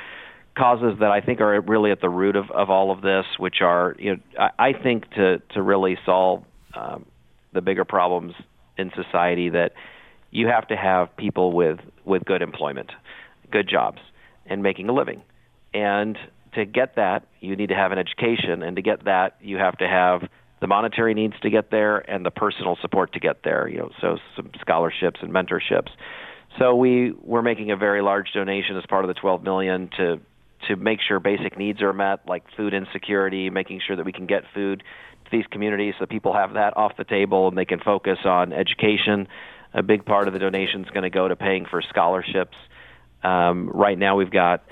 causes 0.57 0.99
that 0.99 1.11
I 1.11 1.21
think 1.21 1.41
are 1.41 1.59
really 1.61 1.91
at 1.91 2.01
the 2.01 2.09
root 2.09 2.35
of, 2.35 2.51
of 2.51 2.69
all 2.69 2.91
of 2.91 3.01
this, 3.01 3.25
which 3.37 3.61
are, 3.61 3.95
you 3.97 4.15
know, 4.15 4.21
I, 4.39 4.69
I 4.69 4.73
think 4.73 5.09
to, 5.11 5.39
to 5.53 5.61
really 5.61 5.97
solve 6.05 6.43
um, 6.75 7.05
the 7.53 7.61
bigger 7.61 7.85
problems 7.85 8.33
in 8.77 8.91
society 8.95 9.49
that 9.49 9.73
you 10.31 10.47
have 10.47 10.67
to 10.67 10.75
have 10.75 11.15
people 11.17 11.53
with, 11.53 11.79
with 12.05 12.25
good 12.25 12.41
employment, 12.41 12.91
good 13.51 13.67
jobs, 13.69 13.99
and 14.45 14.63
making 14.63 14.89
a 14.89 14.93
living. 14.93 15.21
And 15.73 16.17
to 16.55 16.65
get 16.65 16.95
that, 16.95 17.27
you 17.39 17.55
need 17.55 17.69
to 17.69 17.75
have 17.75 17.91
an 17.91 17.97
education, 17.97 18.63
and 18.63 18.75
to 18.75 18.81
get 18.81 19.05
that, 19.05 19.37
you 19.41 19.57
have 19.57 19.77
to 19.77 19.87
have 19.87 20.21
the 20.61 20.67
monetary 20.67 21.13
needs 21.13 21.33
to 21.41 21.49
get 21.49 21.71
there 21.71 21.97
and 22.09 22.25
the 22.25 22.31
personal 22.31 22.77
support 22.81 23.13
to 23.13 23.19
get 23.19 23.43
there. 23.43 23.67
You 23.67 23.79
know, 23.79 23.89
so 23.99 24.17
some 24.35 24.51
scholarships 24.61 25.19
and 25.21 25.31
mentorships. 25.31 25.89
So 26.59 26.75
we 26.75 27.13
were 27.23 27.41
making 27.41 27.71
a 27.71 27.77
very 27.77 28.01
large 28.01 28.31
donation 28.33 28.77
as 28.77 28.83
part 28.87 29.03
of 29.03 29.07
the 29.07 29.15
12 29.15 29.43
million 29.43 29.89
to 29.97 30.19
to 30.67 30.75
make 30.75 30.99
sure 31.05 31.19
basic 31.19 31.57
needs 31.57 31.81
are 31.81 31.93
met, 31.93 32.27
like 32.27 32.43
food 32.55 32.73
insecurity, 32.73 33.49
making 33.49 33.81
sure 33.85 33.95
that 33.95 34.05
we 34.05 34.11
can 34.11 34.25
get 34.25 34.43
food 34.53 34.83
to 35.25 35.31
these 35.31 35.45
communities 35.51 35.93
so 35.99 36.05
people 36.05 36.33
have 36.33 36.53
that 36.53 36.75
off 36.77 36.97
the 36.97 37.03
table 37.03 37.47
and 37.47 37.57
they 37.57 37.65
can 37.65 37.79
focus 37.79 38.19
on 38.25 38.53
education. 38.53 39.27
A 39.73 39.83
big 39.83 40.05
part 40.05 40.27
of 40.27 40.33
the 40.33 40.39
donation 40.39 40.83
is 40.83 40.89
going 40.91 41.03
to 41.03 41.09
go 41.09 41.27
to 41.27 41.35
paying 41.35 41.65
for 41.65 41.81
scholarships. 41.81 42.55
Um, 43.23 43.69
right 43.69 43.97
now, 43.97 44.15
we've 44.15 44.31
got 44.31 44.63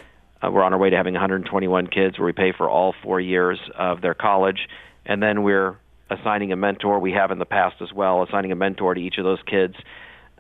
uh, 0.42 0.50
we're 0.52 0.64
on 0.64 0.74
our 0.74 0.80
way 0.80 0.90
to 0.90 0.98
having 0.98 1.14
121 1.14 1.88
kids 1.88 2.18
where 2.18 2.26
we 2.26 2.34
pay 2.34 2.52
for 2.52 2.70
all 2.70 2.94
four 3.04 3.20
years 3.20 3.60
of 3.78 4.02
their 4.02 4.14
college, 4.14 4.68
and 5.06 5.22
then 5.22 5.44
we're 5.44 5.78
assigning 6.10 6.52
a 6.52 6.56
mentor. 6.56 7.00
We 7.00 7.14
have 7.14 7.32
in 7.32 7.40
the 7.40 7.46
past 7.46 7.76
as 7.82 7.94
well, 7.94 8.24
assigning 8.24 8.52
a 8.52 8.56
mentor 8.56 8.94
to 8.94 9.02
each 9.02 9.18
of 9.18 9.24
those 9.24 9.42
kids 9.46 9.76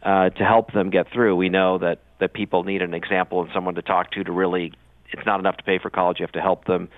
uh, 0.03 0.29
to 0.29 0.43
help 0.43 0.73
them 0.73 0.89
get 0.89 1.11
through. 1.11 1.35
We 1.35 1.49
know 1.49 1.77
that 1.79 1.99
that 2.19 2.33
people 2.33 2.63
need 2.63 2.81
an 2.81 2.93
example 2.93 3.41
and 3.41 3.49
someone 3.53 3.75
to 3.75 3.81
talk 3.81 4.11
to 4.11 4.23
to 4.23 4.31
really. 4.31 4.73
It's 5.11 5.25
not 5.25 5.39
enough 5.39 5.57
to 5.57 5.63
pay 5.63 5.79
for 5.79 5.89
college. 5.89 6.19
You 6.19 6.25
have 6.25 6.33
to 6.33 6.41
help 6.41 6.65
them 6.65 6.89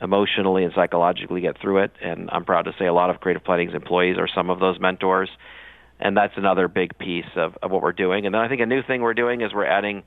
emotionally 0.00 0.64
and 0.64 0.72
psychologically 0.74 1.40
get 1.40 1.60
through 1.60 1.84
it. 1.84 1.92
And 2.02 2.28
I'm 2.32 2.44
proud 2.44 2.62
to 2.62 2.74
say 2.78 2.86
a 2.86 2.92
lot 2.92 3.10
of 3.10 3.20
Creative 3.20 3.42
Planning's 3.42 3.74
employees 3.74 4.16
are 4.18 4.28
some 4.28 4.50
of 4.50 4.58
those 4.58 4.78
mentors. 4.80 5.30
And 6.00 6.16
that's 6.16 6.34
another 6.36 6.66
big 6.66 6.98
piece 6.98 7.30
of, 7.36 7.56
of 7.62 7.70
what 7.70 7.82
we're 7.82 7.92
doing. 7.92 8.26
And 8.26 8.34
then 8.34 8.40
I 8.40 8.48
think 8.48 8.60
a 8.60 8.66
new 8.66 8.82
thing 8.82 9.02
we're 9.02 9.14
doing 9.14 9.40
is 9.40 9.54
we're 9.54 9.64
adding, 9.64 10.02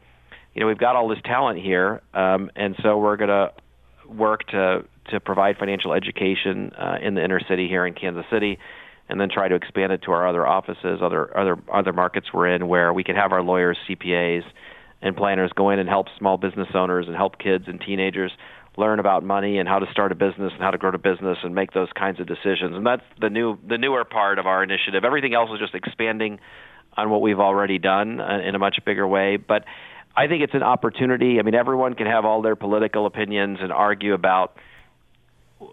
you 0.54 0.60
know, 0.60 0.68
we've 0.68 0.78
got 0.78 0.96
all 0.96 1.08
this 1.08 1.20
talent 1.24 1.60
here, 1.60 2.02
um, 2.14 2.52
and 2.56 2.76
so 2.84 2.98
we're 2.98 3.16
going 3.16 3.30
to 3.30 3.52
work 4.08 4.46
to 4.48 4.86
to 5.10 5.20
provide 5.20 5.58
financial 5.58 5.94
education 5.94 6.72
uh, 6.74 6.98
in 7.02 7.14
the 7.14 7.24
inner 7.24 7.40
city 7.48 7.68
here 7.68 7.86
in 7.86 7.94
Kansas 7.94 8.26
City 8.32 8.58
and 9.08 9.22
then 9.22 9.30
try 9.30 9.48
to 9.48 9.56
expand 9.56 9.92
it 9.92 10.02
to 10.04 10.12
our 10.12 10.28
other 10.28 10.46
offices, 10.46 11.00
other 11.02 11.38
other 11.38 11.58
other 11.72 11.94
markets 11.94 12.28
we're 12.34 12.48
in, 12.48 12.68
where 12.68 12.92
we 12.92 13.04
can 13.04 13.16
have 13.16 13.32
our 13.32 13.42
lawyers, 13.42 13.78
CPAs, 13.88 14.44
and 15.02 15.16
planners 15.16 15.52
go 15.56 15.70
in 15.70 15.80
and 15.80 15.90
help 15.90 16.08
small 16.18 16.38
business 16.38 16.68
owners 16.74 17.08
and 17.08 17.16
help 17.16 17.38
kids 17.38 17.66
and 17.68 17.80
teenagers 17.80 18.32
learn 18.78 19.00
about 19.00 19.24
money 19.24 19.58
and 19.58 19.70
how 19.70 19.80
to 19.80 19.86
start 19.92 20.12
a 20.12 20.16
business 20.16 20.52
and 20.54 20.62
how 20.62 20.72
to 20.72 20.78
grow 20.78 20.92
a 20.92 20.98
business 20.98 21.38
and 21.44 21.56
make 21.56 21.72
those 21.74 21.90
kinds 21.98 22.20
of 22.20 22.28
decisions. 22.28 22.76
And 22.76 22.86
that's 22.86 23.04
the 23.20 23.30
new 23.30 23.58
the 23.68 23.78
newer 23.78 24.04
part 24.04 24.40
of 24.40 24.46
our 24.46 24.64
initiative. 24.64 25.04
Everything 25.06 25.34
else 25.34 25.50
is 25.54 25.60
just 25.60 25.76
expanding 25.76 26.40
on 26.98 27.10
what 27.10 27.22
we've 27.22 27.40
already 27.40 27.78
done 27.78 28.20
uh, 28.20 28.40
in 28.40 28.56
a 28.56 28.60
much 28.60 28.78
bigger 28.86 29.08
way, 29.08 29.38
but 29.38 29.66
I 30.18 30.28
think 30.28 30.44
it's 30.44 30.54
an 30.54 30.64
opportunity. 30.64 31.40
I 31.40 31.44
mean, 31.44 31.56
everyone 31.56 31.94
can 31.94 32.08
have 32.08 32.24
all 32.24 32.42
their 32.42 32.56
political 32.56 33.06
opinions 33.06 33.60
and 33.62 33.72
argue 33.72 34.14
about 34.14 34.56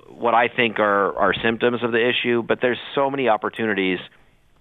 what 0.09 0.35
I 0.35 0.49
think 0.49 0.79
are, 0.79 1.16
are 1.16 1.33
symptoms 1.43 1.83
of 1.83 1.93
the 1.93 2.09
issue, 2.09 2.43
but 2.43 2.59
there's 2.61 2.79
so 2.95 3.09
many 3.09 3.29
opportunities 3.29 3.99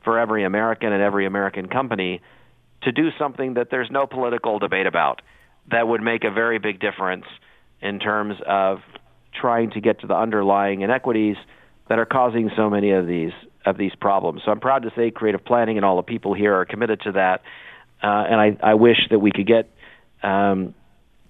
for 0.03 0.20
every 0.20 0.43
American 0.43 0.93
and 0.93 1.01
every 1.01 1.26
American 1.26 1.68
company 1.68 2.22
to 2.84 2.91
do 2.91 3.09
something 3.17 3.55
that 3.55 3.69
there's 3.69 3.89
no 3.91 4.07
political 4.07 4.59
debate 4.59 4.88
about 4.88 5.21
that 5.69 5.88
would 5.88 6.01
make 6.01 6.23
a 6.23 6.32
very 6.32 6.59
big 6.59 6.79
difference 6.79 7.25
in 7.82 7.99
terms 7.99 8.36
of 8.47 8.79
trying 9.34 9.71
to 9.71 9.82
get 9.82 10.01
to 10.01 10.07
the 10.07 10.15
underlying 10.15 10.82
inequities 10.82 11.38
that 11.89 11.99
are 11.99 12.05
causing 12.05 12.49
so 12.55 12.69
many 12.69 12.91
of 12.91 13.07
these 13.07 13.34
of 13.65 13.77
these 13.77 13.93
problems. 13.93 14.41
So 14.43 14.51
I'm 14.51 14.59
proud 14.59 14.84
to 14.84 14.91
say 14.95 15.11
creative 15.11 15.45
planning 15.45 15.77
and 15.77 15.86
all 15.86 15.97
the 15.97 16.03
people 16.03 16.34
here 16.34 16.55
are 16.55 16.65
committed 16.65 17.01
to 17.01 17.11
that. 17.11 17.43
Uh, 18.01 18.07
and 18.07 18.41
I, 18.41 18.57
I 18.63 18.73
wish 18.73 19.07
that 19.11 19.19
we 19.19 19.32
could 19.32 19.45
get 19.45 19.69
um, 20.23 20.73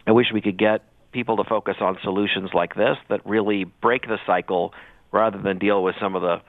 I 0.07 0.11
wish 0.11 0.27
we 0.33 0.41
could 0.41 0.57
get 0.57 0.83
people 1.11 1.37
to 1.37 1.43
focus 1.43 1.75
on 1.81 1.97
solutions 2.03 2.51
like 2.53 2.75
this 2.75 2.97
that 3.09 3.25
really 3.25 3.65
break 3.65 4.07
the 4.07 4.17
cycle 4.25 4.73
rather 5.11 5.37
than 5.37 5.59
deal 5.59 5.83
with 5.83 5.95
some 5.99 6.15
of 6.15 6.21
the 6.21 6.41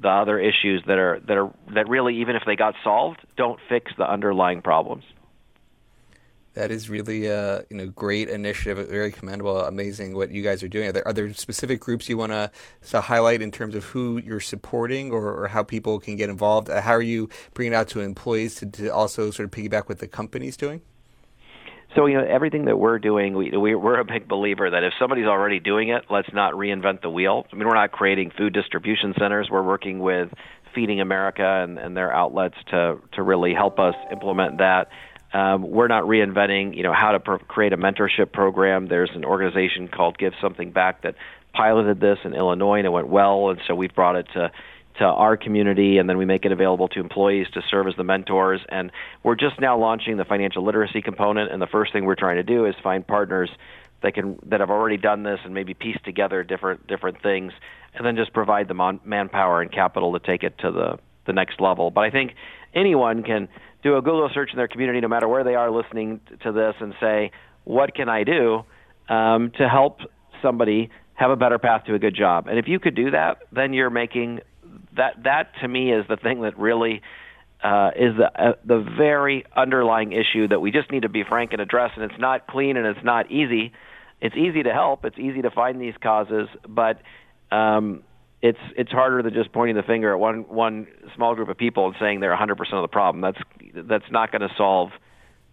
the 0.00 0.08
other 0.08 0.38
issues 0.38 0.82
that 0.86 0.98
are 0.98 1.20
that 1.26 1.36
are 1.36 1.52
that 1.74 1.88
really 1.88 2.20
even 2.20 2.36
if 2.36 2.42
they 2.46 2.56
got 2.56 2.74
solved 2.82 3.20
don't 3.36 3.60
fix 3.68 3.92
the 3.96 4.10
underlying 4.10 4.62
problems. 4.62 5.04
That 6.54 6.72
is 6.72 6.90
really 6.90 7.26
a 7.26 7.64
you 7.70 7.76
know 7.76 7.86
great 7.86 8.28
initiative, 8.28 8.88
very 8.88 9.12
commendable, 9.12 9.60
amazing 9.60 10.16
what 10.16 10.32
you 10.32 10.42
guys 10.42 10.64
are 10.64 10.68
doing. 10.68 10.88
Are 10.88 10.92
there, 10.92 11.06
are 11.06 11.12
there 11.12 11.32
specific 11.32 11.78
groups 11.78 12.08
you 12.08 12.16
want 12.16 12.32
to 12.32 13.00
highlight 13.00 13.40
in 13.40 13.52
terms 13.52 13.76
of 13.76 13.84
who 13.84 14.18
you're 14.18 14.40
supporting 14.40 15.12
or, 15.12 15.44
or 15.44 15.48
how 15.48 15.62
people 15.62 16.00
can 16.00 16.16
get 16.16 16.28
involved? 16.28 16.68
Uh, 16.68 16.80
how 16.80 16.92
are 16.92 17.02
you 17.02 17.28
bringing 17.54 17.72
it 17.72 17.76
out 17.76 17.88
to 17.88 18.00
employees 18.00 18.56
to, 18.56 18.66
to 18.66 18.88
also 18.88 19.30
sort 19.30 19.44
of 19.44 19.52
piggyback 19.52 19.88
what 19.88 20.00
the 20.00 20.08
company's 20.08 20.56
doing? 20.56 20.82
So 21.96 22.06
you 22.06 22.14
know 22.18 22.24
everything 22.24 22.66
that 22.66 22.78
we're 22.78 23.00
doing, 23.00 23.34
we, 23.34 23.50
we 23.50 23.74
we're 23.74 23.98
a 23.98 24.04
big 24.04 24.28
believer 24.28 24.70
that 24.70 24.84
if 24.84 24.92
somebody's 24.98 25.26
already 25.26 25.58
doing 25.58 25.88
it, 25.88 26.04
let's 26.08 26.32
not 26.32 26.54
reinvent 26.54 27.02
the 27.02 27.10
wheel. 27.10 27.46
I 27.52 27.56
mean, 27.56 27.66
we're 27.66 27.74
not 27.74 27.90
creating 27.90 28.30
food 28.36 28.52
distribution 28.52 29.12
centers. 29.18 29.48
We're 29.50 29.62
working 29.62 29.98
with 29.98 30.28
Feeding 30.72 31.00
America 31.00 31.44
and, 31.44 31.78
and 31.78 31.96
their 31.96 32.12
outlets 32.14 32.54
to 32.70 32.98
to 33.12 33.22
really 33.22 33.54
help 33.54 33.80
us 33.80 33.94
implement 34.12 34.58
that. 34.58 34.90
Um, 35.32 35.62
we're 35.62 35.88
not 35.88 36.04
reinventing, 36.04 36.76
you 36.76 36.82
know, 36.82 36.92
how 36.92 37.12
to 37.12 37.20
pro- 37.20 37.38
create 37.38 37.72
a 37.72 37.76
mentorship 37.76 38.32
program. 38.32 38.86
There's 38.86 39.10
an 39.14 39.24
organization 39.24 39.86
called 39.88 40.18
Give 40.18 40.32
Something 40.40 40.72
Back 40.72 41.02
that 41.02 41.14
piloted 41.52 42.00
this 42.00 42.18
in 42.24 42.34
Illinois 42.34 42.78
and 42.78 42.86
it 42.86 42.90
went 42.90 43.08
well, 43.08 43.50
and 43.50 43.60
so 43.66 43.74
we've 43.74 43.94
brought 43.94 44.16
it 44.16 44.26
to 44.34 44.52
to 44.98 45.04
our 45.04 45.36
community, 45.36 45.98
and 45.98 46.08
then 46.08 46.18
we 46.18 46.24
make 46.24 46.44
it 46.44 46.52
available 46.52 46.88
to 46.88 47.00
employees 47.00 47.46
to 47.54 47.62
serve 47.70 47.86
as 47.86 47.94
the 47.96 48.04
mentors. 48.04 48.60
And 48.68 48.90
we're 49.22 49.36
just 49.36 49.60
now 49.60 49.78
launching 49.78 50.16
the 50.16 50.24
financial 50.24 50.64
literacy 50.64 51.00
component. 51.00 51.50
And 51.52 51.62
the 51.62 51.66
first 51.66 51.92
thing 51.92 52.04
we're 52.04 52.16
trying 52.16 52.36
to 52.36 52.42
do 52.42 52.66
is 52.66 52.74
find 52.82 53.06
partners 53.06 53.50
that 54.02 54.14
can 54.14 54.38
that 54.46 54.60
have 54.60 54.70
already 54.70 54.96
done 54.96 55.22
this 55.22 55.38
and 55.44 55.54
maybe 55.54 55.74
piece 55.74 55.98
together 56.04 56.42
different 56.42 56.86
different 56.86 57.22
things, 57.22 57.52
and 57.94 58.04
then 58.04 58.16
just 58.16 58.32
provide 58.32 58.68
the 58.68 58.74
man, 58.74 59.00
manpower 59.04 59.60
and 59.62 59.70
capital 59.70 60.12
to 60.12 60.18
take 60.18 60.42
it 60.42 60.58
to 60.58 60.70
the 60.70 60.98
the 61.26 61.32
next 61.32 61.60
level. 61.60 61.90
But 61.90 62.02
I 62.02 62.10
think 62.10 62.32
anyone 62.74 63.22
can 63.22 63.48
do 63.82 63.96
a 63.96 64.02
Google 64.02 64.28
search 64.32 64.50
in 64.52 64.56
their 64.56 64.68
community, 64.68 65.00
no 65.00 65.08
matter 65.08 65.28
where 65.28 65.44
they 65.44 65.54
are 65.54 65.70
listening 65.70 66.20
to 66.42 66.52
this, 66.52 66.74
and 66.80 66.94
say, 67.00 67.30
"What 67.64 67.94
can 67.94 68.08
I 68.08 68.24
do 68.24 68.64
um, 69.08 69.50
to 69.58 69.68
help 69.68 70.00
somebody 70.42 70.90
have 71.14 71.30
a 71.30 71.36
better 71.36 71.58
path 71.58 71.84
to 71.84 71.94
a 71.94 71.98
good 71.98 72.14
job?" 72.14 72.48
And 72.48 72.58
if 72.58 72.68
you 72.68 72.78
could 72.78 72.94
do 72.94 73.10
that, 73.10 73.38
then 73.52 73.72
you're 73.72 73.90
making 73.90 74.40
that 74.96 75.22
that 75.24 75.52
to 75.60 75.68
me 75.68 75.92
is 75.92 76.06
the 76.08 76.16
thing 76.16 76.42
that 76.42 76.58
really 76.58 77.02
uh, 77.62 77.90
is 77.96 78.16
the 78.16 78.30
uh, 78.34 78.52
the 78.64 78.84
very 78.96 79.44
underlying 79.56 80.12
issue 80.12 80.48
that 80.48 80.60
we 80.60 80.70
just 80.70 80.90
need 80.90 81.02
to 81.02 81.08
be 81.08 81.24
frank 81.24 81.52
and 81.52 81.60
address. 81.60 81.92
And 81.94 82.10
it's 82.10 82.20
not 82.20 82.46
clean 82.46 82.76
and 82.76 82.86
it's 82.86 83.04
not 83.04 83.30
easy. 83.30 83.72
It's 84.20 84.36
easy 84.36 84.62
to 84.62 84.72
help. 84.72 85.04
It's 85.04 85.18
easy 85.18 85.42
to 85.42 85.50
find 85.50 85.80
these 85.80 85.94
causes, 86.02 86.48
but 86.68 87.00
um, 87.50 88.02
it's 88.42 88.58
it's 88.76 88.90
harder 88.90 89.22
than 89.22 89.34
just 89.34 89.52
pointing 89.52 89.76
the 89.76 89.82
finger 89.82 90.12
at 90.12 90.20
one 90.20 90.44
one 90.48 90.86
small 91.14 91.34
group 91.34 91.48
of 91.48 91.56
people 91.56 91.86
and 91.86 91.96
saying 92.00 92.20
they're 92.20 92.36
100% 92.36 92.50
of 92.72 92.82
the 92.82 92.88
problem. 92.88 93.20
That's 93.20 93.38
that's 93.88 94.10
not 94.10 94.32
going 94.32 94.42
to 94.42 94.54
solve. 94.56 94.90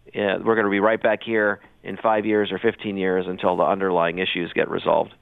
Uh, 0.08 0.40
we're 0.44 0.56
going 0.56 0.66
to 0.66 0.72
be 0.72 0.80
right 0.80 1.02
back 1.02 1.20
here 1.24 1.60
in 1.84 1.98
five 1.98 2.26
years 2.26 2.52
or 2.52 2.60
15 2.60 2.96
years 2.98 3.26
until 3.28 3.58
the 3.58 3.64
underlying 3.64 4.20
issues 4.20 4.52
get 4.54 4.70
resolved. 4.70 5.14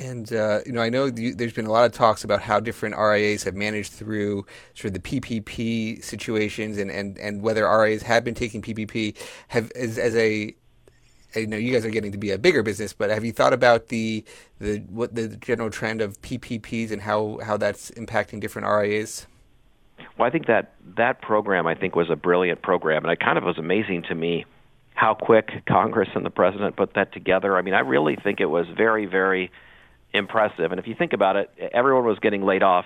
And 0.00 0.32
uh, 0.32 0.60
you 0.66 0.72
know, 0.72 0.80
I 0.80 0.90
know 0.90 1.06
you, 1.06 1.34
there's 1.34 1.52
been 1.52 1.66
a 1.66 1.72
lot 1.72 1.84
of 1.84 1.92
talks 1.92 2.24
about 2.24 2.40
how 2.40 2.60
different 2.60 2.96
RIAs 2.96 3.44
have 3.44 3.54
managed 3.54 3.92
through 3.92 4.46
sort 4.74 4.94
of 4.94 5.02
the 5.02 5.20
PPP 5.20 6.02
situations, 6.04 6.78
and, 6.78 6.90
and, 6.90 7.18
and 7.18 7.42
whether 7.42 7.68
RIAs 7.68 8.02
have 8.02 8.24
been 8.24 8.34
taking 8.34 8.62
PPP. 8.62 9.16
Have 9.48 9.72
as, 9.72 9.98
as 9.98 10.14
a 10.14 10.54
I 11.36 11.44
know 11.44 11.56
you 11.56 11.72
guys 11.72 11.84
are 11.84 11.90
getting 11.90 12.12
to 12.12 12.18
be 12.18 12.30
a 12.30 12.38
bigger 12.38 12.62
business, 12.62 12.92
but 12.92 13.10
have 13.10 13.24
you 13.24 13.32
thought 13.32 13.52
about 13.52 13.88
the 13.88 14.24
the 14.60 14.78
what 14.88 15.14
the 15.14 15.28
general 15.28 15.70
trend 15.70 16.00
of 16.00 16.20
PPPs 16.22 16.90
and 16.90 17.02
how, 17.02 17.38
how 17.44 17.56
that's 17.56 17.90
impacting 17.92 18.40
different 18.40 18.66
RIAs? 18.68 19.26
Well, 20.16 20.26
I 20.26 20.30
think 20.30 20.46
that 20.46 20.74
that 20.96 21.20
program 21.20 21.66
I 21.66 21.74
think 21.74 21.96
was 21.96 22.08
a 22.10 22.16
brilliant 22.16 22.62
program, 22.62 23.04
and 23.04 23.12
it 23.12 23.20
kind 23.20 23.36
of 23.36 23.44
was 23.44 23.58
amazing 23.58 24.04
to 24.08 24.14
me 24.14 24.46
how 24.94 25.14
quick 25.14 25.64
Congress 25.68 26.08
and 26.14 26.24
the 26.24 26.30
president 26.30 26.76
put 26.76 26.94
that 26.94 27.12
together. 27.12 27.56
I 27.56 27.62
mean, 27.62 27.74
I 27.74 27.80
really 27.80 28.16
think 28.16 28.40
it 28.40 28.46
was 28.46 28.66
very 28.76 29.06
very 29.06 29.50
impressive. 30.12 30.70
And 30.70 30.78
if 30.78 30.86
you 30.86 30.94
think 30.94 31.12
about 31.12 31.36
it, 31.36 31.50
everyone 31.72 32.04
was 32.04 32.18
getting 32.18 32.42
laid 32.42 32.62
off. 32.62 32.84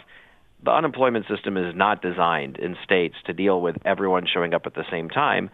The 0.64 0.70
unemployment 0.70 1.26
system 1.28 1.56
is 1.56 1.74
not 1.74 2.02
designed 2.02 2.58
in 2.58 2.76
states 2.84 3.16
to 3.26 3.32
deal 3.32 3.60
with 3.60 3.76
everyone 3.84 4.26
showing 4.32 4.54
up 4.54 4.66
at 4.66 4.74
the 4.74 4.84
same 4.90 5.08
time. 5.08 5.50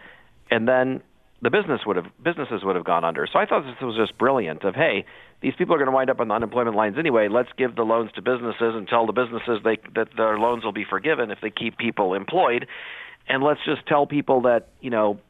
And 0.51 0.69
then 0.69 1.03
the 1.41 1.51
business 1.51 1.81
would 1.87 1.97
have 1.97 2.07
businesses 2.23 2.65
would 2.65 2.77
have 2.77 2.85
gone 2.85 3.05
under. 3.05 3.27
So 3.33 3.39
I 3.39 3.47
thought 3.47 3.63
this 3.63 3.81
was 3.81 3.97
just 3.97 4.19
brilliant 4.19 4.65
of 4.65 4.75
hey, 4.75 5.05
these 5.41 5.55
people 5.57 5.75
are 5.75 5.79
going 5.79 5.87
to 5.87 5.93
wind 5.93 6.11
up 6.11 6.21
on 6.21 6.29
the 6.29 6.35
unemployment 6.35 6.77
lines 6.77 6.97
anyway. 6.99 7.29
Let's 7.29 7.51
give 7.57 7.77
the 7.77 7.85
loans 7.85 8.11
to 8.17 8.23
businesses 8.23 8.75
and 8.75 8.89
tell 8.89 9.07
the 9.07 9.13
businesses 9.13 9.61
they 9.63 9.79
that 9.95 10.09
their 10.17 10.39
loans 10.39 10.65
will 10.65 10.73
be 10.73 10.85
forgiven 10.85 11.31
if 11.31 11.39
they 11.41 11.51
keep 11.51 11.79
people 11.79 12.15
employed. 12.15 12.67
And 13.29 13.43
let's 13.43 13.61
just 13.65 13.87
tell 13.87 14.07
people 14.07 14.43
that, 14.43 14.69
you 14.81 14.91
know, 14.91 15.21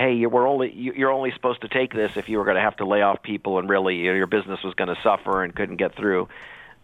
hey, 0.00 0.14
you 0.14 0.30
were 0.30 0.46
only 0.46 0.72
you're 0.72 1.12
only 1.12 1.30
supposed 1.32 1.60
to 1.60 1.68
take 1.68 1.92
this 1.92 2.16
if 2.16 2.28
you 2.28 2.38
were 2.38 2.44
going 2.44 2.56
to 2.56 2.62
have 2.62 2.76
to 2.76 2.86
lay 2.86 3.02
off 3.02 3.22
people 3.22 3.58
and 3.58 3.68
really 3.68 3.96
your 3.96 4.26
business 4.26 4.60
was 4.64 4.72
going 4.74 4.88
to 4.88 4.96
suffer 5.02 5.44
and 5.44 5.54
couldn't 5.54 5.76
get 5.76 5.94
through 5.94 6.26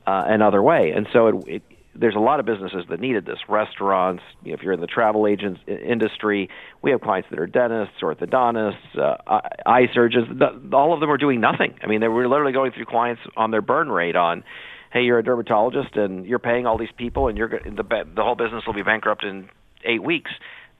uh, 0.07 0.25
another 0.27 0.63
way. 0.63 0.91
And 0.91 1.09
so 1.15 1.29
it, 1.29 1.49
it, 1.49 1.63
there's 1.95 2.15
a 2.15 2.21
lot 2.21 2.41
of 2.41 2.47
businesses 2.47 2.85
that 2.91 3.01
needed 3.01 3.25
this. 3.25 3.39
Restaurants, 3.49 4.23
you 4.45 4.51
know, 4.51 4.59
if 4.59 4.63
you're 4.63 4.75
in 4.75 4.83
the 4.83 4.87
travel 4.87 5.27
agents 5.27 5.61
industry, 5.67 6.51
we 6.83 6.91
have 6.91 7.01
clients 7.01 7.31
that 7.31 7.39
are 7.39 7.47
dentists, 7.47 7.95
orthodontists, 8.03 8.99
uh, 8.99 9.41
eye 9.65 9.89
surgeons. 9.95 10.29
All 10.75 10.93
of 10.93 11.01
them 11.01 11.11
are 11.11 11.17
doing 11.17 11.41
nothing. 11.41 11.75
I 11.83 11.87
mean, 11.87 12.03
they 12.03 12.09
were 12.09 12.29
literally 12.29 12.53
going 12.53 12.73
through 12.73 12.85
clients 12.85 13.23
on 13.35 13.51
their 13.51 13.63
burn 13.63 13.91
rate 13.91 14.15
on, 14.15 14.45
hey, 14.93 15.05
you're 15.05 15.19
a 15.19 15.25
dermatologist 15.25 15.97
and 15.97 16.27
you're 16.27 16.39
paying 16.39 16.67
all 16.67 16.77
these 16.77 16.93
people 16.99 17.29
and 17.29 17.39
you're 17.39 17.49
the 17.49 18.05
the 18.15 18.23
whole 18.23 18.37
business 18.37 18.65
will 18.67 18.75
be 18.75 18.83
bankrupt 18.83 19.25
in 19.25 19.49
eight 19.87 20.03
weeks. 20.03 20.31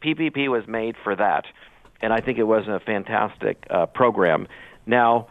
PPP 0.05 0.49
was 0.49 0.69
made 0.69 0.97
for 1.03 1.17
that 1.17 1.47
and 2.01 2.13
I 2.13 2.21
think 2.21 2.39
it 2.39 2.45
was 2.45 2.67
a 2.69 2.81
fantastic 2.81 3.67
uh, 3.71 3.87
program. 3.87 4.49
Now, 4.87 5.29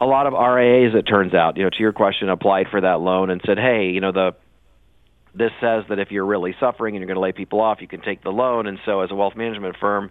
a 0.00 0.06
lot 0.06 0.26
of 0.26 0.32
RIAs, 0.32 0.94
it 0.94 1.02
turns 1.02 1.34
out, 1.34 1.56
you 1.56 1.64
know, 1.64 1.70
to 1.70 1.78
your 1.78 1.92
question, 1.92 2.28
applied 2.28 2.66
for 2.70 2.80
that 2.80 3.00
loan 3.00 3.30
and 3.30 3.40
said, 3.46 3.58
"Hey, 3.58 3.90
you 3.90 4.00
know, 4.00 4.12
the 4.12 4.34
this 5.34 5.50
says 5.60 5.84
that 5.88 5.98
if 5.98 6.10
you're 6.10 6.26
really 6.26 6.54
suffering 6.60 6.94
and 6.94 7.00
you're 7.00 7.06
going 7.06 7.16
to 7.16 7.20
lay 7.20 7.32
people 7.32 7.60
off, 7.60 7.80
you 7.80 7.88
can 7.88 8.00
take 8.00 8.22
the 8.22 8.30
loan." 8.30 8.66
And 8.66 8.78
so, 8.84 9.00
as 9.00 9.10
a 9.10 9.14
wealth 9.14 9.36
management 9.36 9.76
firm, 9.80 10.10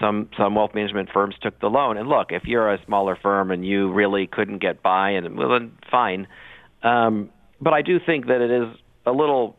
some 0.00 0.28
some 0.36 0.54
wealth 0.54 0.74
management 0.74 1.10
firms 1.12 1.34
took 1.40 1.58
the 1.60 1.68
loan. 1.68 1.96
And 1.96 2.08
look, 2.08 2.28
if 2.30 2.44
you're 2.44 2.72
a 2.72 2.84
smaller 2.84 3.16
firm 3.20 3.50
and 3.50 3.64
you 3.66 3.92
really 3.92 4.26
couldn't 4.26 4.58
get 4.58 4.82
by, 4.82 5.10
and 5.10 5.36
well, 5.36 5.50
then 5.50 5.72
fine. 5.90 6.26
Um, 6.82 7.30
but 7.60 7.72
I 7.72 7.82
do 7.82 7.98
think 8.04 8.26
that 8.26 8.40
it 8.40 8.50
is 8.50 8.76
a 9.06 9.12
little 9.12 9.56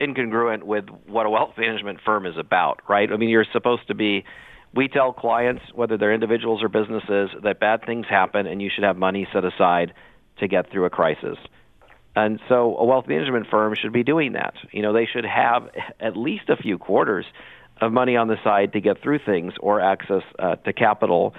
incongruent 0.00 0.62
with 0.62 0.86
what 1.06 1.26
a 1.26 1.30
wealth 1.30 1.54
management 1.56 2.00
firm 2.04 2.26
is 2.26 2.36
about, 2.38 2.80
right? 2.88 3.10
I 3.12 3.16
mean, 3.16 3.28
you're 3.28 3.46
supposed 3.52 3.86
to 3.88 3.94
be. 3.94 4.24
We 4.76 4.88
tell 4.88 5.12
clients, 5.12 5.62
whether 5.74 5.96
they're 5.96 6.12
individuals 6.12 6.62
or 6.62 6.68
businesses, 6.68 7.30
that 7.42 7.58
bad 7.58 7.86
things 7.86 8.06
happen 8.08 8.46
and 8.46 8.60
you 8.60 8.70
should 8.72 8.84
have 8.84 8.96
money 8.98 9.26
set 9.32 9.44
aside 9.44 9.94
to 10.38 10.48
get 10.48 10.70
through 10.70 10.84
a 10.84 10.90
crisis. 10.90 11.38
And 12.14 12.40
so 12.48 12.76
a 12.76 12.84
wealth 12.84 13.08
management 13.08 13.46
firm 13.50 13.74
should 13.74 13.92
be 13.92 14.02
doing 14.02 14.34
that. 14.34 14.54
You 14.72 14.82
know, 14.82 14.92
they 14.92 15.06
should 15.06 15.24
have 15.24 15.70
at 15.98 16.16
least 16.16 16.48
a 16.48 16.56
few 16.56 16.78
quarters 16.78 17.24
of 17.80 17.92
money 17.92 18.16
on 18.16 18.28
the 18.28 18.36
side 18.44 18.72
to 18.74 18.80
get 18.80 19.02
through 19.02 19.20
things 19.24 19.54
or 19.60 19.80
access 19.80 20.22
uh, 20.38 20.56
to 20.56 20.72
capital. 20.72 21.34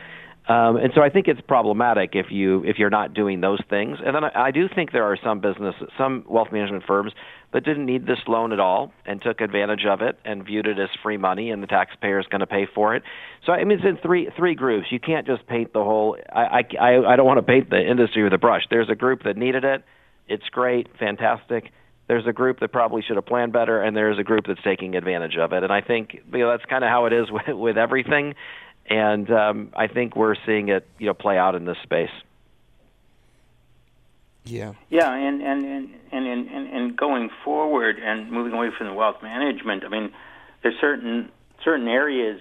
Um, 0.48 0.78
and 0.78 0.94
so 0.96 1.02
I 1.02 1.10
think 1.10 1.28
it's 1.28 1.42
problematic 1.42 2.12
if 2.14 2.28
you 2.30 2.64
if 2.64 2.78
you're 2.78 2.90
not 2.90 3.14
doing 3.14 3.42
those 3.42 3.60
things. 3.70 3.98
And 4.04 4.16
then 4.16 4.24
I, 4.24 4.48
I 4.48 4.52
do 4.52 4.70
think 4.74 4.94
there 4.94 5.04
are 5.04 5.18
some 5.22 5.42
business, 5.42 5.76
some 5.98 6.24
wealth 6.28 6.50
management 6.54 6.86
firms 6.88 7.12
that 7.52 7.66
didn't 7.66 7.86
need 7.86 8.08
this 8.08 8.20
loan 8.28 8.54
at 8.54 8.60
all 8.60 8.94
and 9.06 9.22
took 9.22 9.42
advantage 9.42 9.86
of 9.86 10.02
it 10.02 10.18
and 10.24 10.46
viewed 10.46 10.66
it 10.66 10.80
as 10.80 10.90
free 11.04 11.18
money, 11.18 11.52
and 11.52 11.62
the 11.62 11.68
taxpayer 11.68 12.20
is 12.20 12.26
going 12.28 12.40
to 12.40 12.48
pay 12.48 12.66
for 12.74 12.96
it. 12.96 13.04
So 13.46 13.52
I 13.52 13.64
mean, 13.66 13.80
it's 13.80 13.88
in 13.88 13.98
three 13.98 14.30
three 14.38 14.56
groups. 14.56 14.88
You 14.90 15.02
can't 15.02 15.28
just 15.28 15.46
paint 15.48 15.74
the 15.74 15.84
whole. 15.84 16.18
I 16.32 16.64
I 16.80 17.14
I 17.14 17.16
don't 17.18 17.26
want 17.26 17.40
to 17.40 17.44
paint 17.44 17.70
the 17.70 17.82
industry 17.82 18.24
with 18.24 18.32
a 18.32 18.38
brush. 18.38 18.64
There's 18.70 18.90
a 18.90 18.96
group 18.96 19.24
that 19.24 19.36
needed 19.36 19.66
it. 19.66 19.84
It's 20.30 20.48
great, 20.50 20.88
fantastic 20.98 21.72
there's 22.08 22.26
a 22.26 22.32
group 22.32 22.62
that 22.62 22.72
probably 22.72 23.02
should 23.02 23.18
have 23.18 23.26
planned 23.26 23.52
better, 23.52 23.82
and 23.82 23.96
there's 23.96 24.18
a 24.18 24.24
group 24.24 24.46
that's 24.48 24.62
taking 24.64 24.96
advantage 24.96 25.36
of 25.38 25.52
it. 25.52 25.64
And 25.64 25.74
I 25.74 25.82
think 25.82 26.18
you 26.32 26.40
know 26.40 26.50
that's 26.50 26.66
kind 26.66 26.84
of 26.84 26.90
how 26.90 27.06
it 27.06 27.14
is 27.14 27.28
with, 27.32 27.56
with 27.56 27.78
everything. 27.78 28.34
And 28.90 29.30
um, 29.32 29.70
I 29.76 29.88
think 29.88 30.16
we're 30.16 30.36
seeing 30.46 30.70
it 30.70 30.88
you 30.98 31.08
know 31.08 31.14
play 31.14 31.38
out 31.38 31.56
in 31.56 31.66
this 31.66 31.78
space. 31.84 32.12
Yeah. 34.50 34.74
Yeah, 34.90 35.14
and 35.14 35.42
and 35.42 35.66
and 35.66 35.90
and 36.12 36.50
and, 36.50 36.68
and 36.68 36.98
going 36.98 37.30
forward 37.44 37.98
and 38.00 38.32
moving 38.32 38.54
away 38.54 38.70
from 38.78 38.88
the 38.88 38.94
wealth 38.94 39.22
management, 39.22 39.84
I 39.84 39.90
mean, 39.90 40.12
there's 40.64 40.80
certain 40.80 41.30
certain 41.64 41.88
areas 41.88 42.40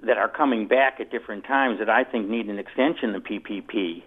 that 0.00 0.18
are 0.18 0.28
coming 0.28 0.68
back 0.68 1.00
at 1.00 1.10
different 1.10 1.44
times 1.44 1.78
that 1.78 1.88
I 1.88 2.04
think 2.04 2.28
need 2.28 2.48
an 2.48 2.58
extension 2.58 3.14
of 3.14 3.22
PPP. 3.22 4.02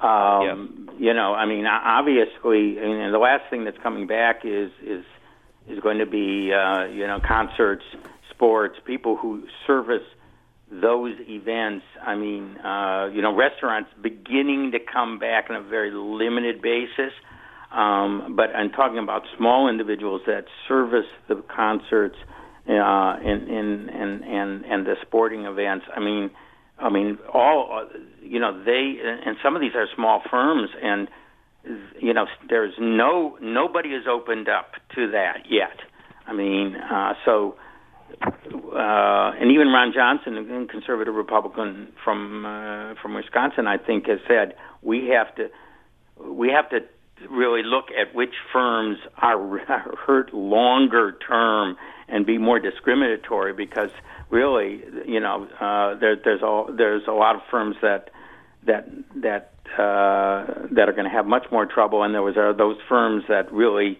Um, 0.00 0.90
yeah. 0.98 1.08
You 1.08 1.14
know, 1.14 1.34
I 1.34 1.46
mean, 1.46 1.66
obviously, 1.66 2.78
and 2.78 3.14
the 3.14 3.18
last 3.18 3.48
thing 3.48 3.64
that's 3.64 3.78
coming 3.78 4.06
back 4.06 4.44
is 4.44 4.70
is 4.82 5.04
is 5.68 5.78
going 5.80 5.98
to 5.98 6.06
be 6.06 6.52
uh, 6.52 6.86
you 6.86 7.06
know 7.06 7.20
concerts, 7.20 7.84
sports, 8.30 8.76
people 8.84 9.16
who 9.16 9.46
service 9.66 10.02
those 10.70 11.14
events. 11.28 11.84
I 12.04 12.14
mean, 12.14 12.56
uh, 12.58 13.10
you 13.12 13.22
know, 13.22 13.34
restaurants 13.34 13.90
beginning 14.02 14.72
to 14.72 14.78
come 14.80 15.18
back 15.18 15.46
on 15.50 15.56
a 15.56 15.62
very 15.62 15.90
limited 15.92 16.62
basis. 16.62 17.12
Um, 17.72 18.34
but 18.36 18.54
I'm 18.54 18.70
talking 18.70 18.98
about 18.98 19.22
small 19.36 19.68
individuals 19.68 20.22
that 20.26 20.44
service 20.68 21.06
the 21.28 21.42
concerts 21.54 22.16
uh, 22.68 22.72
and, 22.72 23.48
and 23.48 23.90
and 23.90 24.24
and 24.24 24.64
and 24.64 24.86
the 24.86 24.94
sporting 25.02 25.44
events. 25.44 25.84
I 25.94 26.00
mean, 26.00 26.30
I 26.78 26.88
mean, 26.88 27.18
all 27.32 27.88
you 28.22 28.38
know, 28.40 28.62
they 28.64 28.96
and 29.02 29.36
some 29.42 29.56
of 29.56 29.60
these 29.60 29.74
are 29.74 29.86
small 29.94 30.22
firms, 30.30 30.70
and 30.82 31.08
you 32.00 32.14
know, 32.14 32.26
there's 32.48 32.74
no 32.78 33.36
nobody 33.40 33.92
has 33.92 34.04
opened 34.08 34.48
up 34.48 34.72
to 34.94 35.10
that 35.10 35.46
yet. 35.50 35.78
I 36.26 36.32
mean, 36.32 36.76
uh, 36.76 37.14
so 37.24 37.56
uh, 38.74 39.32
and 39.40 39.50
even 39.52 39.68
Ron 39.68 39.92
Johnson, 39.94 40.36
a 40.38 40.66
conservative 40.66 41.14
Republican 41.14 41.92
from 42.02 42.44
uh, 42.44 42.94
from 43.00 43.14
Wisconsin, 43.14 43.66
I 43.66 43.78
think, 43.78 44.06
has 44.08 44.18
said 44.26 44.54
we 44.82 45.08
have 45.08 45.34
to 45.36 45.48
we 46.20 46.48
have 46.50 46.68
to 46.70 46.80
really 47.30 47.62
look 47.62 47.86
at 47.90 48.14
which 48.14 48.34
firms 48.52 48.98
are, 49.16 49.60
are 49.68 49.96
hurt 49.96 50.34
longer 50.34 51.16
term 51.26 51.76
and 52.08 52.26
be 52.26 52.38
more 52.38 52.58
discriminatory 52.58 53.52
because 53.52 53.90
really, 54.30 54.82
you 55.06 55.20
know, 55.20 55.48
uh, 55.60 55.98
there, 55.98 56.16
there's 56.16 56.42
a 56.42 56.64
there's 56.76 57.06
a 57.06 57.12
lot 57.12 57.36
of 57.36 57.42
firms 57.50 57.76
that 57.82 58.10
that 58.66 58.88
that 59.16 59.52
uh, 59.78 60.66
that 60.72 60.88
are 60.88 60.92
going 60.92 61.04
to 61.04 61.10
have 61.10 61.26
much 61.26 61.46
more 61.50 61.66
trouble, 61.66 62.02
and 62.02 62.14
there 62.14 62.22
was 62.22 62.36
uh, 62.36 62.52
those 62.56 62.76
firms 62.88 63.24
that 63.28 63.52
really 63.52 63.98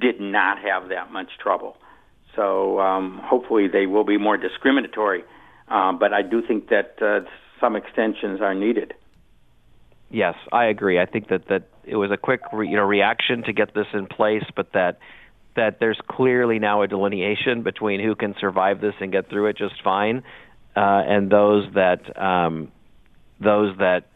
did 0.00 0.20
not 0.20 0.58
have 0.58 0.88
that 0.88 1.12
much 1.12 1.28
trouble. 1.40 1.76
So 2.36 2.80
um, 2.80 3.20
hopefully 3.22 3.68
they 3.68 3.86
will 3.86 4.04
be 4.04 4.18
more 4.18 4.36
discriminatory, 4.36 5.24
uh, 5.68 5.92
but 5.92 6.12
I 6.12 6.22
do 6.22 6.42
think 6.46 6.68
that 6.68 6.96
uh, 7.02 7.20
some 7.60 7.76
extensions 7.76 8.40
are 8.40 8.54
needed. 8.54 8.94
Yes, 10.10 10.34
I 10.50 10.66
agree. 10.66 10.98
I 10.98 11.06
think 11.06 11.28
that 11.28 11.48
that 11.48 11.68
it 11.84 11.96
was 11.96 12.10
a 12.10 12.16
quick 12.16 12.40
re, 12.52 12.68
you 12.68 12.76
know 12.76 12.84
reaction 12.84 13.42
to 13.44 13.52
get 13.52 13.74
this 13.74 13.86
in 13.94 14.06
place, 14.06 14.44
but 14.54 14.72
that 14.72 14.98
that 15.56 15.80
there's 15.80 15.98
clearly 16.08 16.58
now 16.58 16.82
a 16.82 16.88
delineation 16.88 17.62
between 17.62 18.00
who 18.00 18.14
can 18.14 18.34
survive 18.38 18.80
this 18.80 18.94
and 19.00 19.12
get 19.12 19.28
through 19.28 19.46
it 19.46 19.56
just 19.56 19.82
fine, 19.82 20.22
uh, 20.76 20.80
and 20.80 21.30
those 21.30 21.64
that 21.74 22.20
um, 22.20 22.70
those 23.40 23.76
that 23.78 24.06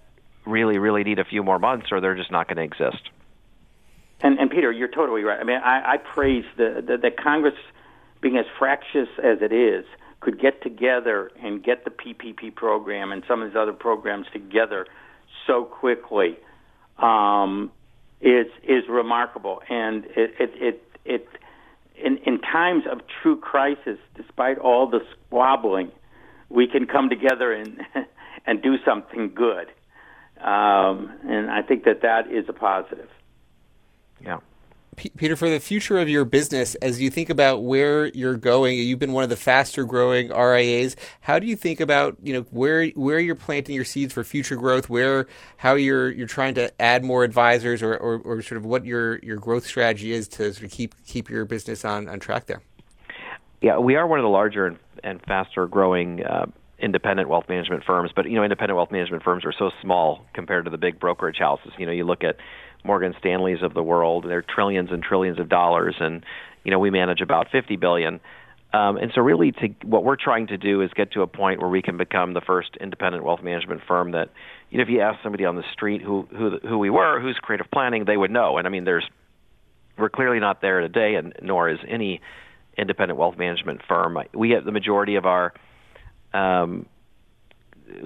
really 0.46 0.78
really 0.78 1.02
need 1.02 1.18
a 1.18 1.24
few 1.24 1.42
more 1.42 1.58
months, 1.58 1.86
or 1.90 2.00
they're 2.00 2.14
just 2.16 2.30
not 2.30 2.46
going 2.46 2.58
to 2.58 2.62
exist. 2.62 3.10
And, 4.20 4.38
and 4.38 4.50
Peter, 4.50 4.72
you're 4.72 4.88
totally 4.88 5.22
right. 5.22 5.38
I 5.38 5.44
mean, 5.44 5.60
I, 5.62 5.94
I 5.94 5.96
praise 5.98 6.44
the, 6.56 6.82
the, 6.86 6.96
the 6.96 7.10
Congress, 7.10 7.54
being 8.20 8.36
as 8.36 8.46
fractious 8.58 9.08
as 9.22 9.38
it 9.40 9.52
is, 9.52 9.84
could 10.20 10.40
get 10.40 10.62
together 10.62 11.30
and 11.42 11.62
get 11.62 11.84
the 11.84 11.90
PPP 11.90 12.54
program 12.54 13.12
and 13.12 13.22
some 13.28 13.42
of 13.42 13.48
these 13.48 13.56
other 13.56 13.72
programs 13.72 14.26
together 14.32 14.86
so 15.46 15.64
quickly 15.64 16.36
um, 16.98 17.70
is 18.20 18.46
is 18.62 18.84
remarkable, 18.88 19.60
and 19.68 20.04
it 20.16 20.34
it, 20.40 20.50
it 20.54 20.82
it 21.04 21.28
in 22.02 22.18
in 22.18 22.40
times 22.40 22.84
of 22.90 23.00
true 23.22 23.38
crisis, 23.38 23.98
despite 24.16 24.58
all 24.58 24.88
the 24.88 25.00
squabbling, 25.12 25.92
we 26.48 26.66
can 26.66 26.86
come 26.86 27.08
together 27.08 27.52
and 27.52 27.80
and 28.46 28.62
do 28.62 28.76
something 28.84 29.32
good. 29.34 29.68
Um, 30.40 31.12
and 31.26 31.50
I 31.50 31.62
think 31.62 31.84
that 31.84 32.02
that 32.02 32.30
is 32.30 32.46
a 32.48 32.52
positive. 32.52 33.08
Yeah. 34.20 34.38
Peter, 34.96 35.36
for 35.36 35.50
the 35.50 35.60
future 35.60 35.98
of 35.98 36.08
your 36.08 36.24
business, 36.24 36.74
as 36.76 37.00
you 37.00 37.10
think 37.10 37.28
about 37.28 37.62
where 37.62 38.06
you're 38.06 38.36
going, 38.36 38.78
you've 38.78 38.98
been 38.98 39.12
one 39.12 39.24
of 39.24 39.30
the 39.30 39.36
faster 39.36 39.84
growing 39.84 40.30
RIAs. 40.30 40.96
How 41.20 41.38
do 41.38 41.46
you 41.46 41.54
think 41.54 41.80
about 41.80 42.16
you 42.22 42.32
know 42.32 42.40
where 42.50 42.86
where 42.88 43.18
you're 43.18 43.34
planting 43.34 43.74
your 43.74 43.84
seeds 43.84 44.14
for 44.14 44.24
future 44.24 44.56
growth? 44.56 44.88
Where 44.88 45.26
how 45.58 45.74
you're 45.74 46.10
you're 46.10 46.26
trying 46.26 46.54
to 46.54 46.80
add 46.80 47.04
more 47.04 47.24
advisors, 47.24 47.82
or, 47.82 47.94
or, 47.94 48.18
or 48.18 48.42
sort 48.42 48.56
of 48.56 48.64
what 48.64 48.86
your 48.86 49.18
your 49.18 49.36
growth 49.36 49.66
strategy 49.66 50.12
is 50.12 50.28
to 50.28 50.52
sort 50.54 50.64
of 50.64 50.70
keep 50.70 50.94
keep 51.06 51.28
your 51.28 51.44
business 51.44 51.84
on 51.84 52.08
on 52.08 52.18
track 52.18 52.46
there? 52.46 52.62
Yeah, 53.60 53.78
we 53.78 53.96
are 53.96 54.06
one 54.06 54.18
of 54.18 54.22
the 54.24 54.30
larger 54.30 54.66
and, 54.66 54.78
and 55.04 55.22
faster 55.22 55.66
growing. 55.66 56.24
Uh, 56.24 56.46
independent 56.78 57.26
wealth 57.26 57.48
management 57.48 57.82
firms, 57.84 58.10
but 58.14 58.28
you 58.28 58.34
know, 58.34 58.42
independent 58.42 58.76
wealth 58.76 58.90
management 58.90 59.22
firms 59.22 59.46
are 59.46 59.52
so 59.58 59.70
small 59.80 60.26
compared 60.34 60.66
to 60.66 60.70
the 60.70 60.76
big 60.76 61.00
brokerage 61.00 61.38
houses. 61.38 61.72
You 61.78 61.86
know, 61.86 61.92
you 61.92 62.04
look 62.04 62.22
at 62.22 62.36
Morgan 62.86 63.14
Stanley's 63.18 63.62
of 63.62 63.74
the 63.74 63.82
world. 63.82 64.24
They're 64.28 64.42
trillions 64.42 64.90
and 64.90 65.02
trillions 65.02 65.38
of 65.38 65.48
dollars, 65.48 65.96
and 66.00 66.24
you 66.64 66.70
know 66.70 66.78
we 66.78 66.90
manage 66.90 67.20
about 67.20 67.48
50 67.50 67.76
billion. 67.76 68.20
Um, 68.72 68.96
and 68.96 69.12
so, 69.14 69.20
really, 69.20 69.52
to, 69.52 69.68
what 69.84 70.04
we're 70.04 70.16
trying 70.16 70.48
to 70.48 70.58
do 70.58 70.82
is 70.82 70.90
get 70.94 71.12
to 71.12 71.22
a 71.22 71.26
point 71.26 71.60
where 71.60 71.70
we 71.70 71.82
can 71.82 71.96
become 71.96 72.34
the 72.34 72.40
first 72.40 72.76
independent 72.80 73.24
wealth 73.24 73.42
management 73.42 73.80
firm 73.86 74.12
that, 74.12 74.30
you 74.70 74.78
know, 74.78 74.82
if 74.82 74.90
you 74.90 75.00
ask 75.00 75.22
somebody 75.22 75.44
on 75.44 75.56
the 75.56 75.64
street 75.72 76.02
who 76.02 76.28
who 76.30 76.58
who 76.58 76.78
we 76.78 76.90
were, 76.90 77.20
who's 77.20 77.38
creative 77.40 77.70
planning, 77.70 78.04
they 78.04 78.16
would 78.16 78.30
know. 78.30 78.58
And 78.58 78.66
I 78.66 78.70
mean, 78.70 78.84
there's 78.84 79.08
we're 79.96 80.10
clearly 80.10 80.40
not 80.40 80.60
there 80.60 80.80
today, 80.80 81.14
and 81.14 81.32
nor 81.40 81.70
is 81.70 81.78
any 81.88 82.20
independent 82.76 83.18
wealth 83.18 83.38
management 83.38 83.80
firm. 83.88 84.18
We 84.34 84.50
have 84.50 84.64
the 84.64 84.72
majority 84.72 85.14
of 85.14 85.24
our 85.24 85.54
um, 86.34 86.86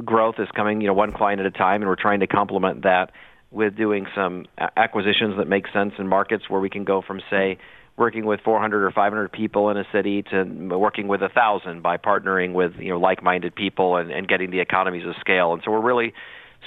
growth 0.05 0.37
is 0.39 0.49
coming, 0.55 0.81
you 0.81 0.87
know, 0.87 0.95
one 0.95 1.13
client 1.13 1.41
at 1.41 1.47
a 1.47 1.51
time, 1.51 1.83
and 1.83 1.89
we're 1.89 1.97
trying 1.97 2.21
to 2.21 2.27
complement 2.27 2.83
that 2.83 3.11
with 3.51 3.77
doing 3.77 4.07
some 4.15 4.47
acquisitions 4.77 5.37
that 5.39 5.49
make 5.49 5.67
sense 5.73 5.95
in 5.99 6.07
markets 6.07 6.49
where 6.49 6.61
we 6.61 6.71
can 6.71 6.85
go 6.85 7.03
from, 7.03 7.21
say, 7.31 7.59
working 7.97 8.25
with 8.25 8.41
400 8.41 8.85
or 8.85 8.91
500 8.91 9.33
people 9.33 9.71
in 9.71 9.77
a 9.77 9.85
city 9.93 10.23
to 10.31 10.45
working 10.79 11.09
with 11.09 11.23
a 11.23 11.29
thousand 11.29 11.83
by 11.83 11.97
partnering 11.97 12.55
with 12.55 12.73
you 12.79 12.89
know 12.91 12.99
like-minded 12.99 13.55
people 13.55 13.97
and, 13.97 14.11
and 14.11 14.29
getting 14.29 14.51
the 14.51 14.61
economies 14.61 15.07
of 15.07 15.15
scale. 15.21 15.53
And 15.53 15.63
so 15.65 15.71
we're 15.71 15.83
really 15.83 16.15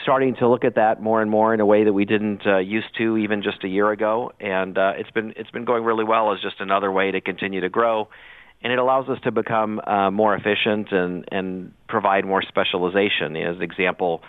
starting 0.04 0.36
to 0.36 0.50
look 0.50 0.64
at 0.64 0.76
that 0.76 1.02
more 1.02 1.22
and 1.22 1.32
more 1.32 1.54
in 1.54 1.60
a 1.60 1.66
way 1.66 1.86
that 1.86 1.94
we 1.94 2.06
didn't 2.06 2.46
uh, 2.46 2.58
used 2.58 2.96
to 2.98 3.18
even 3.18 3.42
just 3.42 3.64
a 3.64 3.68
year 3.68 3.90
ago. 3.92 4.32
And 4.40 4.78
uh, 4.78 4.94
it's 4.98 5.12
been 5.12 5.34
it's 5.38 5.52
been 5.52 5.66
going 5.66 5.84
really 5.84 6.04
well 6.04 6.34
as 6.34 6.42
just 6.42 6.60
another 6.60 6.92
way 6.92 7.12
to 7.12 7.22
continue 7.22 7.62
to 7.62 7.70
grow 7.70 8.10
and 8.64 8.72
it 8.72 8.80
allows 8.80 9.10
us 9.10 9.20
to 9.24 9.32
become 9.32 9.82
uh, 9.86 10.10
more 10.10 10.36
efficient 10.36 10.92
and 10.92 11.26
and 11.32 11.74
provide 11.88 12.26
more 12.26 12.42
specialization. 12.42 13.36
As 13.36 13.58
an 13.58 13.62
example, 13.62 14.24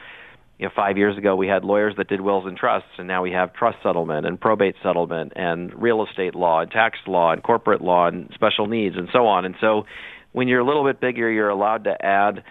you 0.59 0.67
know, 0.67 0.73
five 0.75 0.97
years 0.97 1.19
ago 1.19 1.35
we 1.35 1.49
had 1.49 1.65
lawyers 1.65 1.95
that 1.97 2.09
did 2.09 2.21
wills 2.21 2.45
and 2.47 2.57
trusts, 2.57 2.89
and 2.99 3.09
now 3.09 3.23
we 3.23 3.33
have 3.33 3.53
trust 3.55 3.79
settlement 3.83 4.27
and 4.27 4.41
probate 4.41 4.77
settlement 4.83 5.33
and 5.37 5.73
real 5.81 6.05
estate 6.05 6.35
law 6.35 6.61
and 6.61 6.71
tax 6.71 6.99
law 7.07 7.33
and 7.33 7.43
corporate 7.43 7.81
law 7.81 8.07
and 8.07 8.31
special 8.35 8.67
needs 8.67 8.97
and 8.97 9.09
so 9.13 9.27
on. 9.27 9.45
And 9.45 9.55
so, 9.61 9.85
when 10.33 10.49
you're 10.49 10.61
a 10.61 10.67
little 10.67 10.85
bit 10.85 11.01
bigger, 11.01 11.31
you're 11.31 11.49
allowed 11.49 11.85
to 11.85 12.05
add 12.05 12.45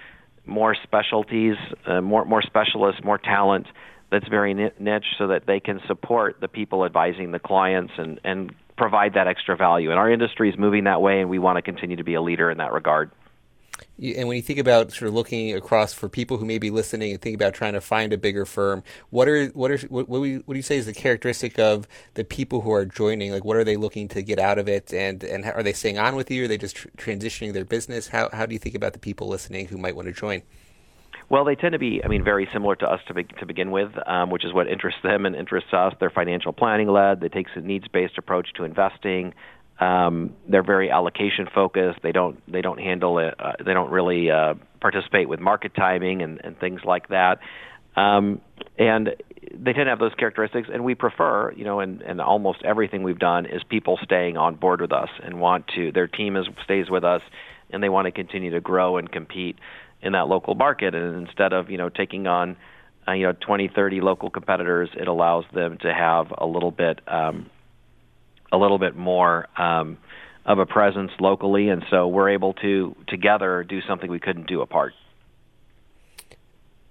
more 0.46 0.76
specialties, 0.84 1.56
uh, 1.86 2.02
more 2.02 2.26
more 2.26 2.42
specialists, 2.42 3.02
more 3.04 3.18
talent 3.18 3.68
that's 4.12 4.28
very 4.28 4.54
niche, 4.54 5.06
so 5.18 5.28
that 5.28 5.48
they 5.48 5.60
can 5.60 5.82
support 5.88 6.38
the 6.40 6.48
people 6.48 6.86
advising 6.86 7.32
the 7.32 7.40
clients 7.40 7.94
and 7.98 8.20
and 8.24 8.54
provide 8.78 9.14
that 9.14 9.28
extra 9.28 9.56
value. 9.56 9.92
And 9.92 10.00
our 10.00 10.12
industry 10.12 10.50
is 10.50 10.58
moving 10.58 10.86
that 10.86 11.02
way, 11.02 11.22
and 11.22 11.30
we 11.30 11.40
want 11.40 11.58
to 11.58 11.62
continue 11.62 11.96
to 11.96 12.04
be 12.04 12.16
a 12.16 12.22
leader 12.22 12.52
in 12.52 12.58
that 12.58 12.74
regard. 12.74 13.12
And 13.98 14.28
when 14.28 14.36
you 14.38 14.42
think 14.42 14.60
about 14.60 14.92
sort 14.92 15.08
of 15.08 15.14
looking 15.14 15.54
across 15.54 15.94
for 15.94 16.10
people 16.10 16.38
who 16.38 16.46
may 16.46 16.58
be 16.58 16.70
listening 16.70 17.12
and 17.12 17.22
think 17.22 17.36
about 17.36 17.54
trying 17.54 17.74
to 17.74 17.82
find 17.82 18.14
a 18.14 18.18
bigger 18.18 18.46
firm, 18.46 18.84
what 19.10 19.28
are 19.28 19.48
what 19.48 19.72
are 19.72 19.78
what, 19.88 20.10
what, 20.10 20.20
do 20.20 20.26
you, 20.26 20.44
what 20.46 20.54
do 20.54 20.58
you 20.58 20.64
say 20.64 20.78
is 20.78 20.86
the 20.86 20.94
characteristic 20.94 21.60
of 21.60 21.88
the 22.16 22.24
people 22.24 22.62
who 22.62 22.72
are 22.72 22.86
joining? 22.86 23.32
Like, 23.32 23.46
what 23.46 23.58
are 23.58 23.64
they 23.64 23.78
looking 23.78 24.08
to 24.10 24.22
get 24.22 24.40
out 24.40 24.58
of 24.58 24.68
it, 24.68 24.94
and 24.94 25.24
and 25.24 25.46
are 25.46 25.64
they 25.64 25.74
staying 25.74 25.98
on 25.98 26.16
with 26.16 26.30
you? 26.32 26.46
Are 26.46 26.48
they 26.48 26.58
just 26.58 26.76
tr- 26.76 26.90
transitioning 26.98 27.54
their 27.54 27.66
business? 27.66 28.08
How 28.08 28.30
how 28.34 28.46
do 28.46 28.54
you 28.54 28.60
think 28.60 28.76
about 28.76 28.94
the 28.94 29.00
people 29.00 29.28
listening 29.28 29.68
who 29.68 29.78
might 29.78 29.96
want 29.96 30.08
to 30.08 30.14
join? 30.14 30.44
Well, 31.30 31.46
they 31.46 31.56
tend 31.56 31.74
to 31.74 31.80
be, 31.80 32.02
I 32.04 32.08
mean, 32.08 32.24
very 32.24 32.48
similar 32.54 32.76
to 32.76 32.86
us 32.86 33.00
to, 33.08 33.14
be, 33.14 33.24
to 33.24 33.46
begin 33.46 33.72
with, 33.72 33.92
um, 34.08 34.30
which 34.30 34.46
is 34.46 34.54
what 34.54 34.68
interests 34.68 35.00
them 35.04 35.26
and 35.26 35.36
interests 35.36 35.74
us. 35.74 35.94
They're 36.00 36.12
financial 36.12 36.54
planning 36.54 36.88
led. 36.88 37.22
They 37.22 37.30
take 37.30 37.48
a 37.56 37.62
needs 37.62 37.88
based 37.88 38.18
approach 38.18 38.50
to 38.58 38.64
investing. 38.64 39.34
Um, 39.80 40.34
they're 40.48 40.64
very 40.64 40.92
allocation 40.92 41.48
focused. 41.54 42.00
They 42.04 42.12
don't 42.12 42.40
they 42.52 42.62
don't 42.62 42.80
handle 42.80 43.20
it. 43.20 43.34
Uh, 43.40 43.54
they 43.64 43.74
don't 43.74 43.92
really 43.92 44.30
uh, 44.30 44.54
participate 44.80 45.28
with 45.28 45.40
market 45.40 45.74
timing 45.76 46.22
and, 46.22 46.40
and 46.44 46.58
things 46.60 46.82
like 46.86 47.10
that. 47.10 47.40
Um, 47.96 48.42
and 48.78 49.10
they 49.52 49.74
tend 49.74 49.86
to 49.86 49.90
have 49.90 50.00
those 50.00 50.14
characteristics, 50.16 50.70
and 50.72 50.84
we 50.84 50.96
prefer, 50.96 51.52
you 51.52 51.64
know, 51.64 51.80
and, 51.80 52.02
and 52.02 52.20
almost 52.22 52.64
everything 52.64 53.04
we've 53.04 53.20
done 53.20 53.46
is 53.46 53.62
people 53.64 54.00
staying 54.04 54.38
on 54.38 54.56
board 54.56 54.82
with 54.82 54.92
us 54.92 55.10
and 55.24 55.40
want 55.40 55.68
to. 55.76 55.92
Their 55.92 56.08
team 56.08 56.36
is 56.36 56.48
stays 56.64 56.90
with 56.90 57.04
us, 57.04 57.22
and 57.70 57.84
they 57.84 57.90
want 57.90 58.06
to 58.06 58.12
continue 58.12 58.52
to 58.52 58.62
grow 58.62 58.98
and 58.98 59.12
compete 59.12 59.58
in 60.02 60.14
that 60.14 60.28
local 60.28 60.56
market. 60.56 60.96
And 60.96 61.28
instead 61.28 61.54
of 61.54 61.70
you 61.70 61.78
know 61.78 61.90
taking 61.90 62.26
on 62.28 62.58
uh, 63.08 63.14
you 63.14 63.28
know 63.28 63.34
20, 63.34 63.70
30 63.76 64.02
local 64.02 64.30
competitors, 64.30 64.90
it 64.96 65.08
allows 65.08 65.46
them 65.54 65.78
to 65.82 65.94
have 65.94 66.28
a 66.38 66.46
little 66.46 66.72
bit 66.72 67.00
um, 67.08 67.50
a 68.54 68.58
little 68.58 68.78
bit 68.78 68.96
more 68.96 69.48
um, 69.58 69.98
of 70.46 70.60
a 70.60 70.66
presence 70.66 71.12
locally, 71.20 71.70
and 71.70 71.84
so 71.90 72.08
we're 72.08 72.30
able 72.30 72.54
to 72.54 72.96
together 73.08 73.66
do 73.68 73.82
something 73.82 74.10
we 74.10 74.20
couldn't 74.20 74.48
do 74.48 74.62
apart. 74.62 74.94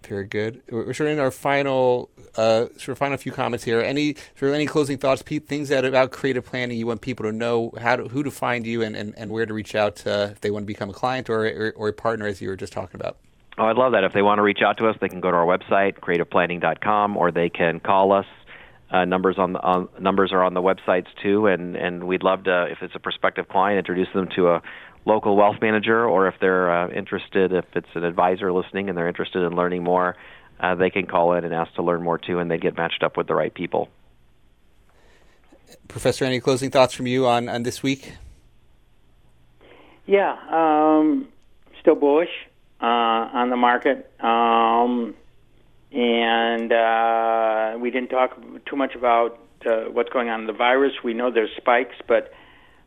Very 0.06 0.26
good. 0.26 0.62
We're 0.68 0.92
sort 0.92 1.08
of 1.10 1.14
in 1.14 1.20
our 1.20 1.30
final, 1.30 2.10
uh, 2.36 2.66
sort 2.76 2.88
of 2.88 2.98
final 2.98 3.16
few 3.16 3.30
comments 3.30 3.64
here. 3.64 3.80
Any 3.80 4.16
sort 4.36 4.50
of 4.50 4.54
any 4.54 4.66
closing 4.66 4.98
thoughts, 4.98 5.22
Pete? 5.22 5.46
Things 5.46 5.68
that 5.68 5.84
about 5.84 6.10
creative 6.10 6.44
planning 6.44 6.76
you 6.76 6.88
want 6.88 7.02
people 7.02 7.24
to 7.24 7.32
know 7.32 7.72
how 7.80 7.94
to, 7.96 8.08
who 8.08 8.24
to 8.24 8.30
find 8.30 8.66
you 8.66 8.82
and, 8.82 8.96
and, 8.96 9.14
and 9.16 9.30
where 9.30 9.46
to 9.46 9.54
reach 9.54 9.76
out 9.76 9.96
to, 9.96 10.32
if 10.32 10.40
they 10.40 10.50
want 10.50 10.64
to 10.64 10.66
become 10.66 10.90
a 10.90 10.92
client 10.92 11.30
or, 11.30 11.46
or, 11.46 11.72
or 11.76 11.88
a 11.88 11.92
partner, 11.92 12.26
as 12.26 12.40
you 12.40 12.48
were 12.48 12.56
just 12.56 12.72
talking 12.72 13.00
about. 13.00 13.16
Oh, 13.58 13.64
I'd 13.66 13.76
love 13.76 13.92
that. 13.92 14.02
If 14.02 14.12
they 14.12 14.22
want 14.22 14.38
to 14.38 14.42
reach 14.42 14.60
out 14.64 14.78
to 14.78 14.88
us, 14.88 14.96
they 15.00 15.08
can 15.08 15.20
go 15.20 15.30
to 15.30 15.36
our 15.36 15.46
website, 15.46 16.00
creativeplanning.com, 16.00 17.16
or 17.16 17.30
they 17.30 17.48
can 17.48 17.78
call 17.80 18.12
us. 18.12 18.26
Uh, 18.92 19.06
numbers 19.06 19.36
on, 19.38 19.54
the, 19.54 19.60
on 19.60 19.88
numbers 19.98 20.32
are 20.32 20.44
on 20.44 20.52
the 20.52 20.60
websites 20.60 21.06
too, 21.22 21.46
and 21.46 21.76
and 21.76 22.04
we'd 22.04 22.22
love 22.22 22.44
to, 22.44 22.66
if 22.70 22.82
it's 22.82 22.94
a 22.94 22.98
prospective 22.98 23.48
client, 23.48 23.78
introduce 23.78 24.12
them 24.12 24.28
to 24.36 24.50
a 24.50 24.62
local 25.06 25.34
wealth 25.34 25.56
manager, 25.62 26.04
or 26.06 26.28
if 26.28 26.34
they're 26.40 26.70
uh, 26.70 26.88
interested, 26.90 27.52
if 27.52 27.64
it's 27.74 27.88
an 27.94 28.04
advisor 28.04 28.52
listening 28.52 28.90
and 28.90 28.98
they're 28.98 29.08
interested 29.08 29.42
in 29.44 29.56
learning 29.56 29.82
more, 29.82 30.14
uh, 30.60 30.74
they 30.74 30.90
can 30.90 31.06
call 31.06 31.32
in 31.32 31.44
and 31.44 31.54
ask 31.54 31.72
to 31.74 31.82
learn 31.82 32.02
more 32.02 32.18
too, 32.18 32.38
and 32.38 32.50
they 32.50 32.58
get 32.58 32.76
matched 32.76 33.02
up 33.02 33.16
with 33.16 33.26
the 33.26 33.34
right 33.34 33.54
people. 33.54 33.88
Professor, 35.88 36.26
any 36.26 36.38
closing 36.38 36.70
thoughts 36.70 36.92
from 36.92 37.06
you 37.06 37.26
on, 37.26 37.48
on 37.48 37.62
this 37.62 37.82
week? 37.82 38.12
Yeah, 40.06 40.36
um, 40.50 41.28
still 41.80 41.94
bullish 41.94 42.28
uh, 42.80 42.84
on 42.84 43.48
the 43.48 43.56
market. 43.56 44.12
Um, 44.20 45.14
and 45.94 46.72
uh, 46.72 47.76
we 47.78 47.90
didn't 47.90 48.08
talk 48.08 48.36
too 48.66 48.76
much 48.76 48.94
about 48.94 49.38
uh, 49.66 49.84
what's 49.90 50.08
going 50.10 50.28
on 50.28 50.40
in 50.40 50.46
the 50.46 50.52
virus. 50.52 50.92
We 51.04 51.14
know 51.14 51.30
there's 51.30 51.54
spikes, 51.56 51.96
but 52.08 52.32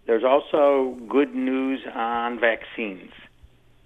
there's 0.08 0.24
also 0.24 0.98
good 1.08 1.34
news 1.36 1.82
on 1.94 2.40
vaccines 2.40 3.12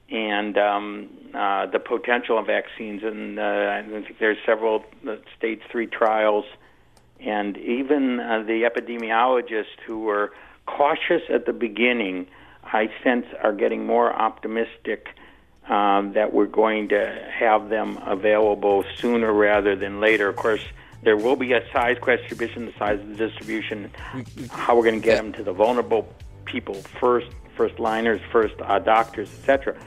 and 0.10 0.58
um, 0.58 1.10
uh, 1.34 1.68
the 1.68 1.80
potential 1.80 2.40
of 2.40 2.48
vaccines. 2.48 3.04
And 3.04 3.40
uh, 3.40 3.44
I 3.44 3.84
think 3.88 4.18
there's 4.20 4.38
several 4.46 4.86
uh, 5.08 5.18
stage 5.38 5.62
three 5.72 5.88
trials, 5.88 6.46
and 7.20 7.58
even 7.58 8.20
uh, 8.20 8.44
the 8.44 8.70
epidemiologists 8.70 9.80
who 9.86 10.00
were 10.00 10.32
cautious 10.66 11.22
at 11.30 11.46
the 11.46 11.54
beginning, 11.54 12.28
I 12.64 12.90
sense, 13.04 13.26
are 13.44 13.54
getting 13.54 13.86
more 13.86 14.14
optimistic. 14.14 15.08
Um, 15.70 16.14
that 16.14 16.34
we're 16.34 16.48
going 16.48 16.90
to 16.90 17.30
have 17.32 17.70
them 17.70 18.00
available 18.04 18.84
sooner 18.98 19.32
rather 19.32 19.76
than 19.76 20.00
later. 20.00 20.28
Of 20.28 20.36
course, 20.36 20.64
there 21.04 21.16
will 21.16 21.36
be 21.36 21.54
a 21.54 21.64
size 21.72 21.98
distribution, 22.04 22.66
the 22.66 22.74
size 22.74 23.00
of 23.00 23.08
the 23.10 23.16
distribution, 23.16 23.92
how 24.50 24.76
we're 24.76 24.84
going 24.84 25.00
to 25.00 25.06
get 25.06 25.18
them 25.18 25.32
to 25.34 25.44
the 25.44 25.54
vulnerable 25.54 26.12
people 26.46 26.76
first, 27.00 27.28
first 27.56 27.80
liners, 27.80 28.20
first 28.32 28.56
uh, 28.62 28.80
doctors, 28.80 29.30
etc. 29.40 29.78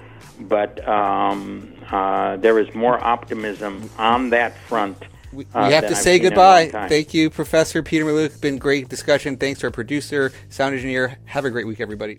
But 0.40 0.86
um, 0.88 1.74
uh, 1.90 2.36
there 2.36 2.58
is 2.58 2.74
more 2.74 3.02
optimism 3.02 3.90
on 3.98 4.30
that 4.30 4.56
front. 4.56 4.96
We, 5.32 5.46
uh, 5.54 5.70
have 5.70 5.84
to 5.84 5.90
I've 5.90 5.96
say 5.96 6.18
goodbye. 6.18 6.68
Thank 6.68 7.14
you, 7.14 7.30
Professor 7.30 7.82
Peter 7.82 8.04
Mallouk. 8.04 8.40
Been 8.40 8.58
great 8.58 8.88
discussion. 8.88 9.36
Thanks 9.36 9.60
to 9.60 9.66
our 9.66 9.70
producer, 9.70 10.32
sound 10.50 10.74
engineer. 10.74 11.18
Have 11.24 11.44
a 11.44 11.50
great 11.50 11.66
week, 11.66 11.80
everybody. 11.80 12.18